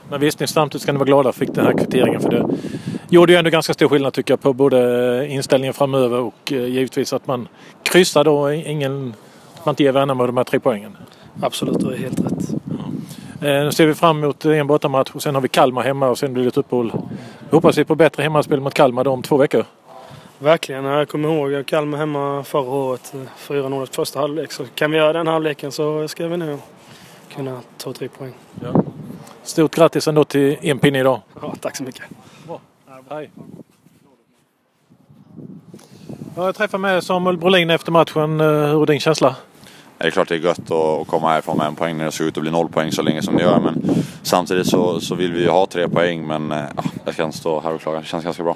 Men 0.10 0.20
visst, 0.20 0.40
ni 0.40 0.48
samtidigt 0.48 0.82
ska 0.82 0.92
ni 0.92 0.98
vara 0.98 1.06
glada 1.08 1.32
fick 1.32 1.54
den 1.54 1.66
här 1.66 1.74
kvitteringen 1.74 2.22
för 2.22 2.30
det 2.30 2.46
gjorde 3.10 3.34
ju 3.34 3.38
ändå 3.40 3.50
ganska 3.50 3.74
stor 3.74 3.90
skillnad 3.90 4.14
tycker 4.14 4.32
jag 4.32 4.42
på 4.42 4.54
både 4.54 5.28
inställningen 5.30 5.74
framöver 5.74 6.20
och 6.20 6.52
eh, 6.52 6.66
givetvis 6.66 7.14
att 7.14 7.28
man 7.28 7.48
kryssar 7.84 8.24
då 8.24 8.52
ingen, 8.52 9.14
att 9.56 9.66
man 9.66 9.72
inte 9.74 9.84
ger 9.84 9.92
Värnamo 9.92 10.26
de 10.28 10.38
här 10.38 10.44
tre 10.44 10.60
poängen. 10.60 10.98
Absolut, 11.42 11.80
du 11.80 11.94
är 11.94 11.98
helt 11.98 12.20
rätt. 12.20 12.50
Eh, 13.42 13.64
Nu 13.64 13.72
ser 13.72 13.86
vi 13.86 13.94
fram 13.94 14.24
emot 14.24 14.46
en 14.46 14.68
bortamatch 14.68 15.12
och 15.14 15.22
sen 15.24 15.36
har 15.36 15.42
vi 15.42 15.48
Kalmar 15.48 15.84
hemma 15.84 16.10
och 16.10 16.18
sen 16.18 16.34
blir 16.34 16.44
det 16.44 16.50
ett 16.50 16.58
uppehåll. 16.58 16.92
Hoppas 17.52 17.78
vi 17.78 17.86
på 17.86 17.96
bättre 17.96 18.24
hemmaspel 18.24 18.60
mot 18.60 18.74
Kalmar 18.74 19.04
då 19.04 19.12
om 19.12 19.22
två 19.22 19.38
veckor. 19.38 19.66
Verkligen. 20.40 20.86
Jag 20.86 21.10
kommer 21.10 21.30
ihåg 21.30 21.66
Kalmar 21.66 21.98
hemma 21.98 22.44
förra 22.44 22.70
året. 22.70 23.14
4-0 23.40 23.84
i 23.84 23.88
första 23.88 24.20
halvlek. 24.20 24.52
Så 24.52 24.66
kan 24.76 24.92
vi 24.92 24.98
göra 24.98 25.14
den 25.14 25.28
halvleken 25.28 25.72
så 25.72 26.08
ska 26.08 26.28
vi 26.28 26.38
nu 26.38 26.58
kunna 27.36 27.62
ta 27.78 27.94
tre 27.94 28.08
poäng. 28.08 28.34
Stort 29.44 29.76
grattis 29.76 30.08
ändå 30.08 30.24
till 30.24 30.58
en 30.62 30.80
pinne 30.80 31.00
idag. 31.00 31.22
Ja, 31.42 31.56
tack 31.62 31.76
så 31.78 31.84
mycket. 31.84 32.04
Hej. 33.10 33.32
Ja, 36.36 36.46
Jag 36.46 36.56
träffade 36.56 36.82
med 36.82 37.04
Samuel 37.04 37.38
Brolin 37.38 37.70
efter 37.70 37.92
matchen. 37.92 38.42
Eh, 38.42 38.48
Hur 38.48 38.82
är 38.82 38.86
din 38.86 39.00
känsla? 39.00 39.36
Det 39.98 40.08
är 40.08 40.12
klart 40.12 40.28
det 40.30 40.36
är 40.36 40.40
gött 40.40 40.72
att, 40.72 41.08
komma 41.08 41.30
härifrån 41.30 41.58
med 41.58 41.68
en 41.68 41.76
poäng 41.76 41.98
när 41.98 42.06
det 42.06 42.12
ser 42.12 42.24
ut 42.24 42.38
att 42.38 42.42
bli 42.42 42.52
noll 42.52 42.70
poäng 42.70 42.92
så 42.92 43.02
länge 43.02 43.22
som 43.22 43.36
det 43.38 43.44
gör. 43.44 43.60
Men 43.60 43.82
samtidigt 44.22 44.68
så, 44.68 45.00
så 45.00 45.16
vill 45.16 45.34
vi 45.34 45.42
ju 45.42 45.50
ha 45.50 45.66
tre 45.66 45.90
poäng 45.90 46.28
men 46.28 46.52
eh, 46.52 46.64
ja, 46.76 46.84
jag 47.06 47.14
ska 47.14 47.24
inte 47.24 47.38
stå 47.38 47.60
här 47.60 47.74
och 47.74 47.82
klaga. 47.82 48.00
Det 48.00 48.06
känns 48.06 48.24
ganska 48.24 48.44
bra. 48.44 48.56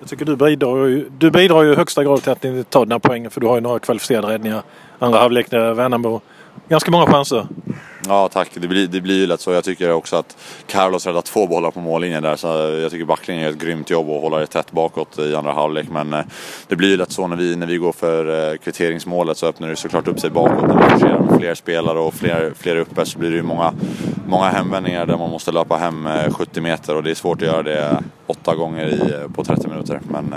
Jag 0.00 0.08
tycker 0.08 0.24
du 0.24 0.36
bidrar 0.36 0.86
ju, 0.86 1.08
du 1.18 1.30
bidrar 1.30 1.62
ju 1.62 1.72
i 1.72 1.76
högsta 1.76 2.04
grad 2.04 2.22
till 2.22 2.32
att 2.32 2.42
ni 2.42 2.64
tar 2.64 2.80
den 2.84 2.92
här 2.92 2.98
poängen 2.98 3.30
för 3.30 3.40
du 3.40 3.46
har 3.46 3.54
ju 3.54 3.60
några 3.60 3.78
kvalificerade 3.78 4.32
räddningar. 4.32 4.62
Andra 4.98 5.18
halvlek 5.18 5.50
när 5.50 5.74
Värnamo. 5.74 6.20
Ganska 6.68 6.90
många 6.90 7.06
chanser. 7.06 7.46
Ja 8.06 8.28
tack, 8.28 8.50
det 8.54 8.68
blir, 8.68 8.86
det 8.86 9.00
blir 9.00 9.14
ju 9.14 9.26
lätt 9.26 9.40
så. 9.40 9.52
Jag 9.52 9.64
tycker 9.64 9.92
också 9.92 10.16
att 10.16 10.36
Carlos 10.66 11.06
räddar 11.06 11.20
två 11.20 11.46
bollar 11.46 11.70
på 11.70 11.80
mållinjen 11.80 12.22
där. 12.22 12.36
Så 12.36 12.46
jag 12.82 12.90
tycker 12.90 13.04
backlinjen 13.04 13.44
gör 13.44 13.52
ett 13.52 13.58
grymt 13.58 13.90
jobb 13.90 14.08
och 14.08 14.20
håller 14.20 14.40
det 14.40 14.46
tätt 14.46 14.72
bakåt 14.72 15.18
i 15.18 15.34
andra 15.34 15.52
halvlek. 15.52 15.86
Men 15.90 16.14
eh, 16.14 16.20
det 16.68 16.76
blir 16.76 16.88
ju 16.88 16.96
lätt 16.96 17.12
så 17.12 17.26
när 17.26 17.36
vi, 17.36 17.56
när 17.56 17.66
vi 17.66 17.76
går 17.76 17.92
för 17.92 18.50
eh, 18.52 18.56
kvitteringsmålet 18.56 19.36
så 19.36 19.46
öppnar 19.46 19.68
det 19.68 19.76
såklart 19.76 20.08
upp 20.08 20.20
sig 20.20 20.30
bakåt. 20.30 20.68
När 20.68 20.82
vi 20.82 20.90
forcerar 20.90 21.18
med 21.20 21.38
fler 21.40 21.54
spelare 21.54 21.98
och 21.98 22.14
fler, 22.14 22.52
fler 22.56 22.76
uppe 22.76 23.06
så 23.06 23.18
blir 23.18 23.30
det 23.30 23.36
ju 23.36 23.42
många, 23.42 23.72
många 24.26 24.48
hemvändningar 24.48 25.06
där 25.06 25.16
man 25.16 25.30
måste 25.30 25.52
löpa 25.52 25.76
hem 25.76 26.06
eh, 26.06 26.32
70 26.32 26.60
meter 26.60 26.96
och 26.96 27.02
det 27.02 27.10
är 27.10 27.14
svårt 27.14 27.42
att 27.42 27.48
göra 27.48 27.62
det 27.62 28.02
åtta 28.26 28.54
gånger 28.54 28.86
i, 28.86 29.28
på 29.34 29.44
30 29.44 29.68
minuter. 29.68 30.00
Men 30.10 30.34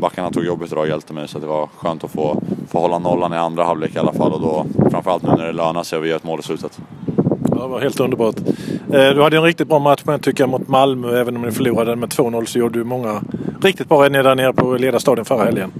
backarna 0.00 0.30
tog 0.30 0.44
jobbet 0.44 0.72
idag 0.72 0.82
och 0.82 0.88
hjälpte 0.88 1.12
mig 1.12 1.28
så 1.28 1.38
det 1.38 1.46
var 1.46 1.68
skönt 1.76 2.04
att 2.04 2.10
få, 2.10 2.42
få 2.68 2.80
hålla 2.80 2.98
nollan 2.98 3.32
i 3.32 3.36
andra 3.36 3.64
halvlek 3.64 3.96
i 3.96 3.98
alla 3.98 4.12
fall 4.12 4.32
och 4.32 4.40
då 4.40 4.66
framförallt 4.90 5.22
nu 5.22 5.28
när 5.28 5.46
det 5.46 5.52
lönar 5.52 5.82
sig 5.82 5.98
och 5.98 6.04
vi 6.04 6.08
gör 6.08 6.16
ett 6.16 6.24
mål 6.24 6.40
i 6.40 6.42
slutet. 6.42 6.80
Det 7.62 7.68
var 7.68 7.80
helt 7.80 8.00
underbart. 8.00 8.36
Eh, 8.92 9.08
du 9.08 9.22
hade 9.22 9.36
en 9.36 9.42
riktigt 9.42 9.68
bra 9.68 9.78
match 9.78 10.00
men 10.04 10.20
tycker 10.20 10.42
jag 10.42 10.50
mot 10.50 10.68
Malmö. 10.68 11.20
Även 11.20 11.36
om 11.36 11.42
ni 11.42 11.52
förlorade 11.52 11.96
med 11.96 12.08
2-0 12.08 12.44
så 12.44 12.58
gjorde 12.58 12.78
du 12.78 12.84
många 12.84 13.22
riktigt 13.62 13.88
bra 13.88 14.04
räddningar 14.04 14.22
där 14.22 14.34
nere 14.34 14.52
på 14.52 14.76
ledarstadion 14.76 15.24
förra 15.24 15.44
helgen. 15.44 15.72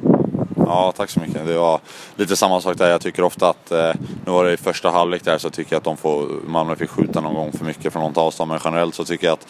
Ja, 0.57 0.93
tack 0.97 1.11
så 1.11 1.21
mycket. 1.21 1.47
Det 1.47 1.59
var 1.59 1.81
lite 2.17 2.37
samma 2.37 2.61
sak 2.61 2.79
där. 2.79 2.91
Jag 2.91 3.01
tycker 3.01 3.23
ofta 3.23 3.49
att, 3.49 3.71
eh, 3.71 3.93
nu 4.25 4.33
var 4.33 4.45
det 4.45 4.53
i 4.53 4.57
första 4.57 4.91
halvlek 4.91 5.25
där, 5.25 5.39
så 5.39 5.51
tycker 5.51 5.73
jag 5.73 5.79
att 5.79 5.85
de 5.85 5.97
får, 5.97 6.27
Malmö 6.47 6.77
fick 6.77 6.91
skjuta 6.91 7.21
någon 7.21 7.35
gång 7.35 7.53
för 7.53 7.65
mycket 7.65 7.93
från 7.93 8.03
något 8.03 8.17
avstånd. 8.17 8.51
Men 8.51 8.61
generellt 8.65 8.95
så 8.95 9.05
tycker 9.05 9.27
jag 9.27 9.33
att 9.33 9.47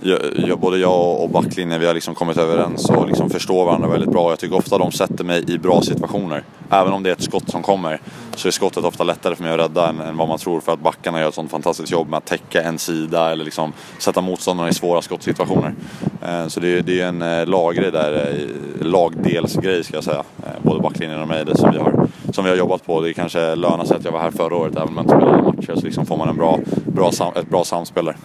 jag, 0.00 0.18
jag, 0.36 0.58
både 0.58 0.78
jag 0.78 1.20
och 1.20 1.30
backlinjen, 1.30 1.80
vi 1.80 1.86
har 1.86 1.94
liksom 1.94 2.14
kommit 2.14 2.36
överens 2.36 2.90
och 2.90 3.06
liksom 3.08 3.30
förstår 3.30 3.64
varandra 3.64 3.88
väldigt 3.88 4.10
bra. 4.10 4.30
Jag 4.30 4.38
tycker 4.38 4.56
ofta 4.56 4.78
de 4.78 4.92
sätter 4.92 5.24
mig 5.24 5.44
i 5.52 5.58
bra 5.58 5.82
situationer. 5.82 6.42
Även 6.70 6.92
om 6.92 7.02
det 7.02 7.08
är 7.10 7.12
ett 7.12 7.22
skott 7.22 7.50
som 7.50 7.62
kommer 7.62 8.00
så 8.36 8.48
är 8.48 8.52
skottet 8.52 8.84
ofta 8.84 9.04
lättare 9.04 9.34
för 9.36 9.42
mig 9.42 9.52
att 9.52 9.58
rädda 9.60 9.88
än, 9.88 10.00
än 10.00 10.16
vad 10.16 10.28
man 10.28 10.38
tror. 10.38 10.60
För 10.60 10.72
att 10.72 10.80
backarna 10.80 11.20
gör 11.20 11.28
ett 11.28 11.34
sånt 11.34 11.50
fantastiskt 11.50 11.92
jobb 11.92 12.08
med 12.08 12.16
att 12.18 12.24
täcka 12.24 12.62
en 12.62 12.78
sida 12.78 13.32
eller 13.32 13.44
liksom 13.44 13.72
sätta 13.98 14.20
motståndarna 14.20 14.68
i 14.68 14.74
svåra 14.74 15.02
skottsituationer. 15.02 15.74
Eh, 16.22 16.46
så 16.46 16.60
det, 16.60 16.78
är- 16.78 16.82
det 16.82 17.00
är 17.00 17.06
en 17.08 17.22
eh, 17.22 17.46
laggrej 17.46 17.90
där, 17.92 18.12
eh, 18.14 18.86
lagdelsgrej 18.86 19.84
ska 19.84 19.94
jag 19.96 20.04
säga. 20.04 20.22
Både 20.62 20.80
backlinjen 20.82 21.20
och 21.22 21.28
mig, 21.28 21.44
det 21.44 21.56
som 21.58 21.70
vi 21.72 21.78
har, 21.78 22.06
som 22.32 22.44
vi 22.44 22.50
har 22.50 22.56
jobbat 22.56 22.86
på. 22.86 23.00
Det 23.00 23.14
kanske 23.14 23.54
lönar 23.54 23.84
sig 23.84 23.96
att 23.96 24.04
jag 24.04 24.12
var 24.12 24.20
här 24.20 24.30
förra 24.30 24.56
året 24.56 24.76
även 24.76 24.88
om 24.88 24.94
jag 24.96 25.04
inte 25.04 25.14
spelade 25.16 25.42
matcher. 25.42 25.74
Så 25.80 25.86
liksom 25.86 26.06
får 26.06 26.16
man 26.16 26.28
en 26.28 26.36
bra, 26.36 26.58
bra, 26.86 27.10
ett 27.36 27.50
bra 27.50 27.64
samspel 27.64 28.04
där. 28.04 28.16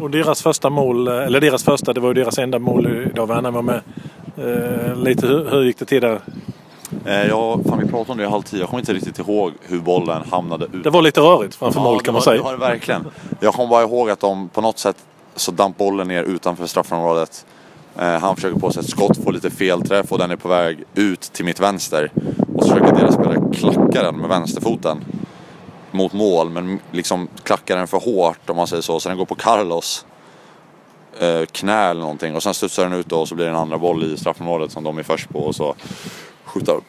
Och 0.00 0.10
deras 0.10 0.42
första 0.42 0.70
mål, 0.70 1.08
eh, 1.08 1.14
eller 1.14 1.40
deras 1.40 1.64
första, 1.64 1.92
det 1.92 2.00
var 2.00 2.08
ju 2.08 2.14
deras 2.14 2.38
enda 2.38 2.58
mål 2.58 2.86
idag. 3.12 3.26
Värnamo 3.26 3.62
med. 3.62 3.80
Eh, 4.36 4.96
lite 4.96 5.26
hur, 5.26 5.50
hur 5.50 5.62
gick 5.62 5.78
det 5.78 5.84
till 5.84 6.00
där? 6.02 6.20
Eh, 7.06 7.26
ja, 7.28 7.58
fan 7.68 7.78
vi 7.78 7.88
pratade 7.88 8.12
om 8.12 8.18
det 8.18 8.24
i 8.24 8.26
halv 8.26 8.42
tio. 8.42 8.60
Jag 8.60 8.68
kommer 8.68 8.80
inte 8.80 8.92
riktigt 8.92 9.18
ihåg 9.18 9.52
hur 9.62 9.78
bollen 9.80 10.22
hamnade 10.30 10.64
ut. 10.64 10.84
Det 10.84 10.90
var 10.90 11.02
lite 11.02 11.20
rörigt 11.20 11.54
framför 11.54 11.80
mål 11.80 11.98
det 11.98 12.04
kan 12.04 12.12
man 12.14 12.18
var- 12.18 12.24
säga. 12.24 12.36
Det 12.36 12.42
var 12.42 12.52
det 12.52 12.58
verkligen. 12.58 13.06
Jag 13.40 13.54
kommer 13.54 13.68
bara 13.68 13.82
ihåg 13.82 14.10
att 14.10 14.20
de 14.20 14.48
på 14.48 14.60
något 14.60 14.78
sätt 14.78 14.96
så 15.36 15.50
damp 15.52 15.76
bollen 15.78 16.08
ner 16.08 16.22
utanför 16.22 16.66
straffområdet. 16.66 17.46
Eh, 17.98 18.06
han 18.18 18.36
försöker 18.36 18.60
på 18.60 18.70
sig 18.70 18.80
ett 18.80 18.90
skott, 18.90 19.24
får 19.24 19.32
lite 19.32 19.50
felträff 19.50 20.12
och 20.12 20.18
den 20.18 20.30
är 20.30 20.36
på 20.36 20.48
väg 20.48 20.84
ut 20.94 21.20
till 21.20 21.44
mitt 21.44 21.60
vänster. 21.60 22.10
Och 22.54 22.64
så 22.64 22.68
försöker 22.74 22.94
deras 22.96 23.14
spelare 23.14 23.38
klacka 23.54 24.02
den 24.02 24.16
med 24.16 24.28
vänsterfoten 24.28 25.04
mot 25.90 26.12
mål, 26.12 26.50
men 26.50 26.80
liksom 26.90 27.28
klackar 27.42 27.76
den 27.76 27.86
för 27.86 27.98
hårt 27.98 28.50
om 28.50 28.56
man 28.56 28.66
säger 28.66 28.82
så. 28.82 29.00
Så 29.00 29.08
den 29.08 29.18
går 29.18 29.24
på 29.24 29.34
Carlos 29.34 30.06
eh, 31.18 31.44
knä 31.52 31.90
eller 31.90 32.00
någonting 32.00 32.36
och 32.36 32.42
sen 32.42 32.54
studsar 32.54 32.82
den 32.82 32.92
ut 32.92 33.06
då 33.06 33.20
och 33.20 33.28
så 33.28 33.34
blir 33.34 33.44
det 33.44 33.50
en 33.50 33.56
andra 33.56 33.78
boll 33.78 34.04
i 34.04 34.16
straffområdet 34.16 34.72
som 34.72 34.84
de 34.84 34.98
är 34.98 35.02
först 35.02 35.28
på 35.28 35.38
och 35.38 35.54
så 35.54 35.74
skjuter, 36.44 36.80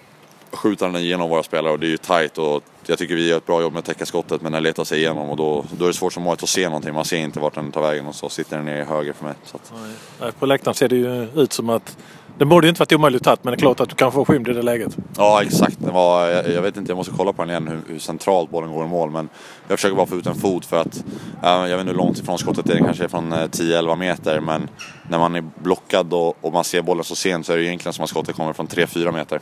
skjuter 0.51 0.85
den 0.85 0.95
igenom 0.95 1.29
våra 1.29 1.43
spelare 1.43 1.73
och 1.73 1.79
det 1.79 1.87
är 1.87 1.89
ju 1.89 1.97
tight 1.97 2.37
och 2.37 2.63
jag 2.85 2.97
tycker 2.97 3.15
vi 3.15 3.29
gör 3.29 3.37
ett 3.37 3.45
bra 3.45 3.61
jobb 3.61 3.73
med 3.73 3.79
att 3.79 3.85
täcka 3.85 4.05
skottet 4.05 4.41
men 4.41 4.51
den 4.51 4.63
letar 4.63 4.83
sig 4.83 4.99
igenom 4.99 5.29
och 5.29 5.37
då, 5.37 5.65
då 5.77 5.85
är 5.85 5.87
det 5.87 5.93
svårt 5.93 6.13
som 6.13 6.23
målet 6.23 6.43
att 6.43 6.49
se 6.49 6.65
någonting. 6.65 6.93
Man 6.93 7.05
ser 7.05 7.17
inte 7.17 7.39
vart 7.39 7.55
den 7.55 7.71
tar 7.71 7.81
vägen 7.81 8.07
och 8.07 8.15
så 8.15 8.29
sitter 8.29 8.57
den 8.57 8.65
ner 8.65 8.81
i 8.81 8.83
höger 8.83 9.13
för 9.13 9.25
mig. 9.25 9.33
Så 9.45 9.57
att, 9.57 10.39
På 10.39 10.45
läktaren 10.45 10.75
ser 10.75 10.89
det 10.89 10.95
ju 10.95 11.27
ut 11.35 11.53
som 11.53 11.69
att 11.69 11.97
det 12.41 12.45
borde 12.45 12.67
ju 12.67 12.69
inte 12.69 12.79
varit 12.79 12.93
omöjligt 12.93 13.27
att 13.27 13.43
men 13.43 13.51
det 13.51 13.55
är 13.55 13.59
klart 13.59 13.79
att 13.79 13.89
du 13.89 13.95
kan 13.95 14.11
få 14.11 14.25
skymd 14.25 14.47
i 14.47 14.53
det 14.53 14.61
läget. 14.61 14.97
Ja 15.17 15.43
exakt, 15.43 15.77
det 15.79 15.91
var, 15.91 16.27
jag, 16.27 16.49
jag 16.49 16.61
vet 16.61 16.77
inte, 16.77 16.91
jag 16.91 16.97
måste 16.97 17.13
kolla 17.17 17.33
på 17.33 17.41
den 17.41 17.49
igen 17.49 17.67
hur, 17.67 17.93
hur 17.93 17.99
centralt 17.99 18.49
bollen 18.49 18.71
går 18.71 18.85
i 18.85 18.87
mål 18.87 19.11
men 19.11 19.29
jag 19.67 19.79
försöker 19.79 19.95
bara 19.95 20.05
få 20.05 20.15
ut 20.15 20.25
en 20.25 20.35
fot 20.35 20.65
för 20.65 20.81
att 20.81 21.03
äh, 21.43 21.49
jag 21.49 21.67
vet 21.67 21.79
inte 21.79 21.91
hur 21.91 21.97
långt 21.97 22.19
ifrån 22.19 22.37
skottet 22.37 22.65
det 22.65 22.73
är, 22.73 22.77
kanske 22.77 23.09
från 23.09 23.33
eh, 23.33 23.37
10-11 23.37 23.95
meter 23.95 24.39
men 24.39 24.69
när 25.09 25.19
man 25.19 25.35
är 25.35 25.43
blockad 25.63 26.13
och, 26.13 26.45
och 26.45 26.53
man 26.53 26.63
ser 26.63 26.81
bollen 26.81 27.03
så 27.03 27.15
sent 27.15 27.45
så 27.45 27.53
är 27.53 27.57
det 27.57 27.63
egentligen 27.63 27.93
som 27.93 28.03
att 28.03 28.09
skottet 28.09 28.35
kommer 28.35 28.53
från 28.53 28.67
3-4 28.67 29.11
meter 29.11 29.39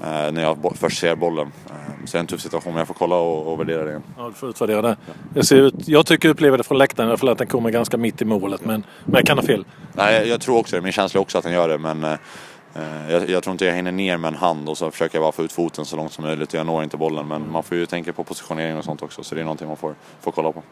när 0.00 0.42
jag 0.42 0.72
först 0.74 0.98
ser 0.98 1.16
bollen. 1.16 1.52
Eh, 1.66 2.04
så 2.04 2.12
det 2.12 2.18
är 2.18 2.20
en 2.20 2.26
tuff 2.26 2.40
situation 2.40 2.72
men 2.72 2.78
jag 2.78 2.86
får 2.86 2.94
kolla 2.94 3.16
och, 3.16 3.52
och 3.52 3.60
värdera 3.60 3.84
det 3.84 3.90
igen. 3.90 4.02
Ja, 4.16 4.28
du 4.28 4.32
får 4.32 4.48
utvärdera 4.48 4.82
det. 4.82 4.96
Jag, 5.34 5.46
ser 5.46 5.56
ut, 5.56 5.74
jag 5.88 6.06
tycker 6.06 6.28
upplever 6.28 6.58
det 6.58 6.64
från 6.64 6.78
läktaren 6.78 7.08
i 7.08 7.10
alla 7.10 7.18
fall 7.18 7.28
att 7.28 7.38
den 7.38 7.46
kommer 7.46 7.70
ganska 7.70 7.96
mitt 7.96 8.22
i 8.22 8.24
målet 8.24 8.64
men, 8.64 8.84
men 9.04 9.14
jag 9.14 9.26
kan 9.26 9.38
ha 9.38 9.44
fel. 9.44 9.64
Nej, 9.92 10.14
jag, 10.14 10.26
jag 10.26 10.40
tror 10.40 10.58
också 10.58 10.76
det. 10.76 10.82
Min 10.82 10.92
känsla 10.92 11.18
är 11.18 11.22
också 11.22 11.38
att 11.38 11.44
den 11.44 11.52
gör 11.52 11.68
det. 11.68 11.78
Men 11.78 12.04
eh, 12.04 12.12
eh, 12.74 13.12
jag, 13.12 13.30
jag 13.30 13.42
tror 13.42 13.52
inte 13.52 13.64
jag 13.64 13.74
hinner 13.74 13.92
ner 13.92 14.16
med 14.16 14.28
en 14.28 14.34
hand 14.34 14.68
och 14.68 14.78
så 14.78 14.90
försöker 14.90 15.16
jag 15.16 15.22
bara 15.22 15.32
få 15.32 15.42
ut 15.42 15.52
foten 15.52 15.84
så 15.84 15.96
långt 15.96 16.12
som 16.12 16.24
möjligt. 16.24 16.54
Jag 16.54 16.66
når 16.66 16.82
inte 16.82 16.96
bollen. 16.96 17.28
Men 17.28 17.52
man 17.52 17.62
får 17.62 17.76
ju 17.76 17.86
tänka 17.86 18.12
på 18.12 18.24
positionering 18.24 18.76
och 18.76 18.84
sånt 18.84 19.02
också. 19.02 19.22
Så 19.22 19.34
det 19.34 19.40
är 19.40 19.44
någonting 19.44 19.68
man 19.68 19.76
får, 19.76 19.94
får 20.20 20.32
kolla 20.32 20.52
på. 20.52 20.62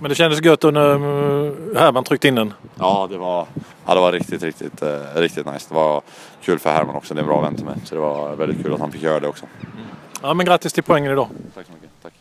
Men 0.00 0.08
det 0.08 0.14
kändes 0.14 0.44
gött 0.44 0.62
när 0.62 0.94
uh, 0.94 1.52
Herman 1.76 2.04
tryckte 2.04 2.28
in 2.28 2.34
den. 2.34 2.54
Ja, 2.78 3.06
det 3.10 3.18
var, 3.18 3.46
ja, 3.86 3.94
det 3.94 4.00
var 4.00 4.12
riktigt, 4.12 4.42
riktigt, 4.42 4.82
eh, 4.82 4.98
riktigt 5.14 5.46
nice. 5.46 5.66
Det 5.68 5.74
var 5.74 6.02
kul 6.42 6.58
för 6.58 6.70
Herman 6.70 6.96
också. 6.96 7.14
Det 7.14 7.18
är 7.18 7.22
en 7.22 7.28
bra 7.28 7.40
vän 7.40 7.56
till 7.56 7.64
mig. 7.64 7.74
Så 7.84 7.94
det 7.94 8.00
var 8.00 8.36
väldigt 8.36 8.62
kul 8.62 8.74
att 8.74 8.80
han 8.80 8.92
fick 8.92 9.02
göra 9.02 9.20
det 9.20 9.28
också. 9.28 9.46
Ja 10.22 10.34
men 10.34 10.46
grattis 10.46 10.72
till 10.72 10.82
poängen 10.82 11.12
idag. 11.12 11.28
Tack 11.54 11.66
så 11.66 11.72
mycket. 11.72 11.90
Tack. 12.02 12.12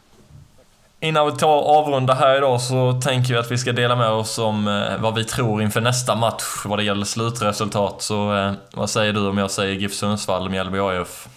Innan 0.99 1.25
vi 1.25 1.32
tar 1.32 1.61
avrunda 1.61 2.13
här 2.13 2.38
idag 2.38 2.61
så 2.61 3.01
tänker 3.01 3.34
vi 3.34 3.39
att 3.39 3.51
vi 3.51 3.57
ska 3.57 3.71
dela 3.71 3.95
med 3.95 4.09
oss 4.09 4.38
om 4.38 4.67
eh, 4.67 5.01
vad 5.01 5.15
vi 5.15 5.23
tror 5.23 5.61
inför 5.61 5.82
nästa 5.82 6.15
match 6.15 6.43
vad 6.65 6.80
det 6.80 6.84
gäller 6.84 7.05
slutresultat. 7.05 8.01
Så 8.01 8.36
eh, 8.36 8.51
vad 8.73 8.89
säger 8.89 9.13
du 9.13 9.27
om 9.27 9.38
jag 9.38 9.51
säger 9.51 9.75
GIF 9.75 9.93
Sundsvall, 9.93 10.49
Mjällby 10.49 10.80
AIF? 10.80 11.27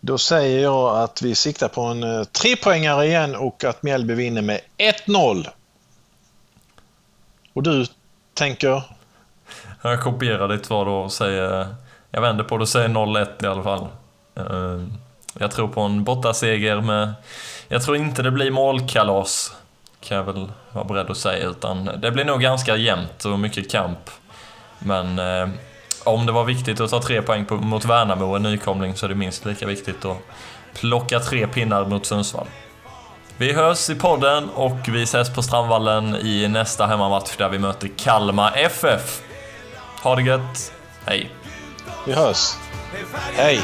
Då 0.00 0.18
säger 0.18 0.62
jag 0.62 0.98
att 0.98 1.22
vi 1.22 1.34
siktar 1.34 1.68
på 1.68 1.82
en 1.82 2.02
eh, 2.02 2.24
trepoängare 2.24 3.06
igen 3.06 3.36
och 3.36 3.64
att 3.64 3.82
Mjällby 3.82 4.14
vinner 4.14 4.42
med 4.42 4.60
1-0. 5.06 5.46
Och 7.52 7.62
du 7.62 7.86
tänker... 8.34 8.82
Jag 9.82 10.02
kopierar 10.02 10.48
ditt 10.48 10.66
svar 10.66 10.84
då 10.84 10.92
och 10.92 11.12
säger... 11.12 11.74
Jag 12.10 12.20
vänder 12.20 12.44
på 12.44 12.56
det 12.56 12.62
och 12.62 12.68
säger 12.68 12.88
0-1 12.88 13.44
i 13.44 13.46
alla 13.46 13.62
fall. 13.62 13.86
Eh, 14.34 14.86
jag 15.38 15.50
tror 15.50 15.68
på 15.68 15.80
en 15.80 16.04
bortaseger 16.04 16.80
med... 16.80 17.12
Jag 17.68 17.82
tror 17.82 17.96
inte 17.96 18.22
det 18.22 18.30
blir 18.30 18.50
målkalas, 18.50 19.52
kan 20.00 20.16
jag 20.16 20.24
väl 20.24 20.48
vara 20.72 20.84
beredd 20.84 21.10
att 21.10 21.16
säga, 21.16 21.48
utan 21.48 21.84
det 21.84 22.10
blir 22.10 22.24
nog 22.24 22.40
ganska 22.40 22.76
jämnt 22.76 23.24
och 23.24 23.38
mycket 23.38 23.70
kamp. 23.70 24.10
Men 24.78 25.18
eh, 25.18 25.48
om 26.04 26.26
det 26.26 26.32
var 26.32 26.44
viktigt 26.44 26.80
att 26.80 26.90
ta 26.90 27.02
tre 27.02 27.22
poäng 27.22 27.44
på, 27.44 27.56
mot 27.56 27.84
Värnamo, 27.84 28.36
en 28.36 28.42
nykomling, 28.42 28.94
så 28.96 29.06
är 29.06 29.08
det 29.08 29.14
minst 29.14 29.44
lika 29.44 29.66
viktigt 29.66 30.04
att 30.04 30.18
plocka 30.74 31.20
tre 31.20 31.46
pinnar 31.46 31.84
mot 31.84 32.06
Sundsvall. 32.06 32.46
Vi 33.36 33.52
hörs 33.52 33.90
i 33.90 33.94
podden 33.94 34.48
och 34.54 34.88
vi 34.88 35.02
ses 35.02 35.34
på 35.34 35.42
Strandvallen 35.42 36.16
i 36.16 36.48
nästa 36.48 36.86
hemmamatch 36.86 37.36
där 37.36 37.48
vi 37.48 37.58
möter 37.58 37.90
Kalmar 37.96 38.52
FF. 38.56 39.22
Ha 40.02 40.16
det 40.16 40.22
gött. 40.22 40.72
Hej. 41.06 41.30
Vi 42.06 42.12
hörs. 42.12 42.54
Hej. 43.34 43.60